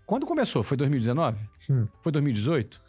quando 0.06 0.26
começou? 0.26 0.64
Foi 0.64 0.76
2019? 0.76 1.38
Hum. 1.70 1.88
Foi 2.02 2.12
2018? 2.12 2.82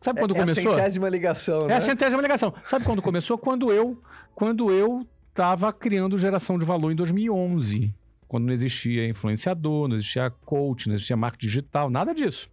Sabe 0.00 0.20
quando 0.20 0.36
é, 0.36 0.40
começou? 0.40 0.72
É 0.72 0.74
a 0.74 0.78
centésima 0.78 1.08
ligação, 1.08 1.66
né? 1.66 1.74
É 1.74 1.76
a 1.76 1.80
centésima 1.80 2.22
ligação. 2.22 2.54
Sabe 2.64 2.84
quando 2.84 3.02
começou? 3.02 3.36
Quando 3.38 3.70
eu, 3.72 4.00
quando 4.34 4.70
eu 4.70 5.06
tava 5.34 5.72
criando 5.72 6.16
geração 6.16 6.58
de 6.58 6.64
valor 6.64 6.92
em 6.92 6.94
2011. 6.94 7.92
Quando 8.28 8.46
não 8.46 8.52
existia 8.52 9.08
influenciador, 9.08 9.88
não 9.88 9.96
existia 9.96 10.30
coach, 10.30 10.86
não 10.86 10.94
existia 10.94 11.16
marketing 11.16 11.46
digital, 11.46 11.90
nada 11.90 12.14
disso. 12.14 12.48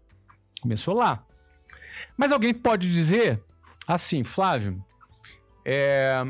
Começou 0.60 0.96
lá. 0.96 1.24
Mas 2.18 2.32
alguém 2.32 2.54
pode 2.54 2.92
dizer 2.92 3.40
assim, 3.88 4.24
Flávio, 4.24 4.84
é, 5.64 6.24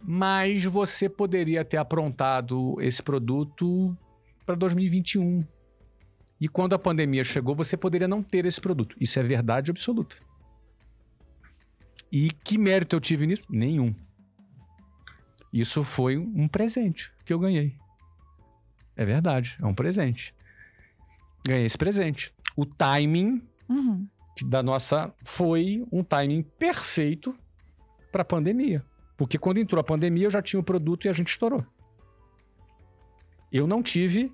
mas 0.00 0.64
você 0.64 1.08
poderia 1.08 1.64
ter 1.64 1.76
aprontado 1.76 2.76
esse 2.80 3.02
produto 3.02 3.96
para 4.46 4.54
2021. 4.54 5.44
E 6.40 6.48
quando 6.48 6.74
a 6.74 6.78
pandemia 6.78 7.24
chegou, 7.24 7.54
você 7.54 7.76
poderia 7.76 8.06
não 8.06 8.22
ter 8.22 8.46
esse 8.46 8.60
produto. 8.60 8.96
Isso 9.00 9.18
é 9.18 9.22
verdade 9.22 9.70
absoluta. 9.70 10.16
E 12.10 12.30
que 12.30 12.56
mérito 12.56 12.96
eu 12.96 13.00
tive 13.00 13.26
nisso? 13.26 13.42
Nenhum. 13.50 13.94
Isso 15.52 15.82
foi 15.82 16.16
um 16.16 16.46
presente 16.46 17.12
que 17.24 17.32
eu 17.32 17.38
ganhei. 17.38 17.74
É 18.96 19.04
verdade, 19.04 19.56
é 19.60 19.66
um 19.66 19.74
presente. 19.74 20.34
Ganhei 21.46 21.64
esse 21.64 21.78
presente. 21.78 22.32
O 22.56 22.64
timing 22.66 23.42
Uhum. 23.68 24.08
da 24.46 24.62
nossa 24.62 25.12
foi 25.22 25.86
um 25.92 26.02
timing 26.02 26.42
perfeito 26.42 27.36
para 28.10 28.22
a 28.22 28.24
pandemia. 28.24 28.84
Porque 29.18 29.36
quando 29.36 29.58
entrou 29.58 29.78
a 29.80 29.84
pandemia, 29.84 30.26
eu 30.28 30.30
já 30.30 30.40
tinha 30.40 30.58
o 30.60 30.62
produto 30.62 31.04
e 31.04 31.08
a 31.10 31.12
gente 31.12 31.28
estourou. 31.28 31.66
Eu 33.52 33.66
não 33.66 33.82
tive. 33.82 34.32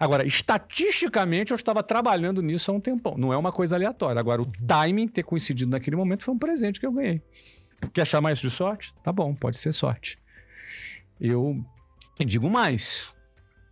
Agora, 0.00 0.26
estatisticamente, 0.26 1.52
eu 1.52 1.56
estava 1.56 1.82
trabalhando 1.82 2.40
nisso 2.42 2.70
há 2.70 2.74
um 2.74 2.80
tempão. 2.80 3.16
Não 3.16 3.32
é 3.32 3.36
uma 3.36 3.52
coisa 3.52 3.76
aleatória. 3.76 4.18
Agora, 4.18 4.40
o 4.42 4.46
timing 4.66 5.06
ter 5.06 5.22
coincidido 5.22 5.70
naquele 5.70 5.96
momento 5.96 6.24
foi 6.24 6.34
um 6.34 6.38
presente 6.38 6.80
que 6.80 6.86
eu 6.86 6.92
ganhei. 6.92 7.22
Quer 7.92 8.06
chamar 8.06 8.32
isso 8.32 8.42
de 8.42 8.50
sorte? 8.50 8.94
Tá 9.02 9.12
bom, 9.12 9.34
pode 9.34 9.58
ser 9.58 9.72
sorte. 9.72 10.18
Eu 11.20 11.62
digo 12.18 12.48
mais. 12.50 13.14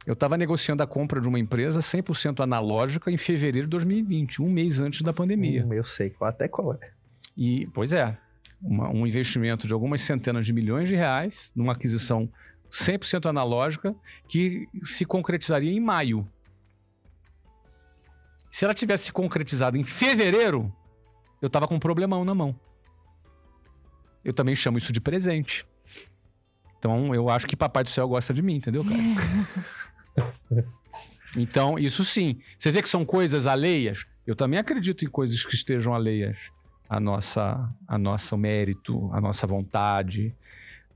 Eu 0.06 0.12
estava 0.12 0.36
negociando 0.36 0.82
a 0.82 0.86
compra 0.86 1.20
de 1.20 1.26
uma 1.28 1.38
empresa 1.38 1.80
100% 1.80 2.40
analógica 2.42 3.10
em 3.10 3.16
fevereiro 3.16 3.66
de 3.66 3.70
2020, 3.70 4.42
um 4.42 4.50
mês 4.50 4.78
antes 4.78 5.00
da 5.00 5.12
pandemia. 5.14 5.64
Hum, 5.64 5.72
eu 5.72 5.84
sei 5.84 6.10
qual- 6.10 6.28
até 6.28 6.46
qual 6.48 6.74
é. 6.74 6.90
E, 7.36 7.66
pois 7.72 7.92
é, 7.94 8.16
uma- 8.64 8.88
um 8.88 9.06
investimento 9.06 9.66
de 9.66 9.72
algumas 9.72 10.00
centenas 10.00 10.46
de 10.46 10.52
milhões 10.52 10.88
de 10.88 10.96
reais 10.96 11.52
numa 11.54 11.72
aquisição 11.74 12.28
100% 12.70 13.28
analógica 13.28 13.94
que 14.26 14.66
se 14.82 15.04
concretizaria 15.04 15.70
em 15.70 15.78
maio. 15.78 16.26
Se 18.50 18.64
ela 18.64 18.74
tivesse 18.74 19.04
se 19.06 19.12
concretizado 19.12 19.76
em 19.76 19.84
fevereiro, 19.84 20.72
eu 21.42 21.50
tava 21.50 21.68
com 21.68 21.74
um 21.74 21.80
problemão 21.80 22.24
na 22.24 22.34
mão. 22.34 22.58
Eu 24.24 24.32
também 24.32 24.54
chamo 24.56 24.78
isso 24.78 24.92
de 24.92 25.00
presente. 25.00 25.66
Então, 26.78 27.14
eu 27.14 27.28
acho 27.28 27.46
que 27.46 27.56
Papai 27.56 27.84
do 27.84 27.90
Céu 27.90 28.08
gosta 28.08 28.32
de 28.32 28.42
mim, 28.42 28.54
entendeu, 28.56 28.84
cara? 28.84 28.98
Então, 31.36 31.76
isso 31.76 32.04
sim. 32.04 32.40
Você 32.56 32.70
vê 32.70 32.80
que 32.80 32.88
são 32.88 33.04
coisas 33.04 33.48
alheias? 33.48 34.06
Eu 34.24 34.36
também 34.36 34.56
acredito 34.56 35.04
em 35.04 35.08
coisas 35.08 35.44
que 35.44 35.52
estejam 35.52 35.92
alheias 35.92 36.38
a 36.96 37.00
nossa, 37.00 37.70
a 37.88 37.98
nosso 37.98 38.36
mérito, 38.36 39.10
a 39.12 39.20
nossa 39.20 39.46
vontade. 39.46 40.34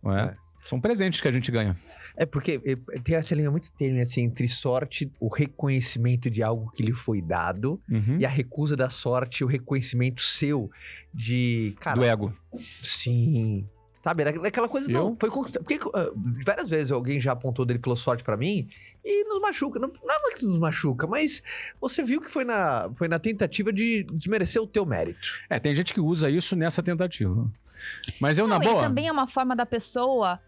Não 0.03 0.17
é? 0.17 0.37
São 0.67 0.81
presentes 0.81 1.21
que 1.21 1.29
a 1.29 1.33
gente 1.33 1.51
ganha. 1.51 1.77
É 2.17 2.27
porque 2.27 2.61
eh, 2.65 2.99
tem 3.01 3.15
essa 3.15 3.35
linha 3.35 3.51
muito 3.51 3.71
tênue 3.73 4.01
assim, 4.01 4.23
entre 4.23 4.49
sorte, 4.49 5.11
o 5.21 5.29
reconhecimento 5.33 6.29
de 6.29 6.43
algo 6.43 6.71
que 6.73 6.83
lhe 6.83 6.93
foi 6.93 7.23
dado, 7.23 7.81
Uhum. 7.89 8.19
e 8.19 8.27
a 8.27 8.29
recusa 8.29 8.77
da 8.77 8.91
sorte, 8.91 9.45
o 9.45 9.47
reconhecimento 9.47 10.21
seu 10.21 10.69
de. 11.15 11.77
Cara, 11.81 11.97
Do 11.97 12.05
ego. 12.05 12.37
Sim. 12.57 13.67
Sabe, 14.09 14.23
era 14.23 14.31
aquela 14.49 14.69
coisa 14.69 14.91
Eu? 14.91 14.99
não. 15.05 15.17
Foi 15.19 15.29
conquistado. 15.29 15.63
Porque 15.65 15.79
ah, 15.95 16.11
várias 16.45 16.71
vezes 16.71 16.91
alguém 16.91 17.21
já 17.21 17.33
apontou 17.33 17.67
dele 17.67 17.79
e 17.79 17.83
falou 17.83 17.97
sorte 17.97 18.25
pra 18.25 18.37
mim 18.39 18.67
e 19.05 19.25
nos 19.25 19.41
machuca. 19.41 19.79
Não, 19.79 19.91
é 19.91 20.35
que 20.35 20.47
nos 20.47 20.59
machuca, 20.59 21.07
mas 21.07 21.43
você 21.79 22.03
viu 22.03 22.21
que 22.21 22.31
foi 22.31 22.45
na, 22.45 22.91
foi 22.97 23.07
na 23.07 23.19
tentativa 23.19 23.71
de 23.71 24.05
desmerecer 24.05 24.63
o 24.63 24.67
teu 24.67 24.87
mérito. 24.87 25.29
É, 25.51 25.59
tem 25.59 25.75
gente 25.75 25.93
que 25.93 26.01
usa 26.01 26.31
isso 26.31 26.57
nessa 26.57 26.83
tentativa. 26.83 27.47
Mas 28.19 28.39
eu, 28.39 28.49
na 28.49 28.59
Não, 28.59 28.65
boa, 28.65 28.79
E 28.79 28.81
também 28.81 29.09
é 29.09 29.13
uma 29.13 29.27
forma 29.27 29.55
da 29.55 29.67
pessoa 29.67 30.41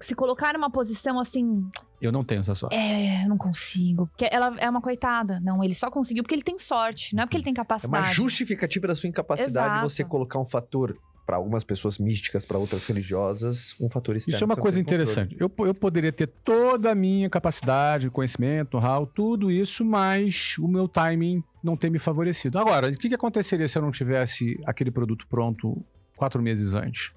se 0.00 0.14
colocar 0.14 0.52
numa 0.52 0.70
posição 0.70 1.18
assim, 1.18 1.68
eu 2.00 2.12
não 2.12 2.22
tenho 2.22 2.40
essa 2.40 2.54
sorte. 2.54 2.76
é, 2.76 3.24
eu 3.24 3.28
não 3.28 3.36
consigo. 3.36 4.06
Porque 4.06 4.28
ela 4.30 4.54
é 4.58 4.70
uma 4.70 4.80
coitada. 4.80 5.40
Não, 5.40 5.64
ele 5.64 5.74
só 5.74 5.90
conseguiu 5.90 6.22
porque 6.22 6.34
ele 6.34 6.42
tem 6.42 6.56
sorte, 6.58 7.16
não 7.16 7.22
é 7.22 7.26
porque 7.26 7.36
ele 7.36 7.44
tem 7.44 7.52
É 7.52 7.56
capacidade. 7.56 8.04
uma 8.04 8.12
justificativa 8.12 8.86
da 8.86 8.94
sua 8.94 9.08
incapacidade 9.08 9.50
Exato. 9.76 9.88
você 9.90 10.04
colocar 10.04 10.38
um 10.38 10.44
fator 10.44 10.96
para 11.28 11.36
algumas 11.36 11.62
pessoas 11.62 11.98
místicas, 11.98 12.46
para 12.46 12.56
outras 12.56 12.86
religiosas, 12.86 13.74
um 13.78 13.90
fator 13.90 14.16
externo. 14.16 14.34
Isso 14.34 14.44
é 14.44 14.46
uma 14.46 14.56
coisa 14.56 14.76
tem 14.76 14.82
interessante. 14.82 15.36
Eu, 15.38 15.52
eu 15.58 15.74
poderia 15.74 16.10
ter 16.10 16.26
toda 16.26 16.92
a 16.92 16.94
minha 16.94 17.28
capacidade, 17.28 18.08
conhecimento, 18.08 18.80
know-how, 18.80 19.06
tudo 19.06 19.50
isso, 19.50 19.84
mas 19.84 20.56
o 20.56 20.66
meu 20.66 20.88
timing 20.88 21.44
não 21.62 21.76
ter 21.76 21.90
me 21.90 21.98
favorecido. 21.98 22.58
Agora, 22.58 22.88
o 22.88 22.96
que, 22.96 23.10
que 23.10 23.14
aconteceria 23.14 23.68
se 23.68 23.76
eu 23.76 23.82
não 23.82 23.90
tivesse 23.90 24.58
aquele 24.64 24.90
produto 24.90 25.26
pronto 25.28 25.76
quatro 26.16 26.40
meses 26.40 26.72
antes? 26.72 27.12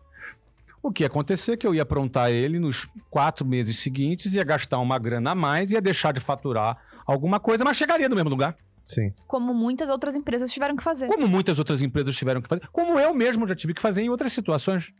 O 0.83 0.91
que 0.91 1.03
ia 1.03 1.07
acontecer 1.07 1.53
é 1.53 1.57
que 1.57 1.65
eu 1.65 1.73
ia 1.73 1.83
aprontar 1.83 2.29
ele 2.31 2.59
nos 2.59 2.89
quatro 3.09 3.45
meses 3.45 3.79
seguintes, 3.79 4.35
ia 4.35 4.43
gastar 4.43 4.79
uma 4.79 4.99
grana 4.99 5.31
a 5.31 5.35
mais, 5.35 5.71
ia 5.71 5.79
deixar 5.79 6.11
de 6.11 6.19
faturar 6.19 6.77
alguma 7.07 7.39
coisa, 7.39 7.63
mas 7.63 7.77
chegaria 7.77 8.09
no 8.09 8.15
mesmo 8.15 8.29
lugar. 8.29 8.57
Sim. 8.93 9.13
Como 9.25 9.53
muitas 9.53 9.89
outras 9.89 10.15
empresas 10.15 10.51
tiveram 10.51 10.75
que 10.75 10.83
fazer. 10.83 11.07
Como 11.07 11.27
muitas 11.27 11.57
outras 11.59 11.81
empresas 11.81 12.15
tiveram 12.15 12.41
que 12.41 12.49
fazer, 12.49 12.67
como 12.73 12.99
eu 12.99 13.13
mesmo 13.13 13.47
já 13.47 13.55
tive 13.55 13.73
que 13.73 13.81
fazer 13.81 14.01
em 14.01 14.09
outras 14.09 14.33
situações. 14.33 14.91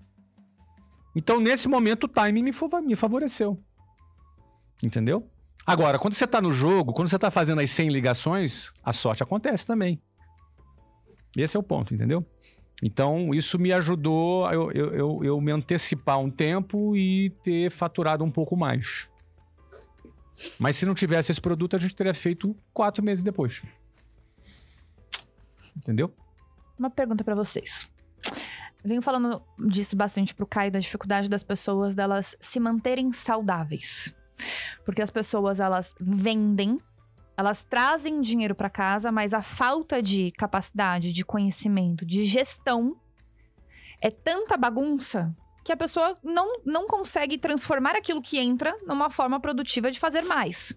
Então, 1.14 1.42
nesse 1.42 1.68
momento, 1.68 2.06
o 2.06 2.08
timing 2.08 2.42
me, 2.44 2.54
fa- 2.54 2.82
me 2.82 2.96
favoreceu. 2.96 3.62
Entendeu? 4.82 5.30
Agora, 5.68 6.00
quando 6.00 6.14
você 6.14 6.26
tá 6.26 6.42
no 6.42 6.52
jogo, 6.54 6.94
quando 6.94 7.10
você 7.10 7.20
tá 7.20 7.30
fazendo 7.30 7.60
as 7.60 7.70
100 7.70 7.90
ligações, 7.90 8.72
a 8.84 8.94
sorte 8.94 9.22
acontece 9.22 9.68
também. 9.68 10.02
Esse 11.38 11.58
é 11.58 11.60
o 11.60 11.64
ponto, 11.64 11.94
entendeu? 11.94 12.26
Então, 12.82 13.34
isso 13.34 13.60
me 13.60 13.72
ajudou 13.74 14.46
a 14.46 14.54
eu, 14.54 14.72
eu, 14.72 14.94
eu, 14.94 15.24
eu 15.24 15.42
me 15.42 15.52
antecipar 15.52 16.18
um 16.20 16.32
tempo 16.32 16.96
e 16.96 17.30
ter 17.44 17.70
faturado 17.70 18.24
um 18.24 18.32
pouco 18.32 18.56
mais. 18.56 19.10
Mas 20.58 20.78
se 20.78 20.86
não 20.86 20.96
tivesse 20.96 21.32
esse 21.32 21.40
produto, 21.40 21.76
a 21.76 21.80
gente 21.80 21.96
teria 21.96 22.14
feito 22.14 22.56
quatro 22.74 23.04
meses 23.04 23.22
depois. 23.24 23.62
Entendeu? 25.76 26.14
Uma 26.78 26.90
pergunta 26.90 27.24
pra 27.24 27.36
vocês. 27.36 27.92
Venho 28.84 29.02
falando 29.02 29.42
disso 29.70 29.96
bastante 29.96 30.34
pro 30.34 30.48
Caio, 30.48 30.72
da 30.72 30.80
dificuldade 30.80 31.30
das 31.30 31.44
pessoas 31.44 31.94
delas 31.94 32.36
se 32.40 32.60
manterem 32.60 33.14
saudáveis. 33.14 34.16
Porque 34.84 35.02
as 35.02 35.12
pessoas, 35.12 35.60
elas 35.60 35.94
vendem, 36.00 36.80
elas 37.38 37.64
trazem 37.64 38.22
dinheiro 38.22 38.56
pra 38.56 38.70
casa, 38.70 39.12
mas 39.12 39.34
a 39.34 39.42
falta 39.42 40.02
de 40.02 40.32
capacidade, 40.32 41.14
de 41.14 41.24
conhecimento, 41.24 42.06
de 42.06 42.26
gestão 42.26 43.00
é 44.02 44.10
tanta 44.10 44.58
bagunça 44.58 45.36
que 45.64 45.72
a 45.72 45.78
pessoa 45.78 46.18
não, 46.24 46.60
não 46.66 46.88
consegue 46.88 47.38
transformar 47.38 47.96
aquilo 47.96 48.22
que 48.22 48.40
entra 48.40 48.76
numa 48.86 49.12
forma 49.12 49.40
produtiva 49.40 49.92
de 49.92 50.00
fazer 50.00 50.24
mais. 50.24 50.74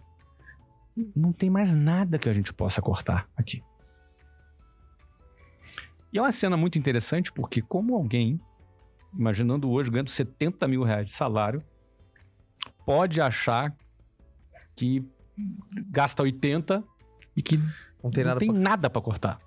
não 1.15 1.31
tem 1.31 1.49
mais 1.49 1.75
nada 1.75 2.19
que 2.19 2.29
a 2.29 2.33
gente 2.33 2.53
possa 2.53 2.81
cortar 2.81 3.29
aqui. 3.35 3.63
E 6.13 6.17
é 6.17 6.21
uma 6.21 6.31
cena 6.31 6.57
muito 6.57 6.77
interessante 6.77 7.31
porque, 7.31 7.61
como 7.61 7.95
alguém, 7.95 8.39
imaginando 9.17 9.69
hoje, 9.69 9.89
ganhando 9.89 10.09
70 10.09 10.67
mil 10.67 10.83
reais 10.83 11.07
de 11.07 11.13
salário, 11.13 11.63
pode 12.85 13.21
achar 13.21 13.73
que 14.75 15.05
gasta 15.87 16.21
80 16.21 16.83
e 17.35 17.41
que 17.41 17.57
Não 18.43 18.53
tem 18.53 18.61
nada 18.61 18.89
para 18.89 19.01
cortar. 19.01 19.39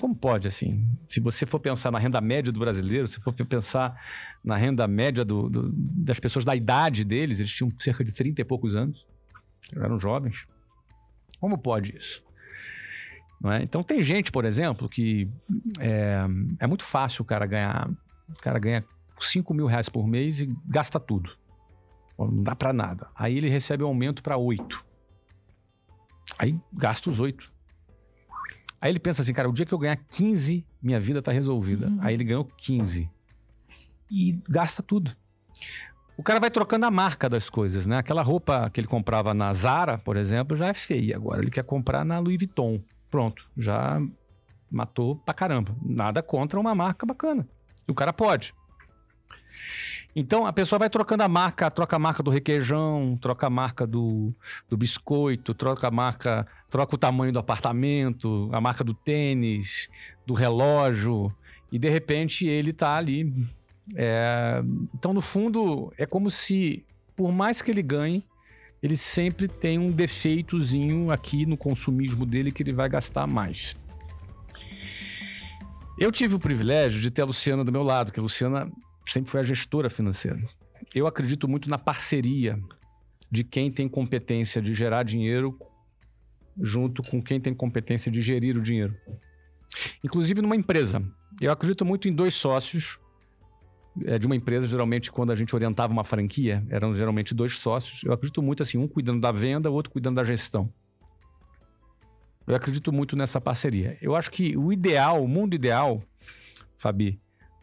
Como 0.00 0.16
pode, 0.16 0.48
assim? 0.48 0.88
Se 1.06 1.20
você 1.20 1.46
for 1.46 1.60
pensar 1.60 1.90
na 1.92 1.98
renda 1.98 2.20
média 2.20 2.50
do 2.52 2.58
brasileiro, 2.58 3.06
se 3.06 3.20
for 3.20 3.32
pensar 3.32 3.94
na 4.42 4.56
renda 4.56 4.86
média 4.88 5.24
do- 5.24 5.48
do- 5.48 5.70
das 5.72 6.18
pessoas 6.18 6.44
da 6.44 6.56
idade 6.56 7.04
deles, 7.04 7.38
eles 7.38 7.52
tinham 7.52 7.72
cerca 7.78 8.02
de 8.04 8.12
30 8.12 8.40
e 8.40 8.44
poucos 8.44 8.74
anos, 8.74 9.06
eram 9.76 10.00
jovens. 10.00 10.46
Como 11.38 11.56
pode 11.56 11.96
isso? 11.96 12.24
É? 13.44 13.62
Então 13.62 13.82
tem 13.82 14.02
gente, 14.02 14.30
por 14.32 14.44
exemplo, 14.44 14.88
que 14.88 15.28
é, 15.80 16.24
é 16.60 16.66
muito 16.66 16.84
fácil 16.84 17.22
o 17.22 17.24
cara 17.24 17.44
ganhar. 17.46 17.88
O 18.28 18.40
cara 18.40 18.58
ganha 18.58 18.84
5 19.20 19.52
mil 19.54 19.66
reais 19.66 19.88
por 19.88 20.06
mês 20.06 20.40
e 20.40 20.52
gasta 20.66 20.98
tudo. 21.00 21.30
Não 22.18 22.42
dá 22.42 22.54
pra 22.54 22.72
nada. 22.72 23.08
Aí 23.16 23.36
ele 23.36 23.48
recebe 23.48 23.82
um 23.82 23.88
aumento 23.88 24.22
para 24.22 24.36
8. 24.36 24.84
Aí 26.38 26.56
gasta 26.72 27.10
os 27.10 27.18
8. 27.20 27.52
Aí 28.82 28.90
ele 28.90 28.98
pensa 28.98 29.22
assim, 29.22 29.32
cara, 29.32 29.48
o 29.48 29.52
dia 29.52 29.64
que 29.64 29.72
eu 29.72 29.78
ganhar 29.78 29.94
15, 29.94 30.66
minha 30.82 30.98
vida 30.98 31.22
tá 31.22 31.30
resolvida. 31.30 31.86
Uhum. 31.86 31.98
Aí 32.00 32.14
ele 32.14 32.24
ganhou 32.24 32.44
15. 32.44 33.08
E 34.10 34.42
gasta 34.48 34.82
tudo. 34.82 35.14
O 36.16 36.22
cara 36.22 36.40
vai 36.40 36.50
trocando 36.50 36.84
a 36.84 36.90
marca 36.90 37.30
das 37.30 37.48
coisas, 37.48 37.86
né? 37.86 37.98
Aquela 37.98 38.22
roupa 38.22 38.68
que 38.70 38.80
ele 38.80 38.88
comprava 38.88 39.32
na 39.32 39.52
Zara, 39.52 39.98
por 39.98 40.16
exemplo, 40.16 40.56
já 40.56 40.66
é 40.66 40.74
feia. 40.74 41.14
Agora 41.14 41.40
ele 41.40 41.50
quer 41.50 41.62
comprar 41.62 42.04
na 42.04 42.18
Louis 42.18 42.36
Vuitton. 42.36 42.82
Pronto, 43.08 43.48
já 43.56 44.02
matou 44.68 45.14
pra 45.14 45.32
caramba. 45.32 45.76
Nada 45.80 46.20
contra 46.20 46.58
uma 46.58 46.74
marca 46.74 47.06
bacana. 47.06 47.48
O 47.86 47.94
cara 47.94 48.12
pode. 48.12 48.52
Então 50.14 50.46
a 50.46 50.52
pessoa 50.52 50.78
vai 50.78 50.90
trocando 50.90 51.22
a 51.22 51.28
marca, 51.28 51.70
troca 51.70 51.96
a 51.96 51.98
marca 51.98 52.22
do 52.22 52.30
requeijão, 52.30 53.18
troca 53.20 53.46
a 53.46 53.50
marca 53.50 53.86
do, 53.86 54.32
do 54.68 54.76
biscoito, 54.76 55.54
troca 55.54 55.88
a 55.88 55.90
marca, 55.90 56.46
troca 56.68 56.94
o 56.94 56.98
tamanho 56.98 57.32
do 57.32 57.38
apartamento, 57.38 58.50
a 58.52 58.60
marca 58.60 58.84
do 58.84 58.92
tênis, 58.92 59.88
do 60.26 60.34
relógio, 60.34 61.34
e 61.70 61.78
de 61.78 61.88
repente 61.88 62.46
ele 62.46 62.72
tá 62.72 62.94
ali. 62.96 63.32
É... 63.96 64.62
Então, 64.94 65.14
no 65.14 65.22
fundo, 65.22 65.90
é 65.96 66.04
como 66.04 66.30
se, 66.30 66.84
por 67.16 67.32
mais 67.32 67.62
que 67.62 67.70
ele 67.70 67.82
ganhe, 67.82 68.22
ele 68.82 68.96
sempre 68.96 69.48
tem 69.48 69.78
um 69.78 69.90
defeitozinho 69.90 71.10
aqui 71.10 71.46
no 71.46 71.56
consumismo 71.56 72.26
dele 72.26 72.52
que 72.52 72.62
ele 72.62 72.72
vai 72.72 72.88
gastar 72.88 73.26
mais. 73.26 73.78
Eu 75.98 76.10
tive 76.10 76.34
o 76.34 76.38
privilégio 76.38 77.00
de 77.00 77.10
ter 77.10 77.22
a 77.22 77.24
Luciana 77.24 77.64
do 77.64 77.72
meu 77.72 77.82
lado, 77.82 78.10
que 78.10 78.18
a 78.18 78.22
Luciana 78.22 78.70
sempre 79.06 79.30
foi 79.30 79.40
a 79.40 79.44
gestora 79.44 79.90
financeira. 79.90 80.40
Eu 80.94 81.06
acredito 81.06 81.48
muito 81.48 81.68
na 81.68 81.78
parceria 81.78 82.58
de 83.30 83.44
quem 83.44 83.70
tem 83.70 83.88
competência 83.88 84.60
de 84.60 84.74
gerar 84.74 85.02
dinheiro 85.02 85.58
junto 86.60 87.02
com 87.02 87.22
quem 87.22 87.40
tem 87.40 87.54
competência 87.54 88.10
de 88.12 88.20
gerir 88.20 88.56
o 88.56 88.62
dinheiro. 88.62 88.94
Inclusive 90.04 90.42
numa 90.42 90.56
empresa. 90.56 91.02
Eu 91.40 91.50
acredito 91.50 91.84
muito 91.84 92.08
em 92.08 92.12
dois 92.12 92.34
sócios 92.34 92.98
é, 94.04 94.18
de 94.18 94.26
uma 94.26 94.36
empresa, 94.36 94.66
geralmente 94.66 95.10
quando 95.10 95.32
a 95.32 95.34
gente 95.34 95.54
orientava 95.54 95.92
uma 95.92 96.04
franquia, 96.04 96.64
eram 96.68 96.94
geralmente 96.94 97.34
dois 97.34 97.58
sócios. 97.58 98.02
Eu 98.04 98.12
acredito 98.12 98.42
muito 98.42 98.62
assim, 98.62 98.78
um 98.78 98.86
cuidando 98.86 99.20
da 99.20 99.32
venda, 99.32 99.70
o 99.70 99.74
outro 99.74 99.92
cuidando 99.92 100.16
da 100.16 100.24
gestão. 100.24 100.72
Eu 102.46 102.56
acredito 102.56 102.92
muito 102.92 103.16
nessa 103.16 103.40
parceria. 103.40 103.96
Eu 104.02 104.16
acho 104.16 104.30
que 104.30 104.56
o 104.56 104.72
ideal, 104.72 105.22
o 105.22 105.28
mundo 105.28 105.54
ideal, 105.54 106.02
Fabi, 106.76 107.20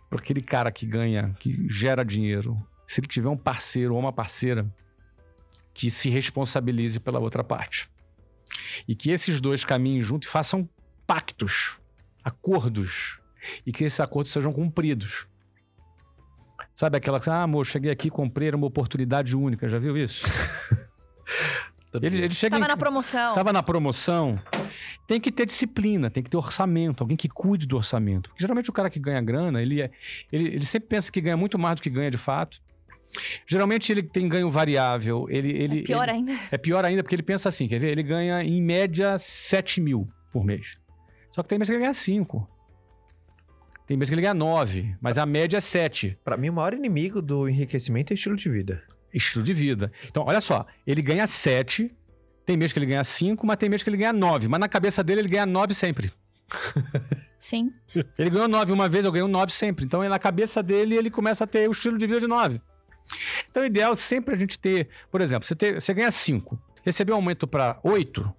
para 0.10 0.20
aquele 0.20 0.42
cara 0.42 0.72
que 0.72 0.86
ganha, 0.86 1.36
que 1.40 1.68
gera 1.70 2.04
dinheiro, 2.04 2.58
se 2.88 3.00
ele 3.00 3.08
tiver 3.08 3.30
um 3.30 3.38
parceiro 3.38 3.94
ou 3.94 4.00
uma 4.00 4.12
parceira 4.12 4.66
que 5.74 5.92
se 5.92 6.10
responsabilize 6.10 7.00
pela 7.00 7.20
outra 7.20 7.44
parte. 7.44 7.90
E 8.88 8.96
que 8.96 9.12
esses 9.12 9.40
dois 9.40 9.64
caminhem 9.64 10.02
juntos 10.02 10.28
e 10.28 10.32
façam 10.32 10.68
pactos, 11.06 11.80
acordos, 12.24 13.20
e 13.66 13.72
que 13.72 13.84
esses 13.84 14.00
acordos 14.00 14.32
sejam 14.32 14.52
cumpridos. 14.52 15.28
Sabe 16.76 16.98
aquela 16.98 17.20
que, 17.20 17.30
ah, 17.30 17.44
amor, 17.44 17.66
cheguei 17.66 17.92
aqui, 17.92 18.10
comprei, 18.10 18.48
era 18.48 18.58
uma 18.58 18.68
oportunidade 18.68 19.36
única, 19.36 19.70
já 19.70 19.78
viu 19.78 19.96
isso? 19.98 20.26
ele, 21.94 22.24
ele 22.24 22.34
chega 22.34 22.56
Tava 22.56 22.66
em, 22.66 22.68
na 22.68 22.78
promoção. 22.78 23.36
Tava 23.36 23.54
na 23.54 23.64
promoção. 23.64 24.36
Tem 25.08 25.20
que 25.20 25.32
ter 25.32 25.46
disciplina, 25.46 26.10
tem 26.10 26.22
que 26.22 26.30
ter 26.30 26.38
orçamento, 26.38 27.04
alguém 27.04 27.18
que 27.18 27.28
cuide 27.28 27.66
do 27.66 27.76
orçamento. 27.76 28.30
Porque 28.30 28.42
geralmente 28.42 28.70
o 28.70 28.74
cara 28.74 28.90
que 28.90 29.00
ganha 29.00 29.22
grana, 29.22 29.62
ele, 29.62 29.82
é, 29.82 29.90
ele, 30.32 30.50
ele 30.50 30.66
sempre 30.66 30.88
pensa 30.90 31.12
que 31.12 31.20
ganha 31.20 31.36
muito 31.36 31.58
mais 31.58 31.78
do 31.78 31.82
que 31.82 31.90
ganha 31.90 32.12
de 32.12 32.18
fato. 32.18 32.62
Geralmente 33.48 33.92
ele 33.92 34.04
tem 34.04 34.30
ganho 34.30 34.50
variável. 34.50 35.26
Ele, 35.30 35.50
ele, 35.52 35.80
é 35.80 35.84
pior 35.84 36.04
ele, 36.04 36.12
ainda. 36.12 36.34
É 36.52 36.58
pior 36.58 36.86
ainda 36.86 37.02
porque 37.02 37.16
ele 37.16 37.24
pensa 37.24 37.50
assim, 37.50 37.68
quer 37.68 37.80
ver? 37.80 37.90
Ele 37.90 38.04
ganha 38.04 38.44
em 38.44 38.62
média 38.62 39.18
7 39.18 39.82
mil 39.82 40.08
por 40.32 40.46
mês. 40.46 40.78
Só 41.32 41.42
que 41.42 41.50
tem 41.50 41.58
mês 41.58 41.68
que 41.68 41.76
ele 41.76 41.82
ganha 41.82 41.94
5. 41.94 42.48
Tem 43.88 43.98
mês 43.98 44.10
que 44.10 44.14
ele 44.14 44.22
ganha 44.22 44.36
9, 44.36 44.96
mas 45.02 45.18
a 45.18 45.26
média 45.26 45.58
é 45.58 45.62
7. 45.62 46.20
Para 46.24 46.38
mim, 46.38 46.50
o 46.50 46.54
maior 46.54 46.76
inimigo 46.76 47.24
do 47.24 47.50
enriquecimento 47.50 48.14
é 48.14 48.14
estilo 48.14 48.36
de 48.36 48.48
vida. 48.48 48.84
Estilo 49.14 49.44
de 49.44 49.54
vida. 49.54 49.92
Então, 50.08 50.24
olha 50.26 50.42
só, 50.42 50.66
ele 50.86 51.02
ganha 51.02 51.26
7 51.26 51.96
tem 52.50 52.58
mês 52.58 52.74
que 52.74 52.80
ele 52.80 52.88
ganha 52.88 53.04
5, 53.04 53.46
mas 53.46 53.58
tem 53.58 53.70
mês 53.70 53.84
que 53.84 53.90
ele 53.92 53.98
ganha 53.98 54.12
9. 54.12 54.48
Mas 54.48 54.60
na 54.60 54.68
cabeça 54.68 55.04
dele, 55.04 55.22
ele 55.22 55.28
ganha 55.28 55.46
9 55.46 55.76
sempre. 55.76 56.12
Sim. 57.38 57.72
Ele 58.18 58.32
ganhou 58.32 58.48
9 58.48 58.72
uma 58.72 58.90
vez, 58.90 59.06
eu 59.06 59.12
ganho 59.12 59.28
9 59.28 59.52
sempre. 59.52 59.86
Então, 59.86 60.02
na 60.10 60.18
cabeça 60.18 60.64
dele, 60.64 60.96
ele 60.96 61.12
começa 61.12 61.44
a 61.44 61.48
ter 61.48 61.70
o 61.70 61.72
estilo 61.72 61.96
de 61.96 62.08
vida 62.08 62.20
de 62.20 62.26
9. 62.26 62.60
Então, 63.52 63.62
o 63.62 63.66
ideal 63.68 63.94
é 63.94 63.96
sempre 63.96 64.34
a 64.34 64.38
gente 64.38 64.58
ter... 64.58 64.90
Por 65.12 65.22
exemplo, 65.22 65.48
você, 65.48 65.56
ter, 65.56 65.80
você 65.80 65.94
ganha 65.94 66.10
5. 66.10 66.60
Recebeu 66.82 67.14
um 67.14 67.18
aumento 67.18 67.48
para 67.48 67.80
8, 67.84 68.34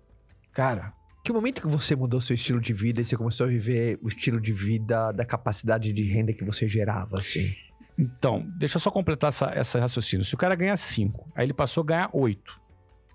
cara... 0.52 0.92
Que 1.22 1.32
momento 1.32 1.60
que 1.60 1.68
você 1.68 1.94
mudou 1.94 2.20
seu 2.20 2.34
estilo 2.34 2.60
de 2.60 2.72
vida 2.72 3.02
e 3.02 3.04
você 3.04 3.14
começou 3.16 3.46
a 3.46 3.48
viver 3.48 3.96
o 4.02 4.08
estilo 4.08 4.40
de 4.40 4.52
vida 4.52 5.12
da 5.12 5.24
capacidade 5.24 5.92
de 5.92 6.02
renda 6.02 6.32
que 6.32 6.42
você 6.42 6.66
gerava, 6.66 7.18
assim? 7.18 7.54
Então, 8.00 8.50
deixa 8.56 8.78
eu 8.78 8.80
só 8.80 8.90
completar 8.90 9.28
essa, 9.28 9.50
essa 9.50 9.78
raciocínio. 9.78 10.24
Se 10.24 10.34
o 10.34 10.38
cara 10.38 10.54
ganha 10.54 10.74
5, 10.74 11.32
aí 11.34 11.44
ele 11.44 11.52
passou 11.52 11.82
a 11.82 11.86
ganhar 11.86 12.10
8. 12.14 12.58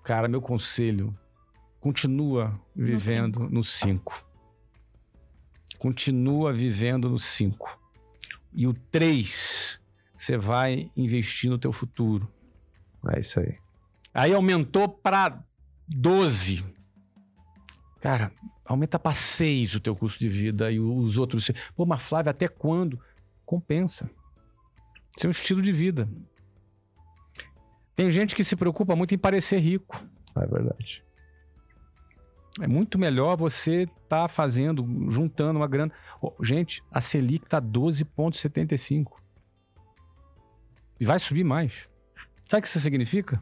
Cara, 0.03 0.27
meu 0.27 0.39
conselho, 0.39 1.17
continua 1.79 2.61
vivendo 2.75 3.49
no 3.49 3.63
5. 3.63 4.23
Continua 5.79 6.53
vivendo 6.53 7.09
no 7.09 7.17
5. 7.17 7.79
E 8.53 8.67
o 8.67 8.75
3, 8.75 9.81
você 10.15 10.38
vai 10.38 10.91
investir 10.95 11.49
no 11.49 11.57
teu 11.57 11.73
futuro. 11.73 12.31
É 13.11 13.19
isso 13.19 13.39
aí. 13.39 13.57
Aí 14.13 14.36
aumentou 14.36 14.88
para 14.88 15.43
12. 15.88 16.63
Cara, 17.99 18.31
aumenta 18.63 18.99
para 18.99 19.13
6 19.13 19.73
o 19.73 19.79
teu 19.79 19.95
custo 19.95 20.19
de 20.19 20.29
vida 20.29 20.71
e 20.71 20.79
os 20.79 21.17
outros. 21.17 21.49
Pô, 21.75 21.88
mas 21.88 22.03
Flávia, 22.03 22.29
até 22.29 22.47
quando? 22.47 22.99
Compensa. 23.43 24.07
Isso 25.16 25.26
é 25.26 25.28
um 25.28 25.32
estilo 25.32 25.61
de 25.61 25.72
vida. 25.72 26.09
Tem 27.95 28.11
gente 28.11 28.36
que 28.36 28.43
se 28.43 28.55
preocupa 28.55 28.95
muito 28.95 29.16
em 29.16 29.18
parecer 29.18 29.59
rico. 29.59 30.03
É 30.36 30.45
verdade. 30.45 31.03
É 32.61 32.68
muito 32.68 32.97
melhor 32.97 33.36
você 33.36 33.84
estar 33.84 34.24
tá 34.24 34.28
fazendo, 34.28 34.86
juntando 35.09 35.59
uma 35.59 35.68
grana. 35.68 35.91
Oh, 36.22 36.34
gente, 36.41 36.82
a 36.91 37.01
Selic 37.01 37.45
está 37.45 37.61
12,75. 37.61 39.13
E 40.99 41.05
vai 41.05 41.20
subir 41.20 41.43
mais. 41.43 41.89
Sabe 42.47 42.59
o 42.59 42.61
que 42.61 42.68
isso 42.68 42.80
significa? 42.80 43.41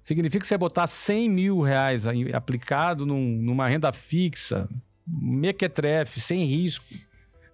Significa 0.00 0.40
que 0.40 0.46
você 0.46 0.56
botar 0.56 0.86
100 0.86 1.28
mil 1.28 1.60
reais 1.60 2.06
aplicado 2.32 3.04
num, 3.04 3.36
numa 3.42 3.68
renda 3.68 3.92
fixa, 3.92 4.68
mequetrefe, 5.06 6.20
sem 6.20 6.44
risco, 6.44 6.86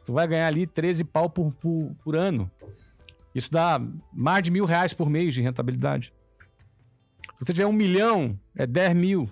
tu 0.04 0.12
vai 0.12 0.26
ganhar 0.28 0.46
ali 0.46 0.66
13 0.66 1.04
pau 1.04 1.28
por, 1.28 1.52
por, 1.52 1.94
por 2.04 2.16
ano. 2.16 2.50
Isso 3.38 3.50
dá 3.50 3.80
mais 4.12 4.42
de 4.42 4.50
mil 4.50 4.64
reais 4.64 4.92
por 4.92 5.08
mês 5.08 5.34
de 5.34 5.42
rentabilidade. 5.42 6.12
Se 7.38 7.46
você 7.46 7.52
tiver 7.52 7.66
um 7.66 7.72
milhão, 7.72 8.38
é 8.56 8.66
10 8.66 8.94
mil. 8.94 9.30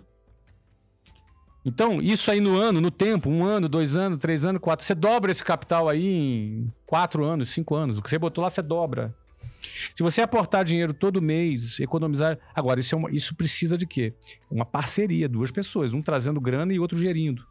Então, 1.65 2.01
isso 2.01 2.31
aí 2.31 2.41
no 2.41 2.57
ano, 2.57 2.81
no 2.81 2.93
tempo, 2.93 3.29
um 3.29 3.45
ano, 3.45 3.69
dois 3.69 3.97
anos, 3.97 4.19
três 4.19 4.45
anos, 4.45 4.61
quatro. 4.61 4.87
Você 4.87 4.95
dobra 4.95 5.33
esse 5.33 5.43
capital 5.43 5.89
aí 5.89 6.07
em 6.07 6.73
quatro 6.87 7.25
anos, 7.25 7.51
cinco 7.51 7.75
anos. 7.75 7.99
O 7.99 8.03
que 8.03 8.09
você 8.09 8.19
botou 8.19 8.43
lá, 8.45 8.49
você 8.49 8.63
dobra. 8.63 9.13
Se 9.93 10.01
você 10.01 10.23
aportar 10.23 10.65
dinheiro 10.65 10.95
todo 10.95 11.21
mês, 11.21 11.81
economizar. 11.81 12.39
Agora, 12.55 12.79
isso, 12.79 12.95
é 12.95 12.99
uma... 12.99 13.11
isso 13.11 13.35
precisa 13.35 13.77
de 13.77 13.85
quê? 13.85 14.15
Uma 14.49 14.65
parceria, 14.65 15.29
duas 15.29 15.51
pessoas, 15.51 15.93
um 15.93 16.01
trazendo 16.01 16.41
grana 16.41 16.73
e 16.73 16.79
outro 16.79 16.97
gerindo. 16.97 17.45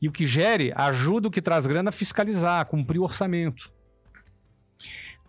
E 0.00 0.08
o 0.08 0.12
que 0.12 0.26
gere 0.26 0.72
ajuda 0.76 1.26
o 1.26 1.30
que 1.30 1.42
traz 1.42 1.66
grana 1.66 1.88
a 1.88 1.92
fiscalizar, 1.92 2.64
cumprir 2.66 3.00
o 3.00 3.04
orçamento. 3.04 3.72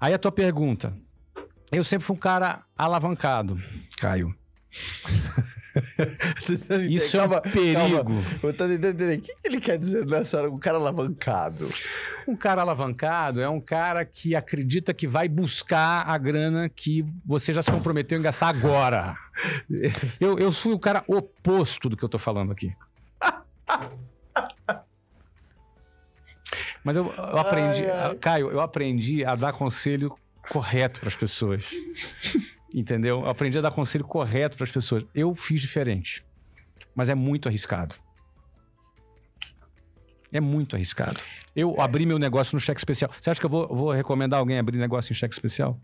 Aí 0.01 0.15
a 0.15 0.17
tua 0.17 0.31
pergunta. 0.31 0.97
Eu 1.71 1.83
sempre 1.83 2.05
fui 2.05 2.15
um 2.15 2.19
cara 2.19 2.59
alavancado, 2.75 3.61
Caio. 3.99 4.35
Isso 6.89 7.17
calma, 7.17 7.35
é 7.35 7.37
um 7.37 7.51
perigo. 7.51 8.13
Eu 8.41 8.53
tô 8.53 8.67
tentando 8.67 8.87
entender. 8.87 9.19
O 9.19 9.21
que 9.21 9.31
ele 9.43 9.61
quer 9.61 9.77
dizer 9.77 10.05
nessa 10.07 10.39
hora? 10.39 10.51
Um 10.51 10.57
cara 10.57 10.77
alavancado. 10.77 11.69
Um 12.27 12.35
cara 12.35 12.61
alavancado 12.61 13.39
é 13.39 13.47
um 13.47 13.61
cara 13.61 14.03
que 14.03 14.35
acredita 14.35 14.91
que 14.91 15.07
vai 15.07 15.29
buscar 15.29 16.09
a 16.09 16.17
grana 16.17 16.67
que 16.67 17.05
você 17.23 17.53
já 17.53 17.61
se 17.61 17.71
comprometeu 17.71 18.17
em 18.17 18.23
gastar 18.23 18.49
agora. 18.49 19.15
Eu, 20.19 20.37
eu 20.37 20.51
fui 20.51 20.71
o 20.71 20.77
cara 20.77 21.03
oposto 21.07 21.89
do 21.89 21.97
que 21.97 22.03
eu 22.03 22.09
tô 22.09 22.19
falando 22.19 22.51
aqui. 22.51 22.75
Mas 26.83 26.95
eu, 26.95 27.11
eu 27.11 27.37
aprendi, 27.37 27.83
ai, 27.83 27.91
ai. 27.91 28.15
Caio, 28.15 28.49
eu 28.49 28.59
aprendi 28.59 29.23
a 29.23 29.35
dar 29.35 29.53
conselho 29.53 30.15
correto 30.49 30.99
para 30.99 31.09
as 31.09 31.15
pessoas. 31.15 31.69
Entendeu? 32.73 33.21
Eu 33.21 33.29
aprendi 33.29 33.57
a 33.57 33.61
dar 33.61 33.71
conselho 33.71 34.03
correto 34.03 34.57
para 34.57 34.63
as 34.63 34.71
pessoas. 34.71 35.03
Eu 35.13 35.33
fiz 35.35 35.61
diferente. 35.61 36.25
Mas 36.95 37.09
é 37.09 37.15
muito 37.15 37.47
arriscado. 37.47 37.95
É 40.31 40.39
muito 40.39 40.75
arriscado. 40.75 41.21
Eu 41.55 41.75
é. 41.77 41.81
abri 41.81 42.05
meu 42.05 42.17
negócio 42.17 42.55
no 42.55 42.59
cheque 42.59 42.79
especial. 42.79 43.11
Você 43.11 43.29
acha 43.29 43.39
que 43.39 43.45
eu 43.45 43.49
vou, 43.49 43.67
vou 43.67 43.91
recomendar 43.91 44.39
alguém 44.39 44.57
abrir 44.57 44.77
negócio 44.77 45.11
em 45.11 45.15
cheque 45.15 45.35
especial? 45.35 45.79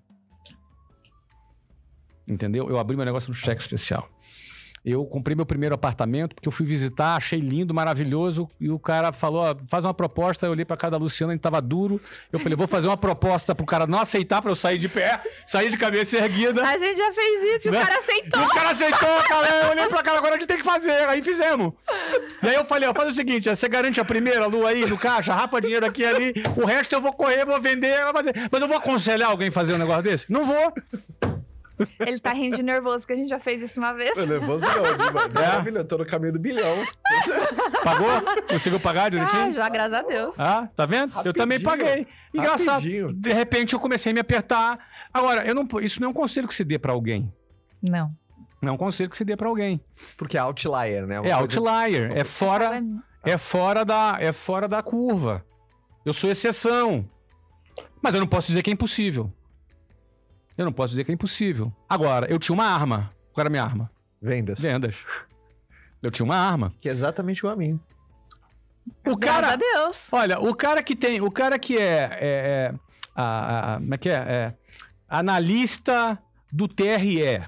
Entendeu? 2.27 2.69
Eu 2.69 2.77
abri 2.77 2.95
meu 2.95 3.05
negócio 3.05 3.29
no 3.29 3.35
cheque 3.35 3.61
especial. 3.61 4.09
Eu 4.89 5.03
comprei 5.05 5.35
meu 5.35 5.45
primeiro 5.45 5.75
apartamento 5.75 6.33
porque 6.33 6.47
eu 6.47 6.51
fui 6.51 6.65
visitar, 6.65 7.15
achei 7.17 7.39
lindo, 7.41 7.73
maravilhoso. 7.73 8.47
E 8.57 8.69
o 8.69 8.79
cara 8.79 9.11
falou: 9.11 9.41
ó, 9.43 9.53
faz 9.67 9.83
uma 9.83 9.93
proposta. 9.93 10.45
Eu 10.45 10.51
olhei 10.51 10.63
pra 10.63 10.77
cara 10.77 10.91
da 10.91 10.97
Luciana, 10.97 11.33
ele 11.33 11.39
tava 11.39 11.61
duro. 11.61 11.99
Eu 12.31 12.39
falei: 12.39 12.55
vou 12.55 12.67
fazer 12.69 12.87
uma 12.87 12.95
proposta 12.95 13.53
pro 13.53 13.65
cara 13.65 13.85
não 13.85 13.99
aceitar 13.99 14.41
pra 14.41 14.49
eu 14.49 14.55
sair 14.55 14.77
de 14.77 14.87
pé, 14.87 15.21
sair 15.45 15.69
de 15.69 15.77
cabeça 15.77 16.17
erguida. 16.17 16.63
A 16.65 16.77
gente 16.77 16.97
já 16.97 17.11
fez 17.11 17.43
isso 17.59 17.67
e 17.67 17.71
Né? 17.71 17.79
o 17.79 17.85
cara 17.85 17.95
E 17.95 17.99
aceitou. 17.99 18.41
o 18.41 18.49
cara 18.53 18.69
aceitou, 18.69 19.23
cara. 19.27 19.47
Eu 19.65 19.69
olhei 19.71 19.87
pra 19.87 20.01
cara, 20.01 20.17
agora 20.19 20.35
a 20.35 20.37
gente 20.39 20.47
tem 20.47 20.57
que 20.57 20.63
fazer. 20.63 20.91
Aí 21.09 21.21
fizemos. 21.21 21.73
E 22.41 22.47
aí 22.47 22.55
eu 22.55 22.63
falei, 22.63 22.87
ó, 22.87 22.93
faz 22.93 23.11
o 23.11 23.15
seguinte, 23.15 23.49
você 23.49 23.67
garante 23.67 23.99
a 23.99 24.05
primeira 24.05 24.45
lua 24.45 24.69
aí 24.69 24.85
no 24.85 24.97
caixa, 24.97 25.33
rapa 25.33 25.59
dinheiro 25.59 25.85
aqui 25.85 26.03
e 26.03 26.05
ali. 26.05 26.33
O 26.55 26.65
resto 26.65 26.93
eu 26.95 27.01
vou 27.01 27.11
correr, 27.11 27.43
vou 27.45 27.59
vender, 27.59 28.01
vou 28.05 28.13
fazer. 28.13 28.33
Mas 28.49 28.61
eu 28.61 28.67
vou 28.69 28.77
aconselhar 28.77 29.31
alguém 29.31 29.49
a 29.49 29.51
fazer 29.51 29.73
um 29.73 29.77
negócio 29.77 30.03
desse? 30.03 30.31
Não 30.31 30.45
vou. 30.45 30.73
Ele 31.99 32.17
tá 32.19 32.33
rindo 32.33 32.55
de 32.57 32.63
nervoso, 32.63 32.99
porque 32.99 33.13
a 33.13 33.15
gente 33.15 33.29
já 33.29 33.39
fez 33.39 33.61
isso 33.61 33.79
uma 33.79 33.93
vez. 33.93 34.13
Tô 34.15 34.25
nervoso 34.25 34.65
não, 34.65 34.85
É. 34.85 34.97
Guima. 34.97 35.27
maravilhoso. 35.33 35.85
Tô 35.85 35.97
no 35.99 36.05
caminho 36.05 36.33
do 36.33 36.39
bilhão. 36.39 36.75
Pagou? 37.83 38.07
Conseguiu 38.49 38.79
pagar 38.79 39.05
Ah, 39.05 39.09
direitinho? 39.09 39.53
já, 39.53 39.69
graças 39.69 39.93
a 39.93 40.01
Deus. 40.01 40.39
Ah, 40.39 40.67
tá 40.75 40.85
vendo? 40.85 41.13
eu 41.23 41.33
também 41.33 41.59
Rapidinho. 41.59 41.87
paguei. 41.87 42.07
Engraçado. 42.33 42.73
Rapidinho. 42.81 43.13
De 43.13 43.31
repente 43.33 43.73
eu 43.73 43.79
comecei 43.79 44.11
a 44.11 44.13
me 44.13 44.19
apertar. 44.19 44.79
Agora, 45.13 45.45
eu 45.45 45.53
não, 45.53 45.67
isso 45.81 45.99
não 46.01 46.07
é 46.07 46.11
um 46.11 46.13
conselho 46.13 46.47
que 46.47 46.55
se 46.55 46.63
dê 46.63 46.79
pra 46.79 46.93
alguém. 46.93 47.31
Não. 47.81 48.11
Não 48.61 48.69
é 48.71 48.73
um 48.73 48.77
conselho 48.77 49.09
que 49.09 49.17
se 49.17 49.23
dê 49.23 49.35
pra 49.37 49.47
alguém. 49.47 49.79
Porque 50.17 50.35
é 50.37 50.39
outlier, 50.41 51.05
né? 51.05 51.19
Uma 51.19 51.29
É 51.29 51.37
coisa- 51.37 51.59
outlier, 51.59 52.11
é 52.17 52.23
fora, 52.23 52.81
é 53.23 53.37
fora 53.37 53.85
da, 53.85 54.17
é 54.19 54.31
fora 54.31 54.67
da 54.67 54.81
curva. 54.81 55.45
Eu 56.03 56.11
sou 56.13 56.29
exceção. 56.31 57.07
Mas 58.01 58.13
eu 58.15 58.19
não 58.19 58.27
posso 58.27 58.47
dizer 58.47 58.63
que 58.63 58.69
é 58.71 58.73
impossível. 58.73 59.31
Eu 60.57 60.65
não 60.65 60.71
posso 60.71 60.91
dizer 60.91 61.03
que 61.03 61.11
é 61.11 61.13
impossível. 61.13 61.71
Agora, 61.87 62.25
eu 62.29 62.39
tinha 62.39 62.53
uma 62.53 62.65
arma. 62.65 63.11
Qual 63.33 63.41
era 63.43 63.49
a 63.49 63.51
minha 63.51 63.63
arma? 63.63 63.91
Vendas. 64.21 64.59
Vendas. 64.59 65.05
Eu 66.01 66.09
tinha 66.11 66.23
uma 66.25 66.35
arma. 66.35 66.73
Que 66.79 66.89
é 66.89 66.91
exatamente 66.91 67.39
igual 67.39 67.53
a 67.53 67.55
mim. 67.57 67.79
O 69.05 69.15
Graças 69.17 69.39
a 69.39 69.41
cara, 69.43 69.55
Deus. 69.57 70.07
olha, 70.11 70.39
o 70.39 70.55
cara 70.55 70.81
que 70.81 70.95
tem, 70.95 71.19
o 71.21 71.29
cara 71.29 71.59
que 71.59 71.77
é, 71.77 72.09
é, 72.11 72.17
é 72.21 72.73
a, 73.15 73.73
a- 73.75 73.77
como 73.79 73.93
é 73.93 73.97
que 73.97 74.09
é? 74.09 74.13
É, 74.13 74.53
analista 75.09 76.17
do 76.51 76.67
TRE. 76.67 77.41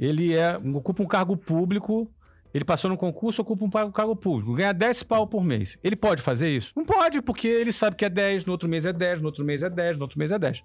Ele 0.00 0.34
é, 0.34 0.56
ocupa 0.56 1.02
um 1.02 1.06
cargo 1.06 1.36
público, 1.36 2.10
ele 2.52 2.64
passou 2.64 2.90
no 2.90 2.96
concurso, 2.96 3.42
ocupa 3.42 3.84
um 3.84 3.90
cargo 3.92 4.16
público, 4.16 4.54
ganha 4.54 4.72
10 4.72 5.02
pau 5.02 5.26
por 5.26 5.44
mês. 5.44 5.78
Ele 5.84 5.96
pode 5.96 6.22
fazer 6.22 6.48
isso? 6.48 6.72
Não 6.74 6.84
pode, 6.84 7.20
porque 7.22 7.46
ele 7.46 7.72
sabe 7.72 7.94
que 7.96 8.04
é 8.04 8.08
10, 8.10 8.44
no 8.46 8.52
outro 8.52 8.68
mês 8.68 8.86
é 8.86 8.92
10, 8.92 9.20
no 9.20 9.26
outro 9.26 9.44
mês 9.44 9.62
é 9.62 9.68
10, 9.70 9.96
no 9.96 10.02
outro 10.02 10.18
mês 10.18 10.32
é 10.32 10.38
10. 10.38 10.62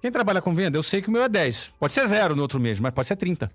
Quem 0.00 0.10
trabalha 0.12 0.40
com 0.40 0.54
venda, 0.54 0.78
eu 0.78 0.82
sei 0.82 1.02
que 1.02 1.08
o 1.08 1.10
meu 1.10 1.22
é 1.22 1.28
10. 1.28 1.72
Pode 1.78 1.92
ser 1.92 2.06
zero 2.06 2.36
no 2.36 2.42
outro 2.42 2.60
mês, 2.60 2.78
mas 2.78 2.92
pode 2.92 3.08
ser 3.08 3.16
30. 3.16 3.50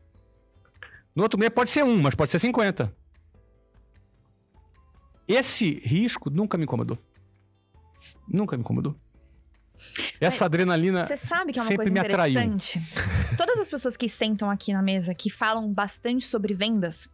No 1.15 1.23
outro 1.23 1.39
mês 1.39 1.51
pode 1.51 1.69
ser 1.69 1.83
1, 1.83 2.01
mas 2.01 2.15
pode 2.15 2.31
ser 2.31 2.39
50. 2.39 2.93
Esse 5.27 5.79
risco 5.85 6.29
nunca 6.29 6.57
me 6.57 6.63
incomodou. 6.63 6.97
Nunca 8.27 8.57
me 8.57 8.61
incomodou. 8.61 8.95
Essa 10.19 10.45
adrenalina. 10.45 11.05
Você 11.05 11.17
sabe 11.17 11.51
que 11.51 11.59
é 11.59 11.61
uma 11.61 11.67
sempre 11.67 11.89
coisa 11.89 11.91
me 11.91 11.99
atraiu. 11.99 12.39
interessante? 12.39 12.81
Todas 13.37 13.59
as 13.59 13.67
pessoas 13.67 13.97
que 13.97 14.07
sentam 14.07 14.49
aqui 14.49 14.71
na 14.73 14.81
mesa, 14.81 15.13
que 15.13 15.29
falam 15.29 15.71
bastante 15.71 16.25
sobre 16.25 16.53
vendas, 16.53 17.09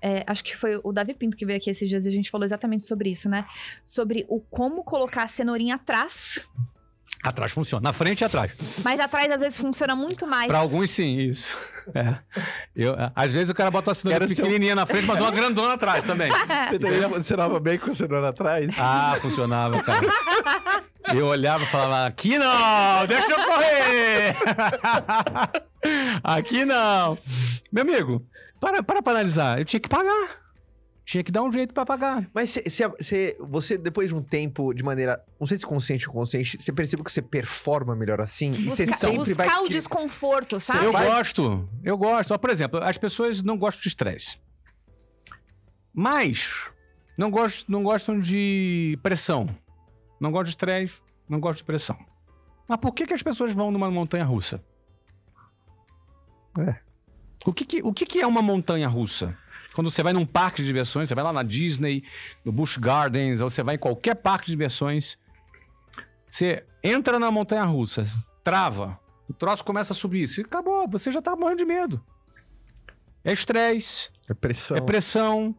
é, 0.00 0.24
acho 0.26 0.42
que 0.42 0.56
foi 0.56 0.80
o 0.82 0.92
Davi 0.92 1.14
Pinto 1.14 1.36
que 1.36 1.44
veio 1.44 1.58
aqui 1.58 1.70
esses 1.70 1.88
dias 1.88 2.06
e 2.06 2.08
a 2.08 2.12
gente 2.12 2.30
falou 2.30 2.44
exatamente 2.44 2.86
sobre 2.86 3.10
isso, 3.10 3.28
né? 3.28 3.46
Sobre 3.84 4.24
o 4.28 4.40
como 4.40 4.82
colocar 4.84 5.24
a 5.24 5.28
cenourinha 5.28 5.74
atrás, 5.76 6.48
Atrás 7.24 7.52
funciona. 7.52 7.82
Na 7.82 7.92
frente 7.94 8.20
e 8.20 8.24
atrás. 8.24 8.52
mas 8.84 9.00
atrás 9.00 9.30
às 9.32 9.40
vezes 9.40 9.56
funciona 9.58 9.96
muito 9.96 10.26
mais. 10.26 10.46
Pra 10.46 10.58
alguns, 10.58 10.90
sim, 10.90 11.16
isso. 11.18 11.56
É. 11.94 12.16
Eu, 12.76 12.94
às 13.16 13.32
vezes 13.32 13.48
o 13.48 13.54
cara 13.54 13.70
bota 13.70 13.90
a 13.92 13.94
cenoura 13.94 14.20
Quero 14.26 14.30
um- 14.32 14.36
pequenininha 14.36 14.74
na 14.74 14.84
frente, 14.84 15.06
mas 15.06 15.18
uma 15.20 15.30
grandona 15.30 15.72
atrás 15.74 16.04
também. 16.04 16.30
Você 16.68 16.78
também 16.78 17.08
funcionava 17.08 17.58
bem 17.58 17.78
com 17.78 17.90
o 17.90 17.94
celular 17.94 18.28
atrás? 18.28 18.74
Ah, 18.78 19.16
funcionava, 19.22 19.82
cara. 19.82 20.06
Eu 21.14 21.26
olhava 21.26 21.64
e 21.64 21.66
falava: 21.66 22.06
aqui 22.06 22.38
não, 22.38 23.06
deixa 23.06 23.30
eu 23.30 23.44
correr! 23.44 24.36
aqui 26.22 26.64
não. 26.64 27.18
Meu 27.72 27.82
amigo, 27.82 28.26
para, 28.60 28.82
para 28.82 29.02
pra 29.02 29.12
analisar. 29.12 29.58
Eu 29.58 29.64
tinha 29.64 29.80
que 29.80 29.88
pagar. 29.88 30.43
Tinha 31.04 31.22
que 31.22 31.30
dar 31.30 31.42
um 31.42 31.52
jeito 31.52 31.74
pra 31.74 31.84
pagar. 31.84 32.30
Mas 32.32 32.48
cê- 32.50 32.64
cê- 32.70 32.90
cê- 32.98 33.36
você, 33.38 33.76
depois 33.76 34.08
de 34.08 34.14
um 34.14 34.22
tempo, 34.22 34.72
de 34.72 34.82
maneira, 34.82 35.22
não 35.38 35.46
sei 35.46 35.58
se 35.58 35.66
consciente 35.66 36.08
ou 36.08 36.14
consciente, 36.14 36.56
você 36.58 36.72
percebeu 36.72 37.04
que 37.04 37.12
você 37.12 37.20
performa 37.20 37.94
melhor 37.94 38.22
assim? 38.22 38.52
E 38.52 38.64
você 38.68 38.86
Busca- 38.86 38.98
sempre 39.00 39.18
buscar 39.18 39.44
vai... 39.44 39.58
o 39.58 39.64
cri- 39.64 39.74
desconforto, 39.74 40.58
sabe? 40.58 40.86
Eu 40.86 40.92
vai- 40.92 41.06
gosto, 41.06 41.68
eu 41.82 41.98
gosto. 41.98 42.32
Ó, 42.32 42.38
por 42.38 42.48
exemplo, 42.48 42.82
as 42.82 42.96
pessoas 42.96 43.42
não 43.42 43.58
gostam 43.58 43.82
de 43.82 43.88
estresse. 43.88 44.38
Mas 45.92 46.70
não 47.18 47.30
gostam, 47.30 47.66
não 47.68 47.82
gostam 47.84 48.18
de 48.18 48.98
pressão. 49.02 49.46
Não 50.18 50.30
gostam 50.30 50.44
de 50.44 50.50
estresse, 50.50 51.02
não 51.28 51.38
gostam 51.38 51.58
de 51.58 51.64
pressão. 51.64 51.98
Mas 52.66 52.78
por 52.80 52.92
que, 52.94 53.06
que 53.06 53.12
as 53.12 53.22
pessoas 53.22 53.52
vão 53.52 53.70
numa 53.70 53.90
montanha 53.90 54.24
russa? 54.24 54.64
É. 56.58 56.76
O, 57.44 57.52
que, 57.52 57.64
que- 57.66 57.82
o 57.82 57.92
que, 57.92 58.06
que 58.06 58.20
é 58.22 58.26
uma 58.26 58.40
montanha 58.40 58.88
russa? 58.88 59.36
Quando 59.74 59.90
você 59.90 60.02
vai 60.02 60.12
num 60.12 60.24
parque 60.24 60.62
de 60.62 60.66
diversões, 60.66 61.08
você 61.08 61.14
vai 61.14 61.24
lá 61.24 61.32
na 61.32 61.42
Disney, 61.42 62.04
no 62.44 62.52
Busch 62.52 62.76
Gardens, 62.78 63.40
ou 63.40 63.50
você 63.50 63.62
vai 63.62 63.74
em 63.74 63.78
qualquer 63.78 64.14
parque 64.14 64.46
de 64.46 64.52
diversões, 64.52 65.18
você 66.28 66.64
entra 66.82 67.18
na 67.18 67.30
montanha 67.30 67.64
russa, 67.64 68.04
trava, 68.44 68.98
o 69.28 69.32
troço 69.32 69.64
começa 69.64 69.92
a 69.92 69.96
subir, 69.96 70.28
você 70.28 70.42
acabou, 70.42 70.88
você 70.88 71.10
já 71.10 71.20
tá 71.20 71.34
morrendo 71.34 71.58
de 71.58 71.64
medo. 71.64 72.04
É 73.24 73.32
estresse, 73.32 74.10
É 74.28 74.34
pressão. 74.34 74.76
é 74.76 74.80
pressão. 74.80 75.54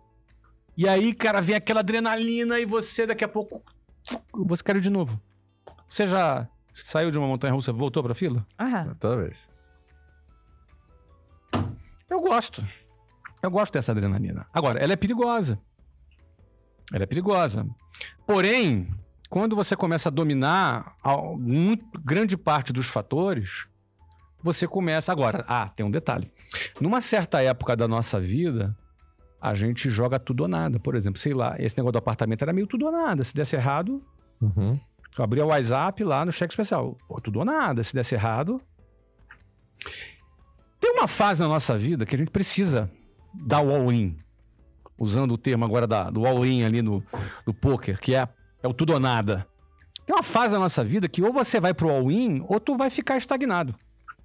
E 0.77 0.87
aí, 0.87 1.13
cara, 1.13 1.41
vem 1.41 1.55
aquela 1.55 1.79
adrenalina 1.79 2.59
e 2.59 2.65
você 2.65 3.05
daqui 3.07 3.23
a 3.23 3.27
pouco 3.27 3.63
você 4.33 4.63
quer 4.63 4.75
ir 4.75 4.81
de 4.81 4.89
novo. 4.89 5.19
Você 5.89 6.05
já 6.07 6.47
saiu 6.71 7.09
de 7.09 7.17
uma 7.17 7.27
montanha 7.27 7.53
russa, 7.53 7.71
e 7.71 7.73
voltou 7.73 8.03
pra 8.03 8.13
fila? 8.13 8.45
Aham. 8.59 8.95
Toda 8.99 9.17
vez. 9.23 9.49
Eu 12.09 12.19
gosto. 12.21 12.65
Eu 13.45 13.51
gosto 13.51 13.73
dessa 13.73 13.91
adrenalina. 13.91 14.47
Agora, 14.53 14.79
ela 14.79 14.93
é 14.93 14.95
perigosa. 14.95 15.59
Ela 16.91 17.03
é 17.03 17.05
perigosa. 17.05 17.65
Porém, 18.25 18.87
quando 19.29 19.55
você 19.55 19.75
começa 19.75 20.09
a 20.09 20.11
dominar 20.11 20.95
a- 21.03 21.17
muito, 21.37 21.85
grande 22.01 22.35
parte 22.37 22.73
dos 22.73 22.87
fatores, 22.87 23.67
você 24.41 24.67
começa. 24.67 25.11
Agora, 25.11 25.45
ah, 25.47 25.69
tem 25.69 25.85
um 25.85 25.91
detalhe. 25.91 26.31
Numa 26.79 27.01
certa 27.01 27.41
época 27.41 27.75
da 27.75 27.87
nossa 27.87 28.19
vida, 28.19 28.75
a 29.41 29.53
gente 29.53 29.89
joga 29.89 30.19
tudo 30.19 30.41
ou 30.41 30.47
nada. 30.47 30.79
Por 30.79 30.95
exemplo, 30.95 31.19
sei 31.19 31.33
lá, 31.33 31.55
esse 31.59 31.77
negócio 31.77 31.93
do 31.93 31.97
apartamento 31.99 32.41
era 32.41 32.53
meio 32.53 32.67
tudo 32.67 32.85
ou 32.87 32.91
nada. 32.91 33.23
Se 33.23 33.33
desse 33.33 33.55
errado, 33.55 34.03
Uhum. 34.41 34.79
eu 35.17 35.23
abria 35.23 35.45
o 35.45 35.49
WhatsApp 35.49 36.03
lá 36.03 36.25
no 36.25 36.31
cheque 36.31 36.51
especial. 36.53 36.97
Pô, 37.07 37.19
tudo 37.21 37.39
ou 37.39 37.45
nada. 37.45 37.83
Se 37.83 37.93
desse 37.93 38.15
errado. 38.15 38.59
Tem 40.79 40.91
uma 40.91 41.07
fase 41.07 41.41
na 41.41 41.47
nossa 41.47 41.77
vida 41.77 42.05
que 42.05 42.15
a 42.15 42.17
gente 42.17 42.31
precisa 42.31 42.91
dar 43.43 43.61
o 43.61 43.73
all-in. 43.73 44.17
Usando 44.97 45.33
o 45.33 45.37
termo 45.37 45.65
agora 45.65 45.85
da, 45.85 46.09
do 46.09 46.25
all-in 46.25 46.63
ali 46.63 46.81
no, 46.81 47.03
do 47.45 47.53
poker, 47.53 47.99
que 47.99 48.15
é, 48.15 48.27
é 48.63 48.67
o 48.67 48.73
tudo 48.73 48.93
ou 48.93 48.99
nada. 48.99 49.47
Tem 50.05 50.15
uma 50.15 50.23
fase 50.23 50.53
na 50.53 50.59
nossa 50.59 50.83
vida 50.83 51.09
que 51.09 51.21
ou 51.21 51.33
você 51.33 51.59
vai 51.59 51.73
pro 51.73 51.89
all-in 51.89 52.43
ou 52.47 52.59
tu 52.59 52.77
vai 52.77 52.89
ficar 52.89 53.17
estagnado. 53.17 53.75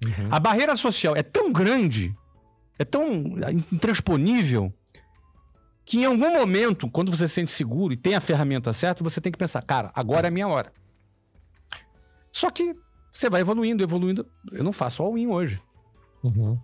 Uhum. 0.05 0.27
A 0.31 0.39
barreira 0.39 0.75
social 0.75 1.15
é 1.15 1.23
tão 1.23 1.51
grande, 1.51 2.15
é 2.79 2.85
tão 2.85 3.35
intransponível, 3.71 4.73
que 5.83 5.99
em 5.99 6.05
algum 6.05 6.33
momento, 6.33 6.89
quando 6.89 7.11
você 7.11 7.27
se 7.27 7.33
sente 7.33 7.51
seguro 7.51 7.93
e 7.93 7.97
tem 7.97 8.15
a 8.15 8.21
ferramenta 8.21 8.71
certa, 8.71 9.03
você 9.03 9.19
tem 9.19 9.31
que 9.31 9.37
pensar, 9.37 9.61
cara, 9.61 9.91
agora 9.93 10.27
é 10.27 10.29
a 10.29 10.31
minha 10.31 10.47
hora. 10.47 10.71
Só 12.31 12.49
que 12.49 12.75
você 13.11 13.29
vai 13.29 13.41
evoluindo, 13.41 13.83
evoluindo. 13.83 14.25
Eu 14.51 14.63
não 14.63 14.71
faço 14.71 15.03
all-in 15.03 15.27
hoje. 15.27 15.61
Uhum. 16.23 16.57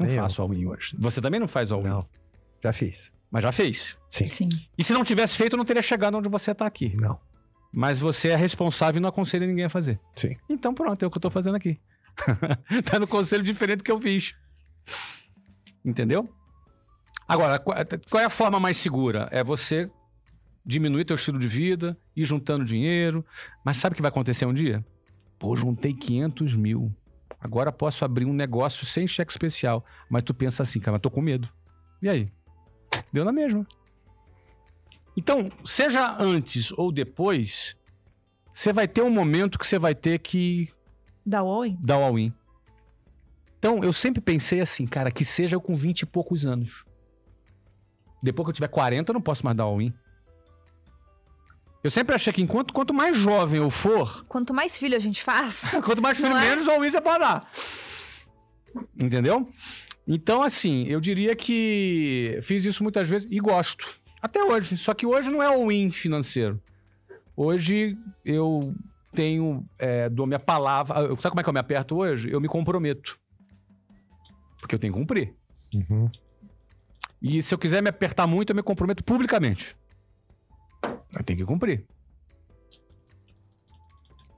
Não 0.00 0.08
eu. 0.08 0.22
faço 0.22 0.42
all-in 0.42 0.66
hoje. 0.66 0.96
Você 0.98 1.20
também 1.20 1.38
não 1.40 1.48
faz 1.48 1.70
all-in. 1.70 1.88
Não. 1.88 2.06
Já 2.62 2.72
fiz. 2.72 3.12
Mas 3.30 3.42
já 3.42 3.52
fez. 3.52 3.96
Sim. 4.08 4.26
Sim. 4.26 4.48
E 4.76 4.82
se 4.82 4.92
não 4.92 5.04
tivesse 5.04 5.36
feito, 5.36 5.54
eu 5.54 5.56
não 5.58 5.64
teria 5.64 5.82
chegado 5.82 6.16
onde 6.16 6.28
você 6.28 6.50
está 6.50 6.66
aqui. 6.66 6.94
Não. 6.96 7.18
Mas 7.72 8.00
você 8.00 8.28
é 8.28 8.36
responsável 8.36 8.98
e 8.98 9.02
não 9.02 9.08
aconselha 9.08 9.46
ninguém 9.46 9.64
a 9.64 9.70
fazer. 9.70 10.00
Sim. 10.16 10.36
Então 10.48 10.74
pronto, 10.74 11.02
é 11.02 11.06
o 11.06 11.10
que 11.10 11.16
eu 11.16 11.22
tô 11.22 11.30
fazendo 11.30 11.54
aqui. 11.54 11.80
tá 12.84 12.98
no 12.98 13.06
conselho 13.06 13.42
diferente 13.42 13.78
do 13.78 13.84
que 13.84 13.92
eu 13.92 14.00
fiz. 14.00 14.34
Entendeu? 15.84 16.28
Agora, 17.28 17.58
qual 17.60 17.76
qual 18.10 18.22
é 18.22 18.26
a 18.26 18.30
forma 18.30 18.58
mais 18.58 18.76
segura? 18.76 19.28
É 19.30 19.44
você 19.44 19.88
diminuir 20.66 21.04
teu 21.04 21.14
estilo 21.14 21.38
de 21.38 21.46
vida, 21.46 21.96
ir 22.14 22.24
juntando 22.24 22.64
dinheiro. 22.64 23.24
Mas 23.64 23.76
sabe 23.76 23.92
o 23.92 23.96
que 23.96 24.02
vai 24.02 24.08
acontecer 24.08 24.46
um 24.46 24.52
dia? 24.52 24.84
Pô, 25.38 25.54
juntei 25.54 25.94
500 25.94 26.56
mil. 26.56 26.94
Agora 27.40 27.72
posso 27.72 28.04
abrir 28.04 28.26
um 28.26 28.32
negócio 28.32 28.84
sem 28.84 29.08
cheque 29.08 29.32
especial. 29.32 29.82
Mas 30.08 30.22
tu 30.22 30.34
pensa 30.34 30.62
assim, 30.62 30.78
cara, 30.78 30.92
mas 30.92 31.00
tô 31.00 31.10
com 31.10 31.20
medo. 31.20 31.48
E 32.02 32.08
aí? 32.08 32.30
Deu 33.12 33.24
na 33.24 33.32
mesma. 33.32 33.66
Então, 35.16 35.50
seja 35.64 36.16
antes 36.18 36.70
ou 36.72 36.92
depois, 36.92 37.76
você 38.52 38.72
vai 38.72 38.86
ter 38.86 39.02
um 39.02 39.10
momento 39.10 39.58
que 39.58 39.66
você 39.66 39.78
vai 39.78 39.94
ter 39.94 40.18
que 40.18 40.68
dar 41.24 41.42
o 41.42 41.48
all-in. 42.02 42.32
Então, 43.58 43.82
eu 43.84 43.92
sempre 43.92 44.20
pensei 44.20 44.60
assim, 44.60 44.86
cara, 44.86 45.10
que 45.10 45.24
seja 45.24 45.56
eu 45.56 45.60
com 45.60 45.74
20 45.74 46.02
e 46.02 46.06
poucos 46.06 46.46
anos. 46.46 46.84
Depois 48.22 48.46
que 48.46 48.50
eu 48.50 48.54
tiver 48.54 48.68
40, 48.68 49.10
eu 49.10 49.14
não 49.14 49.20
posso 49.20 49.44
mais 49.44 49.56
dar 49.56 49.64
all-in. 49.64 49.92
Eu 51.82 51.90
sempre 51.90 52.14
achei 52.14 52.32
que 52.32 52.42
enquanto 52.42 52.74
quanto 52.74 52.92
mais 52.92 53.16
jovem 53.16 53.60
eu 53.60 53.70
for, 53.70 54.24
Quanto 54.26 54.52
mais 54.52 54.78
filho 54.78 54.96
a 54.96 54.98
gente 54.98 55.22
faz, 55.22 55.78
quanto 55.84 56.02
mais 56.02 56.18
filho, 56.18 56.36
é? 56.36 56.40
menos 56.40 56.68
all-in 56.68 56.90
você 56.90 57.00
pode 57.00 57.20
dar. 57.20 57.50
Entendeu? 58.98 59.48
Então, 60.06 60.42
assim, 60.42 60.84
eu 60.86 61.00
diria 61.00 61.36
que 61.36 62.38
fiz 62.42 62.64
isso 62.64 62.82
muitas 62.82 63.08
vezes 63.08 63.28
e 63.30 63.38
gosto. 63.38 64.00
Até 64.20 64.42
hoje. 64.42 64.76
Só 64.76 64.92
que 64.92 65.06
hoje 65.06 65.30
não 65.30 65.42
é 65.42 65.46
all-in 65.46 65.90
financeiro. 65.90 66.60
Hoje 67.36 67.96
eu 68.24 68.74
tenho, 69.12 69.64
é, 69.78 70.08
dou 70.08 70.26
minha 70.26 70.38
palavra. 70.38 70.94
Sabe 71.16 71.30
como 71.30 71.40
é 71.40 71.42
que 71.42 71.48
eu 71.48 71.52
me 71.52 71.60
aperto 71.60 71.96
hoje? 71.96 72.30
Eu 72.30 72.40
me 72.40 72.48
comprometo. 72.48 73.18
Porque 74.58 74.74
eu 74.74 74.78
tenho 74.78 74.92
que 74.92 74.98
cumprir. 74.98 75.34
Uhum. 75.72 76.10
E 77.22 77.42
se 77.42 77.54
eu 77.54 77.58
quiser 77.58 77.82
me 77.82 77.88
apertar 77.88 78.26
muito, 78.26 78.50
eu 78.50 78.56
me 78.56 78.62
comprometo 78.62 79.04
publicamente. 79.04 79.76
Tenho 81.24 81.38
que 81.38 81.44
cumprir. 81.44 81.84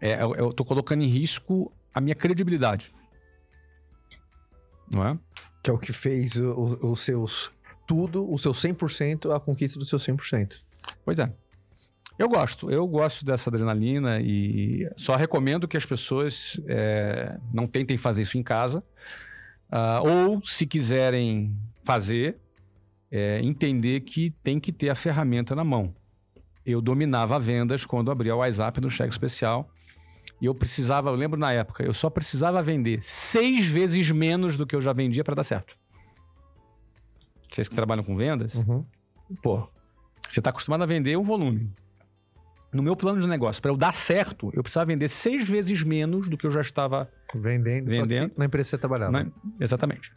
É, 0.00 0.22
eu, 0.22 0.34
eu 0.34 0.52
tô 0.52 0.64
colocando 0.64 1.02
em 1.02 1.06
risco 1.06 1.72
a 1.94 2.00
minha 2.00 2.14
credibilidade. 2.14 2.92
Não 4.92 5.06
é? 5.06 5.18
Que 5.62 5.70
é 5.70 5.72
o 5.72 5.78
que 5.78 5.92
fez 5.92 6.36
os 6.36 7.00
seus 7.00 7.50
tudo, 7.86 8.30
o 8.30 8.38
seu 8.38 8.52
100%, 8.52 9.34
a 9.34 9.38
conquista 9.38 9.78
do 9.78 9.84
seu 9.84 9.98
100%. 9.98 10.60
Pois 11.04 11.18
é. 11.18 11.32
Eu 12.18 12.28
gosto, 12.28 12.70
eu 12.70 12.86
gosto 12.86 13.24
dessa 13.24 13.48
adrenalina 13.48 14.20
e 14.20 14.88
só 14.96 15.16
recomendo 15.16 15.66
que 15.66 15.76
as 15.76 15.86
pessoas 15.86 16.60
é, 16.66 17.38
não 17.52 17.66
tentem 17.66 17.96
fazer 17.96 18.22
isso 18.22 18.36
em 18.36 18.42
casa. 18.42 18.84
Ah, 19.70 20.02
ou, 20.04 20.42
se 20.44 20.66
quiserem 20.66 21.56
fazer, 21.82 22.38
é, 23.10 23.40
entender 23.42 24.00
que 24.00 24.30
tem 24.42 24.60
que 24.60 24.70
ter 24.70 24.90
a 24.90 24.94
ferramenta 24.94 25.54
na 25.54 25.64
mão. 25.64 25.94
Eu 26.64 26.80
dominava 26.80 27.38
vendas 27.38 27.84
quando 27.84 28.10
abria 28.10 28.34
o 28.34 28.38
WhatsApp 28.38 28.80
no 28.80 28.90
cheque 28.90 29.12
especial. 29.12 29.68
E 30.40 30.46
eu 30.46 30.54
precisava, 30.54 31.10
eu 31.10 31.14
lembro 31.14 31.38
na 31.38 31.52
época, 31.52 31.84
eu 31.84 31.92
só 31.94 32.08
precisava 32.10 32.62
vender 32.62 32.98
seis 33.02 33.66
vezes 33.66 34.10
menos 34.10 34.56
do 34.56 34.66
que 34.66 34.74
eu 34.74 34.80
já 34.80 34.92
vendia 34.92 35.22
para 35.24 35.34
dar 35.36 35.44
certo. 35.44 35.76
Vocês 37.48 37.68
que 37.68 37.74
trabalham 37.74 38.02
com 38.02 38.16
vendas, 38.16 38.54
Uhum. 38.54 38.84
pô, 39.42 39.68
você 40.28 40.40
está 40.40 40.50
acostumado 40.50 40.82
a 40.82 40.86
vender 40.86 41.16
um 41.18 41.22
volume. 41.22 41.70
No 42.72 42.82
meu 42.82 42.96
plano 42.96 43.20
de 43.20 43.28
negócio, 43.28 43.60
para 43.60 43.70
eu 43.70 43.76
dar 43.76 43.92
certo, 43.94 44.50
eu 44.54 44.62
precisava 44.62 44.86
vender 44.86 45.08
seis 45.08 45.46
vezes 45.48 45.82
menos 45.82 46.28
do 46.28 46.38
que 46.38 46.46
eu 46.46 46.50
já 46.50 46.62
estava. 46.62 47.06
Vendendo, 47.34 47.88
Vendendo. 47.90 48.32
Na 48.36 48.46
empresa 48.46 48.66
que 48.68 48.70
você 48.70 48.78
trabalhava. 48.78 49.30
Exatamente. 49.60 50.10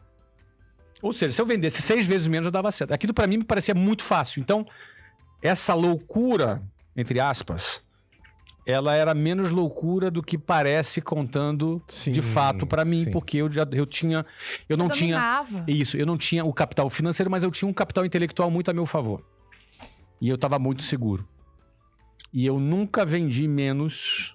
Ou 1.01 1.11
seja, 1.11 1.33
se 1.33 1.41
eu 1.41 1.45
vendesse 1.45 1.81
seis 1.81 2.07
vezes 2.07 2.27
menos, 2.27 2.45
eu 2.45 2.51
dava 2.51 2.71
certo. 2.71 2.93
Aquilo 2.93 3.13
para 3.13 3.27
mim 3.27 3.37
me 3.37 3.43
parecia 3.43 3.75
muito 3.75 4.03
fácil. 4.03 4.39
Então, 4.39 4.65
essa 5.45 5.73
loucura, 5.73 6.63
entre 6.95 7.19
aspas, 7.19 7.81
ela 8.65 8.95
era 8.95 9.13
menos 9.13 9.51
loucura 9.51 10.09
do 10.09 10.23
que 10.23 10.37
parece 10.37 10.99
contando 11.01 11.81
Sim, 11.87 12.11
de 12.11 12.21
fato 12.21 12.65
para 12.65 12.83
mim, 12.83 13.03
sim. 13.05 13.11
porque 13.11 13.37
eu 13.37 13.51
já 13.51 13.67
eu 13.71 13.85
tinha, 13.85 14.25
eu 14.67 14.75
não 14.75 14.87
Você 14.87 14.93
tinha 14.95 15.17
dominava. 15.17 15.63
isso, 15.67 15.97
eu 15.97 16.05
não 16.05 16.17
tinha 16.17 16.43
o 16.43 16.51
capital 16.51 16.89
financeiro, 16.89 17.29
mas 17.29 17.43
eu 17.43 17.51
tinha 17.51 17.69
um 17.69 17.73
capital 17.73 18.05
intelectual 18.05 18.49
muito 18.49 18.71
a 18.71 18.73
meu 18.73 18.85
favor. 18.87 19.23
E 20.19 20.27
eu 20.29 20.35
estava 20.35 20.57
muito 20.57 20.81
seguro. 20.81 21.27
E 22.33 22.45
eu 22.45 22.59
nunca 22.59 23.05
vendi 23.05 23.47
menos 23.47 24.34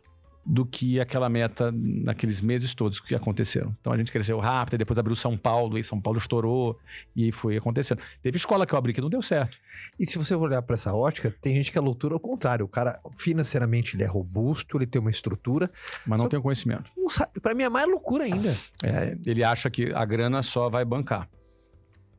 do 0.51 0.67
que 0.67 0.99
aquela 0.99 1.29
meta 1.29 1.73
naqueles 1.73 2.41
meses 2.41 2.75
todos 2.75 2.99
que 2.99 3.15
aconteceram. 3.15 3.73
Então 3.81 3.93
a 3.93 3.97
gente 3.97 4.11
cresceu 4.11 4.41
rápido, 4.41 4.75
e 4.75 4.79
depois 4.79 4.99
abriu 4.99 5.15
São 5.15 5.37
Paulo, 5.37 5.79
e 5.79 5.83
São 5.85 6.01
Paulo 6.01 6.19
estourou, 6.19 6.77
e 7.15 7.27
aí 7.27 7.33
foi 7.33 7.57
acontecendo. 7.57 8.01
Teve 8.21 8.37
escola 8.37 8.67
que 8.67 8.75
eu 8.75 8.79
abri 8.79 8.93
que 8.93 9.01
não 9.01 9.09
deu 9.09 9.23
certo. 9.23 9.57
E 9.97 10.05
se 10.05 10.19
você 10.19 10.35
olhar 10.35 10.61
pra 10.63 10.75
essa 10.75 10.93
ótica, 10.93 11.33
tem 11.41 11.55
gente 11.55 11.71
que 11.71 11.79
é 11.79 11.81
loucura 11.81 12.15
ao 12.15 12.21
contrário. 12.21 12.67
O 12.67 12.69
cara, 12.69 13.01
financeiramente, 13.17 13.95
ele 13.95 14.03
é 14.03 14.07
robusto, 14.07 14.77
ele 14.77 14.87
tem 14.87 15.01
uma 15.01 15.11
estrutura. 15.11 15.71
Mas 16.05 16.19
não 16.19 16.29
tenho 16.29 16.43
conhecimento. 16.43 16.91
Não 16.97 17.09
sabe, 17.09 17.39
pra 17.39 17.55
mim 17.55 17.63
é 17.63 17.69
mais 17.69 17.87
loucura 17.87 18.25
ainda. 18.25 18.53
É, 18.83 19.17
ele 19.25 19.45
acha 19.45 19.71
que 19.71 19.93
a 19.93 20.05
grana 20.05 20.43
só 20.43 20.69
vai 20.69 20.85
bancar. 20.85 21.29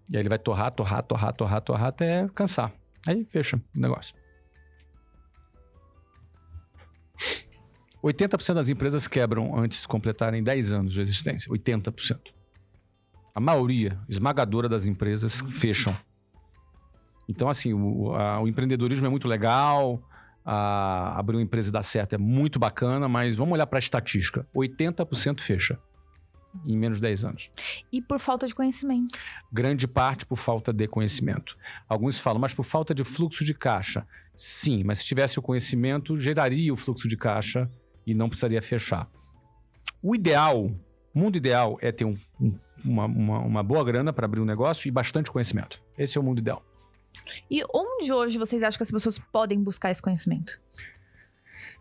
E 0.10 0.16
aí 0.16 0.22
ele 0.22 0.30
vai 0.30 0.40
torrar, 0.40 0.72
torrar, 0.72 1.04
torrar, 1.04 1.34
torrar, 1.34 1.62
torrar 1.62 1.88
até 1.88 2.30
cansar. 2.34 2.72
Aí 3.06 3.26
fecha 3.26 3.58
o 3.58 3.82
negócio. 3.82 4.16
80% 8.04 8.54
das 8.56 8.70
empresas 8.70 9.08
quebram 9.08 9.56
antes 9.58 9.82
de 9.82 9.88
completarem 9.88 10.42
10 10.44 10.72
anos 10.72 10.94
de 10.94 11.02
existência. 11.02 11.52
80%. 11.52 12.20
A 13.34 13.40
maioria 13.40 13.98
esmagadora 14.10 14.68
das 14.68 14.86
empresas 14.88 15.42
fecham. 15.52 15.96
Então, 17.30 17.48
assim, 17.50 17.74
o, 17.74 18.14
a- 18.16 18.42
o 18.42 18.48
empreendedorismo 18.48 19.06
é 19.06 19.10
muito 19.10 19.28
legal, 19.28 20.02
a- 20.44 21.18
abrir 21.18 21.38
uma 21.38 21.44
empresa 21.44 21.70
e 21.70 21.72
dar 21.72 21.84
certo 21.84 22.14
é 22.14 22.18
muito 22.18 22.58
bacana, 22.60 23.08
mas 23.08 23.36
vamos 23.36 23.54
olhar 23.54 23.68
para 23.68 23.78
a 23.78 23.80
estatística. 23.80 24.46
80% 24.56 25.40
fecha 25.40 25.80
em 26.66 26.78
menos 26.78 26.98
de 26.98 27.04
10 27.04 27.24
anos. 27.24 27.52
E 27.94 28.02
por 28.02 28.20
falta 28.20 28.46
de 28.46 28.54
conhecimento. 28.54 29.18
Grande 29.54 29.88
parte 29.88 30.26
por 30.26 30.36
falta 30.36 30.74
de 30.74 30.86
conhecimento. 30.88 31.56
Alguns 31.88 32.20
falam, 32.20 32.42
mas 32.42 32.54
por 32.54 32.64
falta 32.64 32.94
de 32.94 33.06
fluxo 33.06 33.46
de 33.46 33.54
caixa. 33.54 34.06
Sim, 34.36 34.84
mas 34.84 34.98
se 34.98 35.06
tivesse 35.06 35.40
o 35.40 35.42
conhecimento, 35.42 36.18
geraria 36.20 36.74
o 36.74 36.76
fluxo 36.76 37.08
de 37.08 37.16
caixa 37.16 37.70
e 38.06 38.14
não 38.14 38.28
precisaria 38.30 38.62
fechar. 38.62 39.10
O 40.02 40.16
ideal, 40.16 40.72
mundo 41.14 41.36
ideal 41.38 41.78
é 41.82 41.92
ter 41.92 42.06
um- 42.06 42.18
um- 42.40 42.58
uma, 42.84 43.06
uma- 43.06 43.40
uma 43.40 43.64
boa 43.64 43.84
grana 43.84 44.12
para 44.12 44.26
abrir 44.26 44.40
um 44.42 44.46
negócio 44.46 44.88
e 44.88 44.92
bastante 44.92 45.30
conhecimento. 45.32 45.82
Esse 45.98 46.18
é 46.18 46.22
o 46.22 46.24
mundo 46.24 46.40
ideal. 46.40 46.64
E 47.50 47.62
onde 47.74 48.12
hoje 48.12 48.38
vocês 48.40 48.64
acham 48.64 48.78
que 48.78 48.84
as 48.84 48.92
pessoas 48.92 49.20
podem 49.32 49.62
buscar 49.62 49.92
esse 49.92 50.02
conhecimento? 50.02 50.60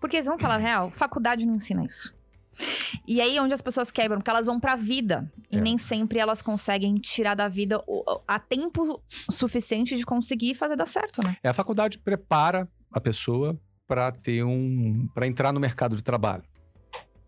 Porque, 0.01 0.21
vamos 0.23 0.43
falar 0.43 0.57
a 0.57 0.59
real, 0.59 0.91
faculdade 0.91 1.47
não 1.47 1.57
ensina 1.57 1.85
isso. 1.85 2.14
E 3.07 3.21
aí, 3.21 3.41
onde 3.41 3.55
as 3.55 3.62
pessoas 3.62 3.91
quebram, 3.91 4.18
porque 4.18 4.29
elas 4.31 4.47
vão 4.47 4.61
pra 4.61 4.75
vida. 4.75 5.31
E 5.51 5.57
É. 5.57 5.61
nem 5.61 5.79
sempre 5.79 6.18
elas 6.18 6.43
conseguem 6.43 6.95
tirar 6.97 7.35
da 7.35 7.49
vida 7.49 7.83
a 8.29 8.39
tempo 8.39 9.03
suficiente 9.31 9.97
de 9.97 10.05
conseguir 10.05 10.55
fazer 10.55 10.77
dar 10.77 10.87
certo, 10.87 11.23
né? 11.25 11.37
É, 11.43 11.49
a 11.49 11.55
faculdade 11.55 11.99
prepara 11.99 12.68
a 12.93 13.01
pessoa 13.01 13.59
para 13.91 14.12
ter 14.12 14.45
um, 14.45 15.09
para 15.12 15.26
entrar 15.26 15.53
no 15.53 15.59
mercado 15.59 15.97
de 15.97 16.03
trabalho, 16.05 16.45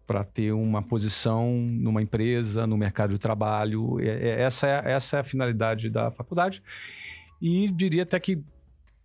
para 0.06 0.22
ter 0.22 0.52
uma 0.52 0.80
posição 0.80 1.56
numa 1.56 2.00
empresa, 2.00 2.68
no 2.68 2.76
mercado 2.76 3.10
de 3.10 3.18
trabalho. 3.18 3.98
É- 3.98 4.28
é- 4.28 4.42
essa, 4.42 4.68
é, 4.68 4.92
essa 4.92 5.16
é 5.16 5.20
a 5.20 5.24
finalidade 5.24 5.90
da 5.90 6.12
faculdade. 6.12 6.62
E 7.40 7.66
diria 7.66 8.04
até 8.04 8.20
que 8.20 8.40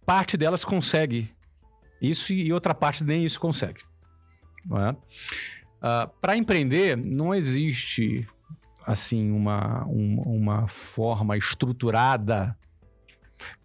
parte 0.05 0.37
delas 0.37 0.63
consegue 0.63 1.31
isso 1.99 2.31
e 2.31 2.53
outra 2.53 2.75
parte 2.75 3.03
nem 3.03 3.25
isso 3.25 3.39
consegue. 3.39 3.81
É? 4.71 4.95
para 6.21 6.35
empreender, 6.35 6.95
não 6.95 7.33
existe 7.33 8.27
assim 8.85 9.31
uma, 9.31 9.83
uma 9.85 10.67
forma 10.67 11.37
estruturada 11.37 12.55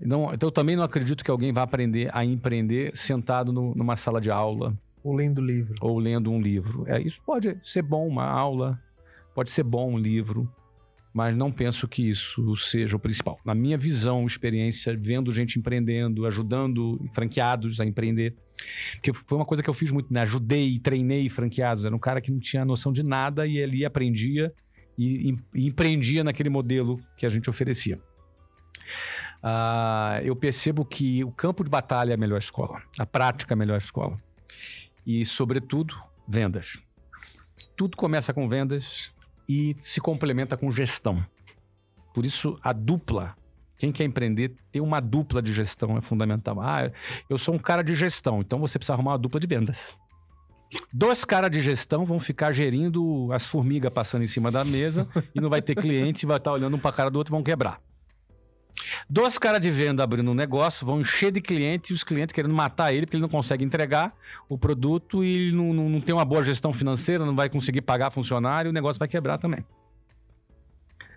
não, 0.00 0.32
então 0.32 0.46
eu 0.48 0.52
também 0.52 0.76
não 0.76 0.84
acredito 0.84 1.24
que 1.24 1.30
alguém 1.30 1.52
vá 1.52 1.62
aprender 1.62 2.10
a 2.12 2.24
empreender 2.24 2.96
sentado 2.96 3.52
no- 3.52 3.74
numa 3.74 3.96
sala 3.96 4.20
de 4.20 4.30
aula 4.30 4.76
Ou 5.02 5.14
lendo 5.14 5.40
livro. 5.40 5.74
ou 5.80 5.98
lendo 5.98 6.30
um 6.30 6.40
livro. 6.40 6.84
É, 6.86 7.00
isso 7.00 7.20
pode 7.24 7.58
ser 7.64 7.82
bom, 7.82 8.06
uma 8.06 8.24
aula, 8.24 8.78
pode 9.34 9.50
ser 9.50 9.62
bom 9.62 9.92
um 9.94 9.98
livro, 9.98 10.50
mas 11.14 11.36
não 11.36 11.50
penso 11.52 11.86
que 11.88 12.08
isso 12.08 12.54
seja 12.56 12.96
o 12.96 13.00
principal. 13.00 13.38
Na 13.44 13.54
minha 13.54 13.76
visão, 13.78 14.26
experiência, 14.26 14.96
vendo 15.00 15.30
gente 15.32 15.58
empreendendo, 15.58 16.24
ajudando 16.26 16.98
franqueados 17.12 17.80
a 17.80 17.84
empreender, 17.86 18.34
porque 18.94 19.12
foi 19.12 19.36
uma 19.38 19.44
coisa 19.44 19.62
que 19.62 19.68
eu 19.68 19.74
fiz 19.74 19.90
muito, 19.90 20.12
né? 20.12 20.20
Ajudei, 20.22 20.78
treinei 20.78 21.28
franqueados. 21.28 21.84
Era 21.84 21.94
um 21.94 21.98
cara 21.98 22.20
que 22.20 22.30
não 22.30 22.38
tinha 22.38 22.64
noção 22.64 22.92
de 22.92 23.02
nada 23.02 23.46
e 23.46 23.60
ali 23.62 23.84
aprendia 23.84 24.52
e, 24.96 25.34
e 25.54 25.66
empreendia 25.66 26.22
naquele 26.22 26.48
modelo 26.48 27.00
que 27.16 27.26
a 27.26 27.28
gente 27.28 27.50
oferecia. 27.50 27.98
Ah, 29.42 30.20
eu 30.22 30.36
percebo 30.36 30.84
que 30.84 31.24
o 31.24 31.32
campo 31.32 31.64
de 31.64 31.70
batalha 31.70 32.12
é 32.12 32.14
a 32.14 32.18
melhor 32.18 32.38
escola, 32.38 32.80
a 32.98 33.04
prática 33.04 33.52
é 33.52 33.54
a 33.54 33.58
melhor 33.58 33.76
escola. 33.76 34.16
E, 35.04 35.26
sobretudo, 35.26 35.94
vendas. 36.28 36.78
Tudo 37.76 37.96
começa 37.96 38.32
com 38.32 38.48
vendas 38.48 39.12
e 39.48 39.74
se 39.80 40.00
complementa 40.00 40.56
com 40.56 40.70
gestão. 40.70 41.24
Por 42.14 42.24
isso, 42.24 42.58
a 42.62 42.72
dupla. 42.72 43.34
Quem 43.76 43.90
quer 43.90 44.04
empreender, 44.04 44.54
ter 44.70 44.80
uma 44.80 45.00
dupla 45.00 45.42
de 45.42 45.52
gestão 45.52 45.96
é 45.96 46.00
fundamental. 46.00 46.60
Ah, 46.60 46.92
eu 47.28 47.36
sou 47.36 47.54
um 47.54 47.58
cara 47.58 47.82
de 47.82 47.94
gestão, 47.96 48.40
então 48.40 48.60
você 48.60 48.78
precisa 48.78 48.94
arrumar 48.94 49.12
uma 49.12 49.18
dupla 49.18 49.40
de 49.40 49.46
vendas. 49.48 49.98
Dois 50.92 51.24
caras 51.24 51.50
de 51.50 51.60
gestão 51.60 52.04
vão 52.04 52.20
ficar 52.20 52.52
gerindo 52.52 53.30
as 53.32 53.46
formigas 53.46 53.92
passando 53.92 54.22
em 54.22 54.28
cima 54.28 54.50
da 54.50 54.64
mesa 54.64 55.08
e 55.34 55.40
não 55.40 55.50
vai 55.50 55.60
ter 55.60 55.74
cliente, 55.74 56.24
vai 56.24 56.36
estar 56.36 56.52
olhando 56.52 56.76
um 56.76 56.78
para 56.78 56.92
cara 56.92 57.10
do 57.10 57.18
outro 57.18 57.32
e 57.32 57.36
vão 57.36 57.42
quebrar. 57.42 57.80
Dois 59.08 59.38
caras 59.38 59.60
de 59.60 59.70
venda 59.70 60.02
abrindo 60.02 60.30
um 60.30 60.34
negócio, 60.34 60.86
vão 60.86 61.00
encher 61.00 61.32
de 61.32 61.40
cliente 61.40 61.92
e 61.92 61.94
os 61.94 62.04
clientes 62.04 62.32
querendo 62.32 62.54
matar 62.54 62.92
ele 62.92 63.06
porque 63.06 63.16
ele 63.16 63.22
não 63.22 63.28
consegue 63.28 63.64
entregar 63.64 64.14
o 64.48 64.56
produto 64.56 65.24
e 65.24 65.34
ele 65.48 65.56
não, 65.56 65.72
não, 65.72 65.88
não 65.88 66.00
tem 66.00 66.14
uma 66.14 66.24
boa 66.24 66.42
gestão 66.42 66.72
financeira, 66.72 67.26
não 67.26 67.34
vai 67.34 67.48
conseguir 67.48 67.82
pagar 67.82 68.10
funcionário, 68.10 68.70
o 68.70 68.74
negócio 68.74 68.98
vai 68.98 69.08
quebrar 69.08 69.38
também. 69.38 69.64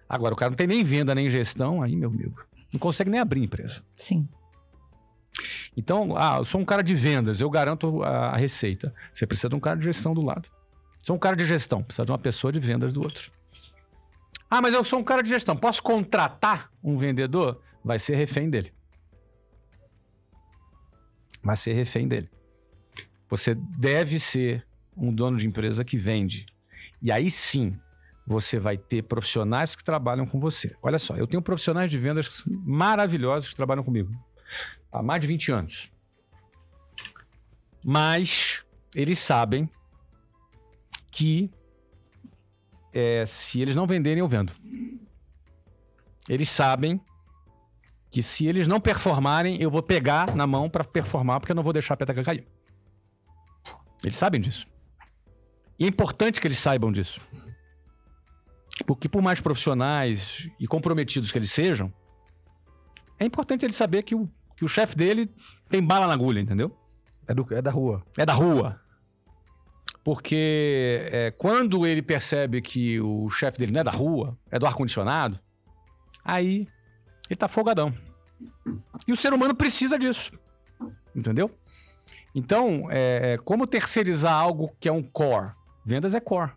Agora, 0.07 0.33
o 0.33 0.37
cara 0.37 0.51
não 0.51 0.57
tem 0.57 0.67
nem 0.67 0.83
venda, 0.83 1.15
nem 1.15 1.29
gestão, 1.29 1.81
aí, 1.81 1.95
meu 1.95 2.09
amigo, 2.09 2.39
não 2.71 2.79
consegue 2.79 3.09
nem 3.09 3.19
abrir 3.19 3.43
empresa. 3.43 3.81
Sim. 3.95 4.27
Então, 5.75 6.15
ah, 6.17 6.37
eu 6.39 6.45
sou 6.45 6.61
um 6.61 6.65
cara 6.65 6.81
de 6.81 6.93
vendas, 6.93 7.41
eu 7.41 7.49
garanto 7.49 8.03
a, 8.03 8.29
a 8.29 8.37
receita. 8.37 8.93
Você 9.11 9.25
precisa 9.25 9.49
de 9.49 9.55
um 9.55 9.59
cara 9.59 9.77
de 9.77 9.85
gestão 9.85 10.13
do 10.13 10.23
lado. 10.23 10.49
Sou 11.03 11.15
um 11.15 11.19
cara 11.19 11.35
de 11.35 11.45
gestão, 11.45 11.83
precisa 11.83 12.05
de 12.05 12.11
uma 12.11 12.17
pessoa 12.17 12.51
de 12.51 12.59
vendas 12.59 12.93
do 12.93 13.01
outro. 13.01 13.31
Ah, 14.49 14.61
mas 14.61 14.73
eu 14.73 14.83
sou 14.83 14.99
um 14.99 15.03
cara 15.03 15.21
de 15.21 15.29
gestão, 15.29 15.55
posso 15.55 15.81
contratar 15.83 16.71
um 16.83 16.97
vendedor? 16.97 17.61
Vai 17.85 17.99
ser 17.99 18.15
refém 18.15 18.49
dele. 18.49 18.73
Vai 21.43 21.55
ser 21.55 21.73
refém 21.73 22.07
dele. 22.07 22.27
Você 23.29 23.53
deve 23.53 24.19
ser 24.19 24.65
um 24.97 25.13
dono 25.13 25.37
de 25.37 25.45
empresa 25.45 25.85
que 25.85 25.95
vende. 25.95 26.47
E 26.99 27.11
aí 27.11 27.29
sim, 27.29 27.79
você 28.25 28.57
vai 28.57 28.75
ter 28.75 29.03
profissionais 29.03 29.75
que 29.75 29.83
trabalham 29.83 30.25
com 30.25 30.39
você. 30.39 30.75
Olha 30.81 30.97
só, 30.97 31.15
eu 31.15 31.27
tenho 31.27 31.43
profissionais 31.43 31.91
de 31.91 31.99
vendas 31.99 32.43
maravilhosos 32.47 33.51
que 33.51 33.55
trabalham 33.55 33.83
comigo 33.83 34.11
há 34.91 35.03
mais 35.03 35.21
de 35.21 35.27
20 35.27 35.51
anos. 35.51 35.91
Mas 37.83 38.65
eles 38.95 39.19
sabem 39.19 39.69
que 41.11 41.51
é, 42.91 43.23
se 43.27 43.61
eles 43.61 43.75
não 43.75 43.85
venderem, 43.85 44.21
eu 44.21 44.27
vendo. 44.27 44.53
Eles 46.27 46.49
sabem 46.49 46.99
que 48.15 48.23
se 48.23 48.47
eles 48.47 48.65
não 48.65 48.79
performarem, 48.79 49.61
eu 49.61 49.69
vou 49.69 49.83
pegar 49.83 50.33
na 50.33 50.47
mão 50.47 50.69
para 50.69 50.85
performar, 50.85 51.41
porque 51.41 51.51
eu 51.51 51.55
não 51.55 51.61
vou 51.61 51.73
deixar 51.73 51.95
a 51.95 51.97
peteca 51.97 52.23
cair. 52.23 52.47
Eles 54.01 54.15
sabem 54.15 54.39
disso. 54.39 54.65
E 55.77 55.83
é 55.83 55.87
importante 55.89 56.39
que 56.39 56.47
eles 56.47 56.57
saibam 56.57 56.93
disso. 56.93 57.19
Porque 58.85 59.09
por 59.09 59.21
mais 59.21 59.41
profissionais 59.41 60.49
e 60.57 60.65
comprometidos 60.65 61.29
que 61.29 61.37
eles 61.37 61.51
sejam, 61.51 61.93
é 63.19 63.25
importante 63.25 63.65
ele 63.65 63.73
saber 63.73 64.01
que 64.03 64.15
o, 64.15 64.29
que 64.55 64.63
o 64.63 64.69
chefe 64.69 64.95
dele 64.95 65.29
tem 65.67 65.83
bala 65.83 66.07
na 66.07 66.13
agulha, 66.13 66.39
entendeu? 66.39 66.73
É, 67.27 67.33
do, 67.33 67.45
é 67.53 67.61
da 67.61 67.69
rua. 67.69 68.01
É 68.17 68.25
da 68.25 68.31
rua. 68.31 68.79
Porque 70.05 71.05
é, 71.11 71.31
quando 71.31 71.85
ele 71.85 72.01
percebe 72.01 72.61
que 72.61 72.97
o 73.01 73.29
chefe 73.29 73.57
dele 73.57 73.73
não 73.73 73.81
é 73.81 73.83
da 73.83 73.91
rua, 73.91 74.39
é 74.49 74.57
do 74.57 74.65
ar-condicionado, 74.65 75.37
aí 76.23 76.65
ele 77.29 77.35
tá 77.35 77.49
folgadão. 77.49 77.93
E 79.07 79.11
o 79.11 79.15
ser 79.15 79.33
humano 79.33 79.55
precisa 79.55 79.97
disso. 79.97 80.31
Entendeu? 81.15 81.49
Então, 82.33 82.87
é, 82.91 83.33
é, 83.33 83.37
como 83.37 83.65
terceirizar 83.65 84.33
algo 84.33 84.75
que 84.79 84.89
é 84.89 84.91
um 84.91 85.01
core? 85.01 85.51
Vendas 85.85 86.13
é 86.13 86.19
core 86.19 86.51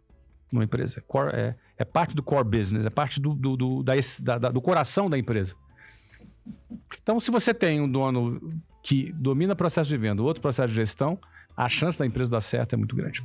numa 0.53 0.65
empresa. 0.65 1.01
Core 1.03 1.31
é, 1.33 1.55
é 1.77 1.85
parte 1.85 2.15
do 2.17 2.23
core 2.23 2.49
business, 2.49 2.85
é 2.87 2.91
parte 2.91 3.21
do, 3.21 3.35
do, 3.35 3.57
do, 3.57 3.83
da, 3.83 4.39
da, 4.39 4.51
do 4.51 4.61
coração 4.61 5.09
da 5.09 5.17
empresa. 5.17 5.55
Então, 7.01 7.21
se 7.21 7.31
você 7.31 7.55
tem 7.55 7.81
um 7.81 7.91
dono 7.91 8.61
que 8.83 9.13
domina 9.13 9.53
o 9.53 9.57
processo 9.57 9.89
de 9.89 9.97
venda, 9.97 10.23
outro 10.23 10.41
processo 10.41 10.69
de 10.69 10.75
gestão, 10.75 11.19
a 11.57 11.69
chance 11.69 11.99
da 11.99 12.07
empresa 12.07 12.31
dar 12.31 12.41
certo 12.41 12.73
é 12.73 12.77
muito 12.77 12.97
grande. 12.97 13.23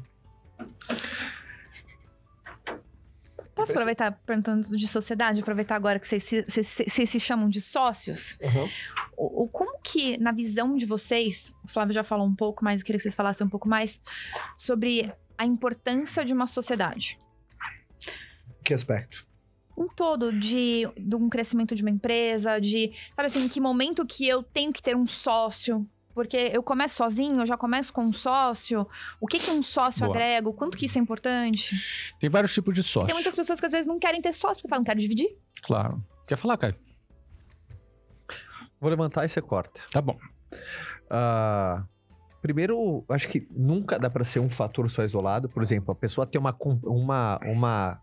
Posso 3.56 3.72
aproveitar 3.72 4.12
perguntando 4.26 4.76
de 4.76 4.88
sociedade, 4.88 5.42
aproveitar 5.42 5.76
agora 5.76 6.00
que 6.00 6.08
vocês 6.08 6.24
se, 6.24 6.42
vocês, 6.44 6.76
vocês 6.88 7.10
se 7.10 7.20
chamam 7.20 7.48
de 7.48 7.62
sócios? 7.62 8.38
Uhum. 8.42 8.70
O, 9.16 9.44
o- 9.44 9.48
como 9.48 9.80
que, 9.82 10.18
na 10.18 10.32
visão 10.32 10.76
de 10.76 10.86
vocês, 10.86 11.54
o 11.64 11.68
Flávio 11.68 11.94
já 11.94 12.04
falou 12.04 12.26
um 12.28 12.36
pouco, 12.36 12.64
mas 12.64 12.82
eu 12.82 12.86
queria 12.86 12.98
que 12.98 13.04
vocês 13.04 13.16
falassem 13.16 13.46
um 13.46 13.50
pouco 13.50 13.68
mais 13.70 14.02
sobre 14.58 15.14
a 15.38 15.46
importância 15.46 16.26
de 16.26 16.34
uma 16.34 16.48
sociedade. 16.48 17.20
Que 18.64 18.74
aspecto? 18.74 19.28
Um 19.78 19.88
todo 19.88 20.32
de, 20.32 20.88
de 20.98 21.16
um 21.16 21.30
crescimento 21.30 21.74
de 21.76 21.82
uma 21.84 21.90
empresa, 21.92 22.60
de, 22.60 22.92
sabe 23.16 23.28
assim, 23.28 23.46
em 23.46 23.50
que 23.50 23.60
momento 23.60 24.06
que 24.06 24.28
eu 24.28 24.42
tenho 24.44 24.72
que 24.72 24.82
ter 24.82 24.96
um 24.96 25.06
sócio? 25.08 25.88
Porque 26.14 26.38
eu 26.54 26.62
começo 26.62 26.96
sozinho, 26.96 27.42
eu 27.42 27.46
já 27.46 27.58
começo 27.58 27.92
com 27.92 28.04
um 28.04 28.14
sócio. 28.14 28.88
O 29.20 29.26
que 29.28 29.40
que 29.40 29.50
um 29.52 29.64
sócio 29.64 30.02
Boa. 30.02 30.12
agrega? 30.12 30.48
O 30.48 30.54
quanto 30.54 30.78
que 30.78 30.86
isso 30.86 30.98
é 30.98 31.02
importante? 31.02 31.76
Tem 32.20 32.30
vários 32.30 32.54
tipos 32.54 32.74
de 32.76 32.84
sócios. 32.84 33.08
Tem 33.08 33.16
muitas 33.16 33.36
pessoas 33.36 33.60
que 33.60 33.66
às 33.66 33.72
vezes 33.72 33.88
não 33.88 33.98
querem 34.00 34.22
ter 34.22 34.34
sócio, 34.34 34.58
porque 34.62 34.70
falam, 34.70 34.82
não 34.82 34.86
quero 34.86 35.00
dividir. 35.00 35.36
Claro. 35.64 36.04
Quer 36.28 36.38
falar, 36.38 36.58
Caio? 36.58 36.76
Vou 38.80 38.90
levantar 38.90 39.26
e 39.26 39.30
você 39.30 39.42
corta. 39.42 39.82
Tá 39.92 40.02
bom. 40.02 40.18
Ah, 41.10 41.84
primeiro, 42.42 43.04
acho 43.10 43.28
que 43.28 43.48
nunca 43.52 43.98
dá 43.98 44.10
para 44.10 44.24
ser 44.24 44.40
um 44.40 44.50
fator 44.50 44.90
só 44.90 45.04
isolado. 45.04 45.50
Por 45.50 45.64
exemplo, 45.64 45.92
a 45.92 45.96
pessoa 45.96 46.28
tem 46.28 46.40
uma, 46.40 46.56
uma, 46.84 47.40
uma, 47.46 48.02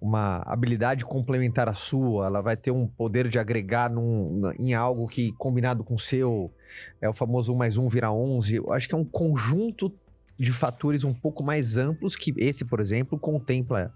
uma 0.00 0.36
habilidade 0.46 1.04
complementar 1.04 1.68
à 1.68 1.74
sua, 1.74 2.26
ela 2.26 2.40
vai 2.40 2.56
ter 2.56 2.70
um 2.70 2.86
poder 2.86 3.28
de 3.28 3.38
agregar 3.38 3.90
num- 3.90 4.50
em 4.58 4.72
algo 4.74 5.06
que, 5.08 5.32
combinado 5.32 5.84
com 5.84 5.94
o 5.94 5.98
seu, 5.98 6.50
é 7.00 7.08
o 7.08 7.12
famoso 7.14 7.52
1 7.52 7.56
mais 7.56 7.76
1 7.76 7.88
vira 7.88 8.12
11. 8.12 8.56
Eu 8.56 8.72
acho 8.72 8.88
que 8.88 8.94
é 8.94 8.98
um 8.98 9.04
conjunto 9.04 9.92
de 10.38 10.52
fatores 10.52 11.04
um 11.04 11.12
pouco 11.12 11.42
mais 11.42 11.76
amplos 11.76 12.14
que 12.14 12.32
esse, 12.36 12.64
por 12.64 12.80
exemplo, 12.80 13.18
contempla 13.18 13.92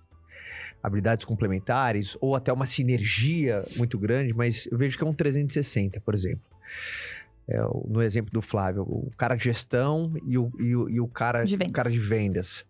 habilidades 0.82 1.24
complementares 1.24 2.16
ou 2.20 2.34
até 2.34 2.52
uma 2.52 2.66
sinergia 2.66 3.64
muito 3.76 3.96
grande, 3.98 4.34
mas 4.34 4.66
eu 4.66 4.76
vejo 4.76 4.98
que 4.98 5.04
é 5.04 5.06
um 5.06 5.14
360, 5.14 6.00
por 6.00 6.14
exemplo. 6.14 6.42
É, 7.48 7.60
no 7.88 8.02
exemplo 8.02 8.32
do 8.32 8.42
Flávio, 8.42 8.82
o 8.82 9.10
cara 9.16 9.36
de 9.36 9.44
gestão 9.44 10.12
e 10.26 10.36
o, 10.36 10.50
e 10.58 10.74
o, 10.74 10.88
e 10.88 11.00
o 11.00 11.06
cara, 11.06 11.44
De 11.44 11.56
vendas. 11.56 11.70
o 11.70 11.72
cara 11.72 11.90
de 11.90 11.98
vendas. 11.98 12.66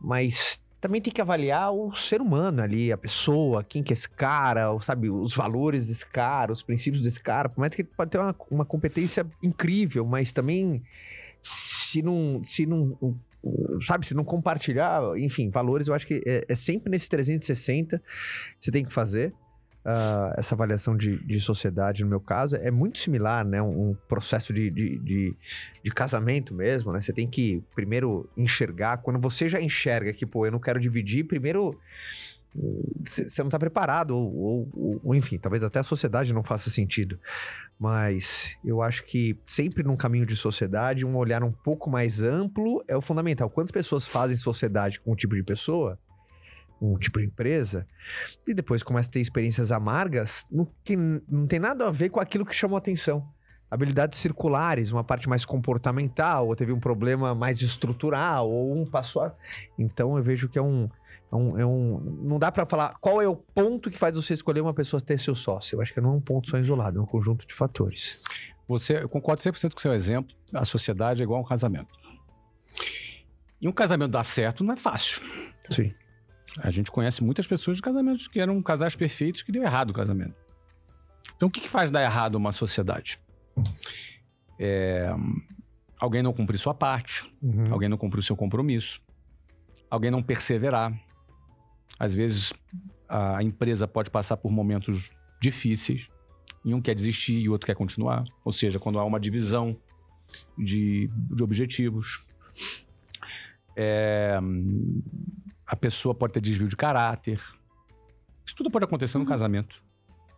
Mas 0.00 0.60
também 0.82 1.00
tem 1.00 1.12
que 1.12 1.20
avaliar 1.20 1.72
o 1.72 1.94
ser 1.94 2.20
humano 2.20 2.60
ali, 2.60 2.90
a 2.90 2.98
pessoa, 2.98 3.62
quem 3.62 3.84
que 3.84 3.92
é 3.92 3.94
esse 3.94 4.10
cara, 4.10 4.76
sabe, 4.82 5.08
os 5.08 5.32
valores 5.32 5.86
desse 5.86 6.04
cara, 6.04 6.52
os 6.52 6.60
princípios 6.60 7.04
desse 7.04 7.20
cara. 7.20 7.48
Por 7.48 7.60
mais 7.60 7.72
que 7.72 7.82
ele 7.82 7.90
pode 7.96 8.10
ter 8.10 8.18
uma, 8.18 8.34
uma 8.50 8.64
competência 8.64 9.24
incrível, 9.40 10.04
mas 10.04 10.32
também 10.32 10.82
se 11.40 12.02
não, 12.02 12.42
se 12.44 12.66
não, 12.66 12.98
sabe, 13.80 14.04
se 14.04 14.12
não 14.12 14.24
compartilhar, 14.24 15.00
enfim, 15.16 15.50
valores, 15.50 15.86
eu 15.86 15.94
acho 15.94 16.04
que 16.04 16.20
é, 16.26 16.46
é 16.48 16.54
sempre 16.56 16.90
nesse 16.90 17.08
360 17.08 18.02
você 18.58 18.70
tem 18.72 18.84
que 18.84 18.92
fazer 18.92 19.32
ah, 19.84 20.34
essa 20.36 20.54
avaliação 20.54 20.96
de, 20.96 21.18
de 21.24 21.40
sociedade, 21.40 22.02
no 22.04 22.10
meu 22.10 22.20
caso, 22.20 22.56
é 22.56 22.70
muito 22.70 22.98
similar, 22.98 23.44
né? 23.44 23.60
Um, 23.62 23.96
processo 24.08 24.52
de, 24.52 24.70
de, 24.70 24.98
de, 24.98 25.36
de 25.82 25.90
casamento 25.90 26.54
mesmo, 26.54 26.92
né? 26.92 27.00
Você 27.00 27.12
tem 27.12 27.26
que 27.28 27.62
primeiro 27.74 28.28
enxergar, 28.36 28.98
quando 28.98 29.18
você 29.20 29.48
já 29.48 29.60
enxerga 29.60 30.12
que, 30.12 30.24
pô, 30.26 30.46
eu 30.46 30.52
não 30.52 30.60
quero 30.60 30.78
dividir, 30.80 31.24
primeiro 31.24 31.78
você 33.02 33.42
não 33.42 33.48
tá 33.48 33.58
preparado, 33.58 34.10
ou, 34.14 34.34
ou- 34.36 34.68
ou- 34.74 35.00
ou, 35.04 35.14
enfim, 35.14 35.38
talvez 35.38 35.62
até 35.62 35.78
a 35.78 35.82
sociedade 35.82 36.34
não 36.34 36.42
faça 36.44 36.68
sentido. 36.68 37.18
Mas 37.78 38.56
eu 38.64 38.82
acho 38.82 39.04
que 39.04 39.38
sempre 39.46 39.82
num 39.82 39.96
caminho 39.96 40.26
de 40.26 40.36
sociedade, 40.36 41.04
um 41.04 41.16
olhar 41.16 41.42
um 41.42 41.50
pouco 41.50 41.90
mais 41.90 42.22
amplo 42.22 42.84
é 42.86 42.96
o 42.96 43.00
fundamental. 43.00 43.48
Quantas 43.50 43.72
pessoas 43.72 44.06
fazem 44.06 44.36
sociedade 44.36 45.00
com 45.00 45.12
um 45.12 45.16
tipo 45.16 45.34
de 45.34 45.42
pessoa, 45.42 45.98
um 46.84 46.98
tipo 46.98 47.18
de 47.20 47.26
empresa, 47.26 47.86
e 48.46 48.52
depois 48.52 48.82
começa 48.82 49.08
a 49.08 49.12
ter 49.12 49.20
experiências 49.20 49.70
amargas, 49.70 50.44
não 50.50 50.64
tem, 50.84 50.96
não 51.28 51.46
tem 51.46 51.58
nada 51.60 51.86
a 51.86 51.90
ver 51.90 52.08
com 52.10 52.18
aquilo 52.20 52.44
que 52.44 52.54
chamou 52.54 52.76
atenção. 52.76 53.26
Habilidades 53.70 54.18
circulares, 54.18 54.92
uma 54.92 55.02
parte 55.04 55.28
mais 55.28 55.44
comportamental, 55.46 56.48
ou 56.48 56.56
teve 56.56 56.72
um 56.72 56.80
problema 56.80 57.34
mais 57.34 57.62
estrutural, 57.62 58.50
ou 58.50 58.76
um 58.76 58.84
passou 58.84 59.22
a... 59.22 59.34
Então 59.78 60.16
eu 60.18 60.22
vejo 60.22 60.48
que 60.48 60.58
é 60.58 60.62
um, 60.62 60.90
é 61.30 61.36
um, 61.36 61.58
é 61.60 61.64
um- 61.64 61.98
Não 62.24 62.38
dá 62.38 62.52
pra 62.52 62.66
falar 62.66 62.96
qual 63.00 63.22
é 63.22 63.26
o 63.28 63.34
ponto 63.36 63.90
que 63.90 63.96
faz 63.96 64.14
você 64.14 64.34
escolher 64.34 64.60
uma 64.60 64.74
pessoa 64.74 65.00
ter 65.00 65.18
seu 65.18 65.34
sócio. 65.34 65.76
Eu 65.76 65.80
acho 65.80 65.94
que 65.94 66.00
não 66.02 66.10
é 66.12 66.16
um 66.16 66.20
ponto 66.20 66.50
só 66.50 66.58
isolado, 66.58 66.98
é 66.98 67.02
um 67.02 67.06
conjunto 67.06 67.46
de 67.46 67.54
fatores. 67.54 68.20
Você, 68.68 68.96
eu 69.02 69.08
concordo 69.08 69.40
100% 69.40 69.72
com 69.72 69.78
o 69.78 69.82
seu 69.82 69.92
exemplo. 69.94 70.34
A 70.52 70.64
sociedade 70.66 71.22
é 71.22 71.24
igual 71.24 71.38
a 71.38 71.42
um 71.42 71.46
casamento. 71.46 71.88
E 73.60 73.68
um 73.68 73.72
casamento 73.72 74.10
dar 74.10 74.24
certo 74.24 74.62
não 74.64 74.74
é 74.74 74.76
fácil. 74.76 75.22
Sim. 75.70 75.94
A 76.58 76.70
gente 76.70 76.90
conhece 76.90 77.22
muitas 77.24 77.46
pessoas 77.46 77.78
de 77.78 77.82
casamentos 77.82 78.28
que 78.28 78.40
eram 78.40 78.60
casais 78.62 78.94
perfeitos 78.94 79.42
que 79.42 79.50
deu 79.50 79.62
errado 79.62 79.90
o 79.90 79.94
casamento. 79.94 80.34
Então, 81.34 81.48
o 81.48 81.50
que, 81.50 81.60
que 81.60 81.68
faz 81.68 81.90
dar 81.90 82.02
errado 82.02 82.36
uma 82.36 82.52
sociedade? 82.52 83.18
É, 84.58 85.10
alguém 85.98 86.22
não 86.22 86.32
cumprir 86.32 86.58
sua 86.58 86.74
parte, 86.74 87.32
alguém 87.70 87.88
não 87.88 87.96
cumprir 87.96 88.20
o 88.20 88.22
seu 88.22 88.36
compromisso, 88.36 89.00
alguém 89.90 90.10
não 90.10 90.22
perseverar. 90.22 90.92
Às 91.98 92.14
vezes, 92.14 92.52
a 93.08 93.42
empresa 93.42 93.88
pode 93.88 94.10
passar 94.10 94.36
por 94.36 94.52
momentos 94.52 95.10
difíceis 95.40 96.08
e 96.64 96.74
um 96.74 96.80
quer 96.80 96.94
desistir 96.94 97.38
e 97.38 97.48
o 97.48 97.52
outro 97.52 97.66
quer 97.66 97.74
continuar. 97.74 98.24
Ou 98.44 98.52
seja, 98.52 98.78
quando 98.78 98.98
há 98.98 99.04
uma 99.04 99.18
divisão 99.18 99.76
de, 100.56 101.10
de 101.30 101.42
objetivos. 101.42 102.24
É, 103.76 104.38
a 105.72 105.76
pessoa 105.76 106.14
pode 106.14 106.34
ter 106.34 106.40
desvio 106.42 106.68
de 106.68 106.76
caráter. 106.76 107.40
Isso 108.44 108.54
tudo 108.54 108.70
pode 108.70 108.84
acontecer 108.84 109.16
no 109.16 109.24
casamento. 109.24 109.82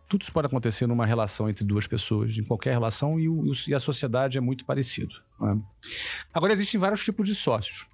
Tudo 0.07 0.21
isso 0.21 0.31
pode 0.31 0.47
acontecer 0.47 0.87
numa 0.87 1.05
relação 1.05 1.49
entre 1.49 1.65
duas 1.65 1.85
pessoas, 1.85 2.37
em 2.37 2.43
qualquer 2.43 2.71
relação, 2.71 3.19
e, 3.19 3.27
o- 3.27 3.51
e 3.67 3.73
a 3.73 3.79
sociedade 3.79 4.37
é 4.37 4.41
muito 4.41 4.63
parecido. 4.65 5.13
né? 5.41 5.59
Agora, 6.33 6.53
existem 6.53 6.79
vários 6.79 7.03
tipos 7.03 7.27
de 7.27 7.35
sócios. 7.35 7.89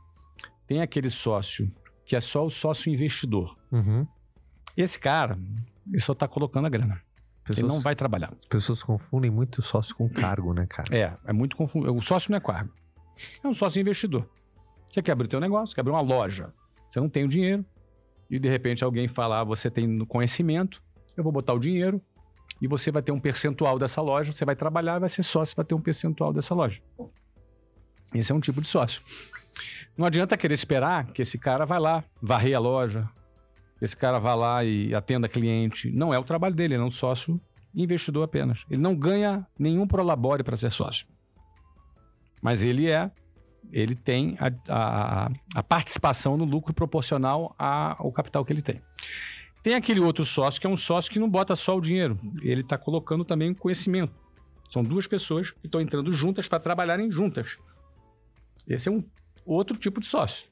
Tem 0.68 0.82
aquele 0.84 1.10
sócio 1.10 1.72
que 2.06 2.16
é 2.16 2.20
só 2.20 2.46
o 2.46 2.50
sócio 2.52 2.94
investidor. 2.94 3.58
Uhum. 3.72 4.06
Esse 4.78 5.00
cara, 5.00 5.40
ele 5.88 6.00
só 6.00 6.14
tá 6.14 6.28
colocando 6.28 6.68
a 6.68 6.70
grana. 6.70 6.94
Ele 7.48 7.56
Pessoas, 7.56 7.68
não 7.74 7.80
vai 7.82 7.96
trabalhar. 7.96 8.32
As 8.40 8.46
pessoas 8.48 8.84
confundem 8.84 9.32
muito 9.32 9.64
sócio 9.64 9.96
com 9.96 10.08
cargo, 10.08 10.54
né, 10.54 10.68
cara? 10.68 10.96
É, 10.96 11.18
é 11.26 11.34
muito 11.34 11.56
confuso. 11.58 11.92
O 11.92 12.02
sócio 12.02 12.30
não 12.30 12.38
é 12.38 12.42
cargo. 12.42 12.72
É 13.44 13.48
um 13.48 13.54
sócio 13.54 13.80
investidor. 13.82 14.30
Você 14.88 15.02
quer 15.02 15.14
abrir 15.14 15.28
teu 15.28 15.40
negócio, 15.40 15.74
quer 15.74 15.82
abrir 15.82 15.92
uma 15.94 16.02
loja. 16.02 16.54
Você 16.92 17.00
não 17.00 17.10
tem 17.10 17.24
o 17.24 17.28
dinheiro. 17.28 17.66
E 18.30 18.38
de 18.38 18.48
repente 18.50 18.84
alguém 18.84 19.08
fala, 19.08 19.40
ah, 19.40 19.44
você 19.44 19.70
tem 19.70 20.06
conhecimento, 20.06 20.82
eu 21.18 21.24
vou 21.24 21.34
botar 21.34 21.54
o 21.54 21.60
dinheiro 21.60 22.02
e 22.62 22.68
você 22.68 22.92
vai 22.92 23.02
ter 23.02 23.12
um 23.12 23.20
percentual 23.20 23.78
dessa 23.80 24.02
loja, 24.02 24.32
você 24.32 24.46
vai 24.46 24.56
trabalhar, 24.56 25.00
vai 25.00 25.10
ser 25.10 25.24
sócio, 25.24 25.56
vai 25.56 25.66
ter 25.66 25.76
um 25.76 25.82
percentual 25.82 26.32
dessa 26.32 26.54
loja. 26.54 26.82
Esse 28.14 28.32
é 28.32 28.36
um 28.36 28.40
tipo 28.40 28.62
de 28.62 28.68
sócio. 28.68 29.02
Não 29.98 30.06
adianta 30.06 30.38
querer 30.38 30.54
esperar 30.54 31.08
que 31.08 31.22
esse 31.22 31.38
cara 31.38 31.66
vai 31.66 31.80
lá, 31.80 32.04
varrer 32.22 32.56
a 32.56 32.60
loja, 32.60 33.10
esse 33.82 33.98
cara 33.98 34.20
vá 34.20 34.36
lá 34.36 34.64
e 34.64 34.94
atenda 34.94 35.28
cliente. 35.28 35.92
Não 35.92 36.14
é 36.14 36.20
o 36.20 36.24
trabalho 36.24 36.56
dele, 36.56 36.76
ele 36.76 36.84
é 36.84 36.86
um 36.86 36.92
sócio 36.92 37.42
investidor 37.74 38.24
apenas. 38.24 38.66
Ele 38.70 38.82
não 38.82 38.96
ganha 38.96 39.46
nenhum 39.58 39.88
prolabore 39.88 40.44
para 40.44 40.56
ser 40.56 40.72
sócio. 40.72 41.08
Mas 42.42 42.64
ele 42.64 42.90
é, 42.90 43.12
ele 43.72 43.96
tem 43.96 44.38
a, 44.40 44.52
a, 44.70 45.32
a 45.56 45.64
participação 45.64 46.38
no 46.38 46.46
lucro 46.46 46.74
proporcional 46.74 47.56
ao 47.58 48.12
capital 48.12 48.44
que 48.46 48.54
ele 48.54 48.62
tem. 48.62 48.82
Tem 49.64 49.76
aquele 49.76 50.00
outro 50.00 50.26
sócio 50.26 50.60
que 50.60 50.66
é 50.66 50.70
um 50.70 50.78
sócio 50.78 51.12
que 51.12 51.20
não 51.20 51.30
bota 51.30 51.56
só 51.56 51.78
o 51.78 51.82
dinheiro, 51.82 52.20
ele 52.42 52.62
está 52.62 52.78
colocando 52.78 53.24
também 53.24 53.52
o 53.52 53.56
conhecimento. 53.56 54.14
São 54.70 54.84
duas 54.84 55.06
pessoas 55.06 55.52
que 55.52 55.68
estão 55.68 55.82
entrando 55.82 56.12
juntas 56.12 56.48
para 56.48 56.60
trabalharem 56.60 57.12
juntas. 57.12 57.58
Esse 58.68 58.90
é 58.90 58.92
um 58.92 59.04
outro 59.46 59.78
tipo 59.78 60.00
de 60.00 60.08
sócio. 60.08 60.48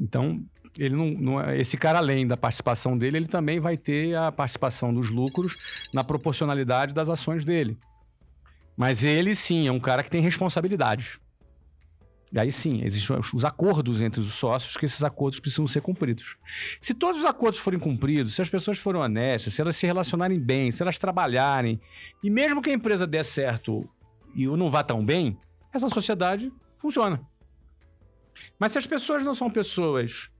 Então, 0.00 0.44
ele 0.76 0.96
não, 0.96 1.10
não 1.10 1.40
é- 1.40 1.58
esse 1.58 1.76
cara, 1.76 1.98
além 1.98 2.26
da 2.26 2.36
participação 2.36 2.98
dele, 2.98 3.16
ele 3.18 3.26
também 3.28 3.60
vai 3.60 3.76
ter 3.76 4.16
a 4.16 4.30
participação 4.32 4.92
dos 4.92 5.10
lucros 5.10 5.56
na 5.92 6.02
proporcionalidade 6.02 6.94
das 6.94 7.08
ações 7.08 7.44
dele. 7.44 7.78
Mas 8.76 9.04
ele, 9.04 9.34
sim, 9.34 9.66
é 9.66 9.72
um 9.72 9.80
cara 9.80 10.02
que 10.02 10.10
tem 10.10 10.20
responsabilidades. 10.20 11.20
Aí 12.36 12.52
sim, 12.52 12.80
existem 12.84 13.18
os- 13.18 13.32
os 13.34 13.44
acordos 13.44 14.00
entre 14.00 14.20
os 14.20 14.32
sócios, 14.34 14.76
que 14.76 14.84
esses 14.84 15.02
acordos 15.02 15.40
precisam 15.40 15.66
ser 15.66 15.80
cumpridos. 15.80 16.36
Se 16.80 16.94
todos 16.94 17.18
os 17.20 17.26
acordos 17.26 17.58
forem 17.58 17.80
cumpridos, 17.80 18.34
se 18.34 18.40
as 18.42 18.48
pessoas 18.48 18.78
forem 18.78 19.00
honestas, 19.00 19.52
se 19.52 19.60
elas 19.60 19.74
se 19.74 19.84
relacionarem 19.86 20.38
bem, 20.38 20.70
se 20.70 20.80
elas 20.80 20.96
trabalharem, 20.96 21.80
e 22.22 22.30
mesmo 22.30 22.62
que 22.62 22.70
a 22.70 22.72
empresa 22.74 23.04
dê 23.06 23.22
certo 23.24 23.88
e 24.36 24.46
não 24.46 24.70
vá 24.70 24.84
tão 24.84 25.04
bem, 25.04 25.36
essa 25.72 25.88
sociedade 25.88 26.52
funciona. 26.78 27.20
Mas 28.58 28.72
se 28.72 28.78
as 28.78 28.86
pessoas 28.86 29.24
não 29.24 29.34
são 29.34 29.50
pessoas 29.50 30.30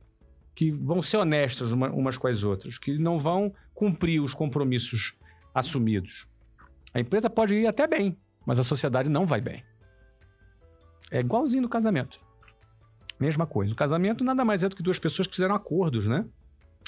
que 0.54 0.70
vão 0.70 1.02
ser 1.02 1.16
honestas 1.16 1.72
uma- 1.72 1.90
umas 1.90 2.16
com 2.16 2.28
as 2.28 2.44
outras, 2.44 2.78
que 2.78 2.98
não 2.98 3.18
vão 3.18 3.52
cumprir 3.74 4.20
os 4.20 4.32
compromissos 4.32 5.14
assumidos, 5.52 6.28
a 6.94 7.00
empresa 7.00 7.28
pode 7.28 7.54
ir 7.54 7.66
até 7.66 7.86
bem, 7.88 8.16
mas 8.46 8.60
a 8.60 8.64
sociedade 8.64 9.10
não 9.10 9.26
vai 9.26 9.40
bem. 9.40 9.64
É 11.10 11.20
igualzinho 11.20 11.62
no 11.62 11.68
casamento. 11.68 12.20
Mesma 13.18 13.46
coisa. 13.46 13.72
O 13.72 13.76
casamento 13.76 14.24
nada 14.24 14.44
mais 14.44 14.62
é 14.62 14.68
do 14.68 14.76
que 14.76 14.82
duas 14.82 14.98
pessoas 14.98 15.28
que 15.28 15.34
fizeram 15.34 15.54
acordos, 15.54 16.06
né? 16.06 16.24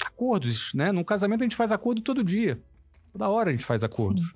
Acordos, 0.03 0.73
né? 0.73 0.91
No 0.91 1.05
casamento 1.05 1.41
a 1.41 1.45
gente 1.45 1.55
faz 1.55 1.71
acordo 1.71 2.01
todo 2.01 2.23
dia. 2.23 2.61
Toda 3.11 3.29
hora 3.29 3.49
a 3.49 3.53
gente 3.53 3.65
faz 3.65 3.83
acordos. 3.83 4.33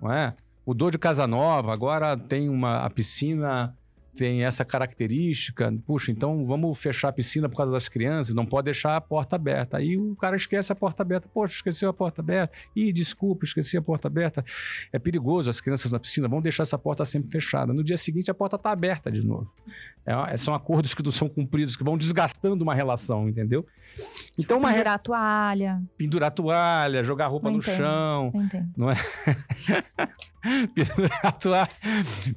Não 0.00 0.10
é? 0.12 0.34
Mudou 0.66 0.90
de 0.90 0.98
casa 0.98 1.26
nova, 1.26 1.72
agora 1.72 2.16
tem 2.16 2.48
uma 2.48 2.78
a 2.78 2.90
piscina 2.90 3.76
tem 4.16 4.44
essa 4.44 4.64
característica. 4.64 5.72
Puxa, 5.86 6.10
então 6.10 6.46
vamos 6.46 6.78
fechar 6.78 7.08
a 7.08 7.12
piscina 7.12 7.48
por 7.48 7.56
causa 7.56 7.72
das 7.72 7.88
crianças, 7.88 8.34
não 8.34 8.46
pode 8.46 8.66
deixar 8.66 8.96
a 8.96 9.00
porta 9.00 9.36
aberta. 9.36 9.76
Aí 9.76 9.96
o 9.96 10.16
cara 10.16 10.36
esquece 10.36 10.72
a 10.72 10.74
porta 10.74 11.02
aberta. 11.02 11.28
Poxa, 11.32 11.54
esqueceu 11.54 11.88
a 11.88 11.92
porta 11.92 12.20
aberta. 12.20 12.56
Ih, 12.74 12.92
desculpa, 12.92 13.44
esqueci 13.44 13.76
a 13.76 13.82
porta 13.82 14.08
aberta. 14.08 14.44
É 14.92 14.98
perigoso 14.98 15.50
as 15.50 15.60
crianças 15.60 15.92
na 15.92 16.00
piscina, 16.00 16.28
vamos 16.28 16.42
deixar 16.42 16.62
essa 16.62 16.78
porta 16.78 17.04
sempre 17.04 17.30
fechada. 17.30 17.72
No 17.72 17.84
dia 17.84 17.96
seguinte 17.96 18.30
a 18.30 18.34
porta 18.34 18.56
está 18.56 18.70
aberta 18.70 19.10
de 19.10 19.22
novo. 19.22 19.52
É, 20.06 20.36
são 20.36 20.54
acordos 20.54 20.94
que 20.94 21.02
não 21.02 21.10
são 21.10 21.28
cumpridos, 21.28 21.76
que 21.76 21.82
vão 21.82 21.98
desgastando 21.98 22.62
uma 22.62 22.74
relação, 22.74 23.28
entendeu? 23.28 23.66
Então, 24.38 24.58
uma 24.58 24.68
re... 24.68 24.74
Pendurar 24.76 24.94
a 24.94 24.98
toalha. 24.98 25.82
pendurar 25.96 26.30
toalha, 26.30 27.02
jogar 27.04 27.26
roupa 27.28 27.46
Não 27.46 27.54
no 27.54 27.58
entendo. 27.62 27.76
chão, 27.76 28.30
Eu 28.34 28.42
entendo. 28.42 28.72
pendurar 30.74 31.32
toalha, 31.38 31.68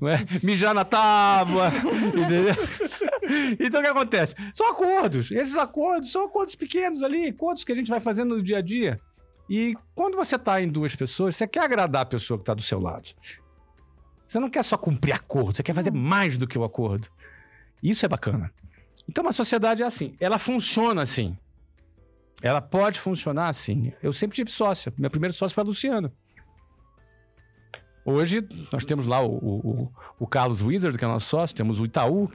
não 0.02 0.08
é? 0.10 0.18
mijar 0.42 0.74
na 0.74 0.86
tábua, 0.86 1.70
entendeu? 2.08 2.56
Então 3.60 3.82
o 3.82 3.84
que 3.84 3.90
acontece? 3.90 4.36
São 4.54 4.72
acordos. 4.72 5.30
Esses 5.32 5.58
acordos 5.58 6.12
são 6.12 6.26
acordos 6.26 6.56
pequenos 6.56 7.04
ali, 7.04 7.28
acordos 7.30 7.64
que 7.64 7.72
a 7.72 7.76
gente 7.76 7.90
vai 7.90 8.00
fazendo 8.00 8.36
no 8.36 8.42
dia 8.42 8.58
a 8.58 8.62
dia. 8.62 9.00
E 9.50 9.76
quando 9.96 10.16
você 10.16 10.36
está 10.36 10.62
em 10.62 10.68
duas 10.70 10.96
pessoas, 10.96 11.36
você 11.36 11.48
quer 11.48 11.62
agradar 11.64 12.04
a 12.04 12.06
pessoa 12.06 12.38
que 12.38 12.44
está 12.44 12.54
do 12.54 12.62
seu 12.62 12.80
lado. 12.80 13.10
Você 14.28 14.40
não 14.40 14.50
quer 14.50 14.64
só 14.64 14.78
cumprir 14.78 15.12
acordo, 15.14 15.56
você 15.58 15.64
quer 15.64 15.74
fazer 15.74 15.92
mais 15.92 16.38
do 16.38 16.48
que 16.48 16.58
o 16.58 16.64
acordo. 16.64 17.08
Isso 17.82 18.06
é 18.06 18.10
bacana. 18.10 18.52
Então 19.08 19.24
uma 19.24 19.32
sociedade 19.32 19.82
é 19.82 19.86
assim, 19.86 20.16
ela 20.20 20.38
funciona 20.38 21.02
assim. 21.02 21.36
Ela 22.42 22.62
pode 22.62 23.00
funcionar 23.00 23.50
assim. 23.50 23.92
Eu 24.02 24.14
sempre 24.14 24.36
tive 24.36 24.50
sócia. 24.50 24.94
Meu 24.98 25.10
primeiro 25.10 25.34
sócio 25.34 25.54
foi 25.56 25.62
a 25.64 25.68
Luciana. 25.68 26.14
Hoje, 28.06 28.42
nós 28.72 28.86
temos 28.86 29.06
lá 29.06 29.22
o, 29.22 29.34
o, 29.36 29.92
o- 30.20 30.28
Carlos 30.28 30.62
Wizard, 30.62 30.98
que 30.98 31.04
é 31.04 31.08
nosso 31.08 31.28
sócio, 31.28 31.56
temos 31.56 31.80
o 31.80 31.86
Itaú, 31.86 32.32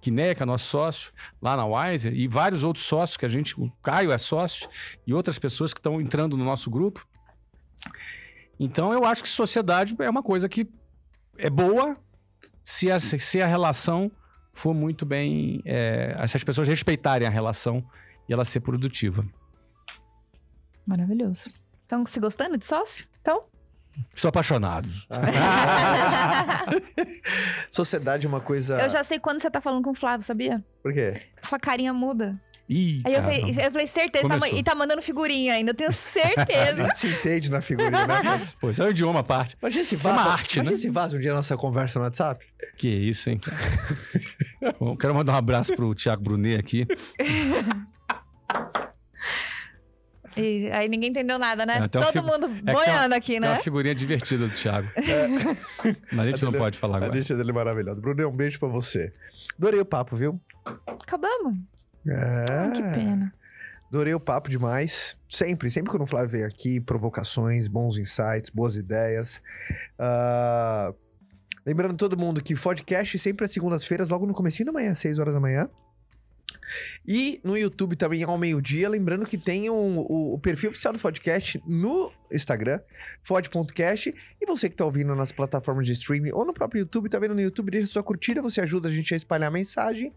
Quiné, 0.00 0.34
que 0.34 0.42
é 0.42 0.46
nosso 0.46 0.66
sócio, 0.66 1.12
lá 1.40 1.56
na 1.56 1.64
Wiser, 1.64 2.12
e 2.12 2.28
vários 2.28 2.62
outros 2.64 2.84
sócios 2.84 3.16
que 3.16 3.24
a 3.24 3.28
gente. 3.28 3.58
O 3.58 3.70
Caio 3.82 4.12
é 4.12 4.18
sócio, 4.18 4.68
e 5.06 5.14
outras 5.14 5.38
pessoas 5.38 5.72
que 5.72 5.78
estão 5.78 6.00
entrando 6.00 6.36
no 6.36 6.44
nosso 6.44 6.68
grupo. 6.68 7.06
Então, 8.58 8.92
eu 8.92 9.04
acho 9.04 9.22
que 9.22 9.28
sociedade 9.28 9.96
é 9.98 10.10
uma 10.10 10.22
coisa 10.22 10.48
que 10.48 10.68
é 11.38 11.48
boa 11.48 11.96
se 12.62 12.90
a, 12.90 12.98
se 13.00 13.40
a 13.40 13.46
relação 13.46 14.10
for 14.52 14.74
muito 14.74 15.06
bem. 15.06 15.62
É, 15.64 16.22
se 16.26 16.36
as 16.36 16.44
pessoas 16.44 16.68
respeitarem 16.68 17.26
a 17.26 17.30
relação 17.30 17.82
e 18.28 18.32
ela 18.32 18.44
ser 18.44 18.60
produtiva. 18.60 19.24
Maravilhoso. 20.86 21.50
Estão 21.82 22.04
se 22.06 22.18
gostando 22.20 22.56
de 22.58 22.64
sócio? 22.64 23.04
Então? 23.20 23.44
Sou 24.14 24.28
apaixonado. 24.28 24.88
Sociedade 27.70 28.26
é 28.26 28.28
uma 28.28 28.40
coisa. 28.40 28.80
Eu 28.80 28.88
já 28.88 29.04
sei 29.04 29.18
quando 29.18 29.40
você 29.40 29.50
tá 29.50 29.60
falando 29.60 29.84
com 29.84 29.90
o 29.90 29.94
Flávio, 29.94 30.24
sabia? 30.26 30.64
Por 30.82 30.92
quê? 30.92 31.20
Sua 31.42 31.58
carinha 31.58 31.92
muda. 31.92 32.40
Ih, 32.68 33.02
Aí 33.04 33.12
eu 33.12 33.22
falei, 33.22 33.50
eu 33.50 33.70
falei 33.70 33.86
certeza, 33.86 34.26
tá 34.26 34.48
e 34.48 34.62
tá 34.62 34.74
mandando 34.74 35.02
figurinha 35.02 35.52
ainda, 35.52 35.72
eu 35.72 35.74
tenho 35.74 35.90
A 35.90 35.92
certeza. 35.92 36.82
gente 36.84 36.98
se 36.98 37.08
entende 37.08 37.50
na 37.50 37.60
figurinha, 37.60 38.06
né? 38.06 38.20
Mas- 38.24 38.54
Pô, 38.58 38.70
isso 38.70 38.82
é 38.82 38.86
um 38.86 38.90
idioma 38.90 39.20
à 39.20 39.22
parte. 39.22 39.54
Imagina 39.60 39.84
se 39.84 39.96
Isso 39.96 40.08
é 40.08 40.12
vaza, 40.12 40.22
uma 40.24 40.32
arte, 40.32 40.54
imagina 40.56 40.70
né? 40.70 40.76
se 40.80 40.88
vaza 40.90 41.16
um 41.16 41.20
dia 41.20 41.32
a 41.32 41.34
nossa 41.34 41.56
conversa 41.58 41.98
no 41.98 42.06
WhatsApp. 42.06 42.42
Que 42.78 42.88
isso, 42.88 43.28
hein? 43.28 43.38
Bom, 44.80 44.96
quero 44.96 45.14
mandar 45.14 45.34
um 45.34 45.36
abraço 45.36 45.76
pro 45.76 45.94
Thiago 45.94 46.22
Brunet 46.22 46.58
aqui. 46.58 46.86
E 50.36 50.70
aí 50.72 50.88
ninguém 50.88 51.10
entendeu 51.10 51.38
nada, 51.38 51.64
né? 51.64 51.78
É, 51.84 51.88
Todo 51.88 52.04
figu- 52.06 52.26
mundo 52.26 52.48
boiando 52.48 53.14
aqui, 53.14 53.32
Tem 53.32 53.40
né? 53.40 53.48
uma 53.50 53.56
figurinha 53.56 53.94
divertida 53.94 54.46
do 54.46 54.52
Thiago. 54.52 54.88
Mas 56.12 56.26
a 56.26 56.30
gente 56.30 56.44
não 56.44 56.52
pode 56.52 56.78
falar 56.78 56.94
A 56.94 57.04
agora. 57.06 57.16
gente 57.20 57.34
dele 57.34 57.50
é 57.50 57.52
maravilhoso. 57.54 58.00
Bruno, 58.00 58.28
um 58.28 58.36
beijo 58.36 58.58
pra 58.58 58.68
você. 58.68 59.12
Adorei 59.58 59.80
o 59.80 59.84
papo, 59.84 60.16
viu? 60.16 60.40
Acabamos. 60.86 61.56
É. 62.06 62.44
Ah, 62.50 62.70
que 62.70 62.82
pena. 62.82 63.32
Adorei 63.88 64.12
o 64.14 64.18
papo 64.20 64.50
demais. 64.50 65.16
Sempre, 65.28 65.70
sempre 65.70 65.90
que 65.90 66.02
o 66.02 66.06
Flávio 66.06 66.30
vem 66.30 66.44
aqui, 66.44 66.80
provocações, 66.80 67.68
bons 67.68 67.96
insights, 67.96 68.50
boas 68.50 68.76
ideias. 68.76 69.40
Ah, 69.98 70.92
Lembrando 71.66 71.94
todo 71.96 72.14
mundo 72.14 72.42
que 72.42 72.54
podcast 72.54 73.18
sempre 73.18 73.46
às 73.46 73.50
segundas-feiras, 73.50 74.10
logo 74.10 74.26
no 74.26 74.34
comecinho 74.34 74.66
da 74.66 74.72
manhã, 74.72 74.90
às 74.90 74.98
6 74.98 75.18
horas 75.18 75.32
da 75.32 75.40
manhã. 75.40 75.66
E 77.06 77.40
no 77.44 77.56
YouTube 77.56 77.96
também 77.96 78.22
ao 78.22 78.38
meio-dia. 78.38 78.88
Lembrando 78.88 79.26
que 79.26 79.36
tem 79.38 79.68
um- 79.70 79.98
o, 79.98 80.34
o 80.34 80.38
perfil 80.38 80.70
oficial 80.70 80.92
do 80.92 80.98
podcast 80.98 81.62
no 81.66 82.12
Instagram, 82.32 82.80
fod.cast. 83.22 84.14
E 84.40 84.46
você 84.46 84.68
que 84.68 84.76
tá 84.76 84.84
ouvindo 84.84 85.14
nas 85.14 85.32
plataformas 85.32 85.86
de 85.86 85.92
streaming 85.92 86.32
ou 86.32 86.44
no 86.44 86.52
próprio 86.52 86.80
YouTube, 86.80 87.08
tá 87.08 87.18
vendo 87.18 87.34
no 87.34 87.40
YouTube, 87.40 87.70
deixa 87.70 87.86
sua 87.86 88.02
curtida, 88.02 88.40
você 88.42 88.60
ajuda 88.60 88.88
a 88.88 88.92
gente 88.92 89.12
a 89.14 89.16
espalhar 89.16 89.48
a 89.48 89.52
mensagem. 89.52 90.12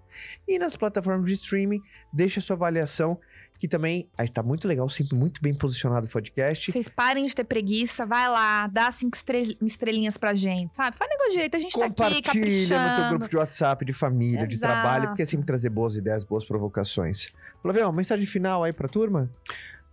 E 0.48 0.58
nas 0.60 0.76
plataformas 0.76 1.26
de 1.28 1.34
streaming, 1.34 1.82
deixa 2.14 2.42
sua 2.42 2.56
avaliação, 2.56 3.20
que 3.60 3.68
também 3.68 4.08
aí 4.18 4.28
tá 4.30 4.44
muito 4.44 4.68
legal, 4.68 4.88
sempre 4.90 5.16
muito 5.18 5.42
bem 5.42 5.54
posicionado 5.54 6.06
o 6.06 6.10
podcast. 6.10 6.72
Vocês 6.72 6.88
parem 6.88 7.26
de 7.26 7.36
ter 7.36 7.44
preguiça, 7.44 8.06
vai 8.06 8.28
lá, 8.30 8.68
dá 8.68 8.92
cinco 8.92 9.16
estre- 9.18 9.58
estrelinhas 9.62 10.18
pra 10.18 10.34
gente, 10.34 10.76
sabe? 10.76 10.96
Faz 10.98 11.10
negócio 11.10 11.32
direito, 11.32 11.56
a 11.56 11.60
gente 11.60 11.74
tá 11.74 11.86
aqui 11.86 11.96
Compartilha 11.96 12.18
no 12.20 12.24
teu 12.24 12.34
caprichando. 12.42 13.10
grupo 13.10 13.30
de 13.30 13.38
WhatsApp, 13.38 13.86
de 13.86 13.94
família, 13.94 14.46
de 14.48 14.56
Exato. 14.56 14.74
trabalho, 14.74 15.08
porque 15.10 15.24
é 15.24 15.26
sempre 15.26 15.46
trazer 15.46 15.70
boas 15.70 15.96
ideias, 15.96 16.24
boas 16.24 16.46
provocações. 16.46 17.34
Flavião, 17.62 17.92
mensagem 17.92 18.26
final 18.26 18.64
aí 18.64 18.72
pra 18.74 18.88
turma? 18.88 19.30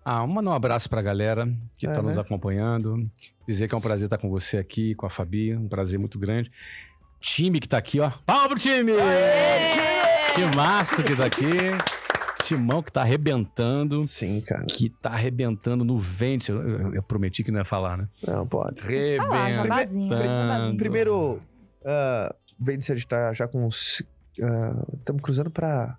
Ah, 0.05 0.27
mandar 0.27 0.51
um 0.51 0.55
abraço 0.55 0.89
pra 0.91 1.01
galera 1.01 1.51
que 1.79 1.87
É, 1.87 1.91
tá 1.91 2.03
nos 2.03 2.17
né? 2.17 2.21
acompanhando. 2.21 3.11
Dizer 3.49 3.67
que 3.69 3.75
é 3.75 3.79
um 3.79 3.81
prazer 3.81 4.05
estar 4.05 4.19
com 4.19 4.29
você 4.29 4.59
aqui, 4.59 4.95
com 4.95 5.07
a 5.07 5.11
Fabi. 5.11 5.57
Um 5.57 5.67
prazer 5.67 5.99
muito 5.99 6.19
grande. 6.19 6.53
Time 7.21 7.59
que 7.59 7.67
tá 7.67 7.79
aqui, 7.79 8.01
ó. 8.01 8.11
Palma 8.27 8.51
pro 8.51 8.59
time! 8.59 8.93
Que 10.35 10.57
massa 10.57 11.03
que 11.03 11.17
tá 11.17 11.25
aqui. 11.25 11.47
Timão 12.45 12.83
que 12.83 12.93
tá 12.93 13.03
arrebentando. 13.03 14.07
Sim, 14.07 14.41
cara. 14.41 14.65
Que 14.67 14.89
tá 14.91 15.11
arrebentando 15.11 15.85
no 15.85 15.99
vende. 15.99 16.51
Eu, 16.51 16.61
eu- 16.69 16.95
eu 16.95 17.03
prometi 17.03 17.43
que 17.43 17.51
não 17.51 17.59
ia 17.61 17.65
falar, 17.65 17.97
né? 17.99 18.09
Não, 18.27 18.47
pode. 18.47 18.81
Ah, 18.81 19.51
jabazinho, 19.53 19.63
jabazinho. 19.65 20.13
Arrebentando. 20.15 20.77
Primeiro, 20.77 21.33
uh, 21.83 22.35
Vende 22.59 22.91
a 22.91 22.95
gente 22.95 23.07
tá 23.07 23.33
já 23.33 23.49
com 23.49 23.67
uns. 23.67 24.03
Estamos 24.99 25.21
cruzando 25.23 25.51
pra. 25.51 25.99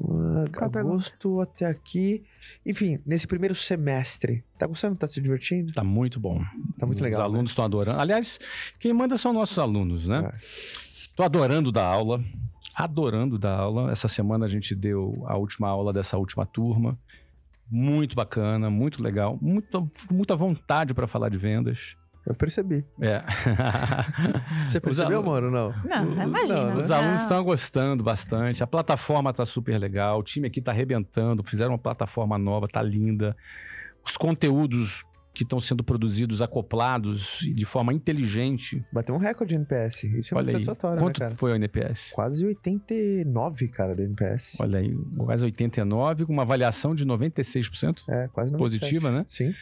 uh, 0.00 0.50
Qual 0.56 0.68
a 0.68 0.70
pergunta? 0.70 0.78
agosto 0.80 1.40
até 1.40 1.66
aqui. 1.66 2.24
Enfim, 2.64 2.98
nesse 3.06 3.26
primeiro 3.26 3.54
semestre. 3.54 4.42
Tá 4.58 4.66
gostando? 4.66 4.96
Tá 4.96 5.06
se 5.06 5.20
divertindo? 5.20 5.72
Tá 5.72 5.84
muito 5.84 6.18
bom. 6.18 6.42
Tá 6.78 6.86
muito 6.86 7.02
legal. 7.02 7.20
Os 7.20 7.24
alunos 7.24 7.50
estão 7.50 7.64
adorando. 7.64 8.00
Aliás, 8.00 8.38
quem 8.78 8.92
manda 8.92 9.16
são 9.16 9.32
nossos 9.32 9.58
alunos, 9.58 10.06
né? 10.06 10.30
É. 10.32 10.38
Tô 11.14 11.22
adorando 11.22 11.70
dar 11.72 11.84
aula. 11.84 12.22
Adorando 12.78 13.36
dar 13.36 13.58
aula. 13.58 13.90
Essa 13.90 14.06
semana 14.06 14.44
a 14.46 14.48
gente 14.48 14.72
deu 14.72 15.24
a 15.26 15.36
última 15.36 15.68
aula 15.68 15.92
dessa 15.92 16.16
última 16.16 16.46
turma. 16.46 16.96
Muito 17.68 18.14
bacana, 18.14 18.70
muito 18.70 19.02
legal. 19.02 19.36
Muita, 19.42 19.84
muita 20.12 20.36
vontade 20.36 20.94
para 20.94 21.08
falar 21.08 21.28
de 21.28 21.36
vendas. 21.36 21.96
Eu 22.24 22.36
percebi. 22.36 22.86
É. 23.00 23.24
Você 24.70 24.78
Os 24.78 24.82
percebeu, 24.84 25.20
mano? 25.24 25.50
Não. 25.50 25.74
Não, 25.84 26.22
imagina. 26.22 26.66
Não, 26.66 26.80
Os 26.80 26.88
Não. 26.88 26.96
alunos 26.98 27.22
estão 27.22 27.42
gostando 27.42 28.04
bastante. 28.04 28.62
A 28.62 28.66
plataforma 28.66 29.32
tá 29.32 29.44
super 29.44 29.76
legal. 29.76 30.20
O 30.20 30.22
time 30.22 30.46
aqui 30.46 30.62
tá 30.62 30.70
arrebentando. 30.70 31.42
Fizeram 31.42 31.72
uma 31.72 31.78
plataforma 31.78 32.38
nova, 32.38 32.68
tá 32.68 32.80
linda. 32.80 33.36
Os 34.06 34.16
conteúdos 34.16 35.04
que 35.38 35.44
estão 35.44 35.60
sendo 35.60 35.84
produzidos, 35.84 36.42
acoplados 36.42 37.38
de 37.54 37.64
forma 37.64 37.94
inteligente. 37.94 38.84
Bateu 38.92 39.14
um 39.14 39.18
recorde 39.18 39.54
de 39.54 39.60
NPS. 39.60 40.02
Isso 40.02 40.34
é 40.34 40.36
Olha 40.36 40.44
muito 40.46 40.56
aí. 40.56 40.64
satisfatório, 40.64 40.98
Quanto 41.00 41.20
né, 41.20 41.26
cara? 41.26 41.36
foi 41.38 41.52
o 41.52 41.54
NPS? 41.54 42.12
Quase 42.12 42.44
89, 42.44 43.68
cara, 43.68 43.94
do 43.94 44.02
NPS. 44.02 44.56
Olha 44.58 44.80
aí, 44.80 44.92
quase 45.16 45.44
89, 45.44 46.26
com 46.26 46.32
uma 46.32 46.42
avaliação 46.42 46.92
de 46.92 47.06
96%. 47.06 48.02
É, 48.08 48.26
quase 48.32 48.52
97. 48.52 48.58
Positiva, 48.58 49.12
né? 49.12 49.24
Sim. 49.28 49.54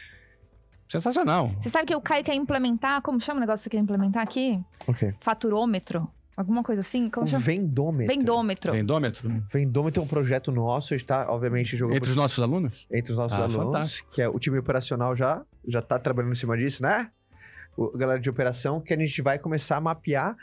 Sensacional. 0.89 1.51
Você 1.59 1.69
sabe 1.69 1.85
que 1.85 1.95
o 1.95 2.01
Caio 2.01 2.23
quer 2.23 2.33
implementar, 2.33 3.03
como 3.03 3.19
chama 3.21 3.37
o 3.37 3.41
negócio 3.41 3.59
que 3.59 3.63
você 3.65 3.77
quer 3.77 3.83
implementar 3.83 4.23
aqui? 4.23 4.59
Ok. 4.87 5.13
Faturômetro? 5.21 6.09
Alguma 6.37 6.61
coisa 6.63 6.81
assim? 6.81 7.09
Como 7.09 7.25
O 7.25 7.29
chama? 7.29 7.43
vendômetro. 7.43 8.13
Vendômetro. 8.15 8.71
Vendômetro. 8.71 9.43
Vendômetro 9.51 10.01
é 10.01 10.05
um 10.05 10.07
projeto 10.07 10.51
nosso, 10.51 10.93
a 10.93 10.97
gente 10.97 11.07
tá, 11.07 11.25
obviamente, 11.31 11.75
jogando 11.75 11.97
Entre 11.97 12.11
os 12.11 12.15
nossos 12.15 12.39
alunos? 12.43 12.87
entre 12.93 13.11
os 13.11 13.17
nossos 13.17 13.37
Ah, 13.39 13.45
alunos, 13.45 13.65
fantástico. 13.65 14.09
que 14.11 14.21
é 14.21 14.29
o 14.29 14.37
time 14.37 14.59
operacional 14.59 15.15
já, 15.15 15.43
já 15.67 15.81
tá 15.81 15.97
trabalhando 15.97 16.33
em 16.33 16.35
cima 16.35 16.55
disso, 16.55 16.83
né? 16.83 17.09
O 17.75 17.91
a 17.93 17.97
galera 17.97 18.19
de 18.19 18.29
operação, 18.29 18.79
que 18.79 18.93
a 18.93 18.97
gente 18.97 19.19
vai 19.21 19.39
começar 19.39 19.77
a 19.77 19.81
mapear 19.81 20.37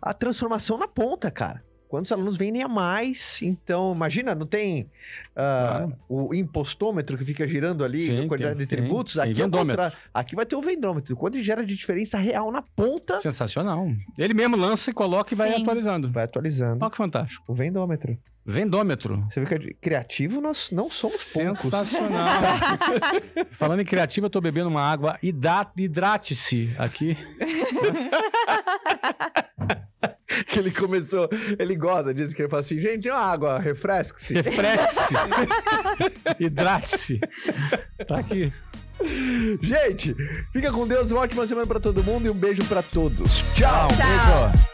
a 0.00 0.14
transformação 0.14 0.78
na 0.78 0.88
ponta, 0.88 1.30
cara. 1.30 1.62
Quantos 1.94 2.10
alunos 2.10 2.36
vendem 2.36 2.60
a 2.60 2.66
mais? 2.68 3.40
Então, 3.40 3.92
imagina, 3.94 4.34
não 4.34 4.46
tem 4.46 4.90
ah, 5.36 5.84
Claro. 5.86 5.96
o 6.08 6.34
impostômetro 6.34 7.16
que 7.16 7.24
fica 7.24 7.46
girando 7.46 7.84
ali, 7.84 8.02
Sim, 8.02 8.24
a 8.24 8.28
quantidade 8.28 8.56
tem- 8.56 8.66
de 8.66 8.76
tributos? 8.76 9.14
tem. 9.14 9.22
Tem 9.22 9.30
Aqui, 9.32 9.40
é 9.40 9.44
o 9.44 9.46
vendômetro. 9.46 9.82
contrário. 9.84 10.08
aqui 10.12 10.34
vai 10.34 10.44
ter 10.44 10.56
o 10.56 10.60
vendômetro. 10.60 11.14
Quanto 11.16 11.40
gera 11.40 11.64
de 11.64 11.76
diferença 11.76 12.18
real 12.18 12.50
na 12.50 12.62
ponta, 12.62 13.20
Sensacional. 13.20 13.86
Ele 14.18 14.34
mesmo 14.34 14.56
lança 14.56 14.90
e 14.90 14.92
coloca 14.92 15.32
e 15.32 15.36
vai 15.36 15.54
Sim. 15.54 15.62
atualizando. 15.62 16.10
vai 16.10 16.24
atualizando 16.24 16.78
Olha 16.82 16.90
que 16.90 16.96
fantástico. 16.96 17.44
o 17.46 17.54
vendômetro. 17.54 18.18
Vendômetro. 18.46 19.24
Você 19.30 19.42
vê 19.44 19.58
que 19.58 19.74
criativo 19.74 20.40
nós 20.40 20.70
não 20.72 20.90
somos 20.90 21.22
poucos. 21.32 21.60
Sensacional. 21.60 22.40
Falando 23.52 23.80
em 23.80 23.84
criativo, 23.86 24.26
eu 24.26 24.30
tô 24.30 24.40
bebendo 24.40 24.68
uma 24.68 24.82
água. 24.82 25.16
Hidra- 25.22 25.70
Hidrate-se 25.78 26.74
aqui. 26.76 27.16
que 30.46 30.58
ele 30.58 30.70
começou, 30.70 31.28
ele 31.58 31.76
gosta 31.76 32.12
disso, 32.12 32.34
que 32.34 32.42
ele 32.42 32.48
fala 32.48 32.60
assim, 32.60 32.80
gente, 32.80 33.08
uma 33.08 33.18
água, 33.18 33.58
refresque-se. 33.58 34.34
Refresque-se. 34.34 35.14
Hidrate-se. 36.38 37.20
Tá 38.06 38.18
aqui. 38.18 38.52
Gente, 39.60 40.14
fica 40.52 40.70
com 40.70 40.86
Deus, 40.86 41.10
uma 41.10 41.22
ótima 41.22 41.46
semana 41.46 41.66
pra 41.66 41.80
todo 41.80 42.02
mundo 42.02 42.26
e 42.26 42.30
um 42.30 42.34
beijo 42.34 42.64
pra 42.64 42.82
todos. 42.82 43.44
Tchau! 43.54 43.88
Tchau. 43.88 44.50
Beijo. 44.50 44.73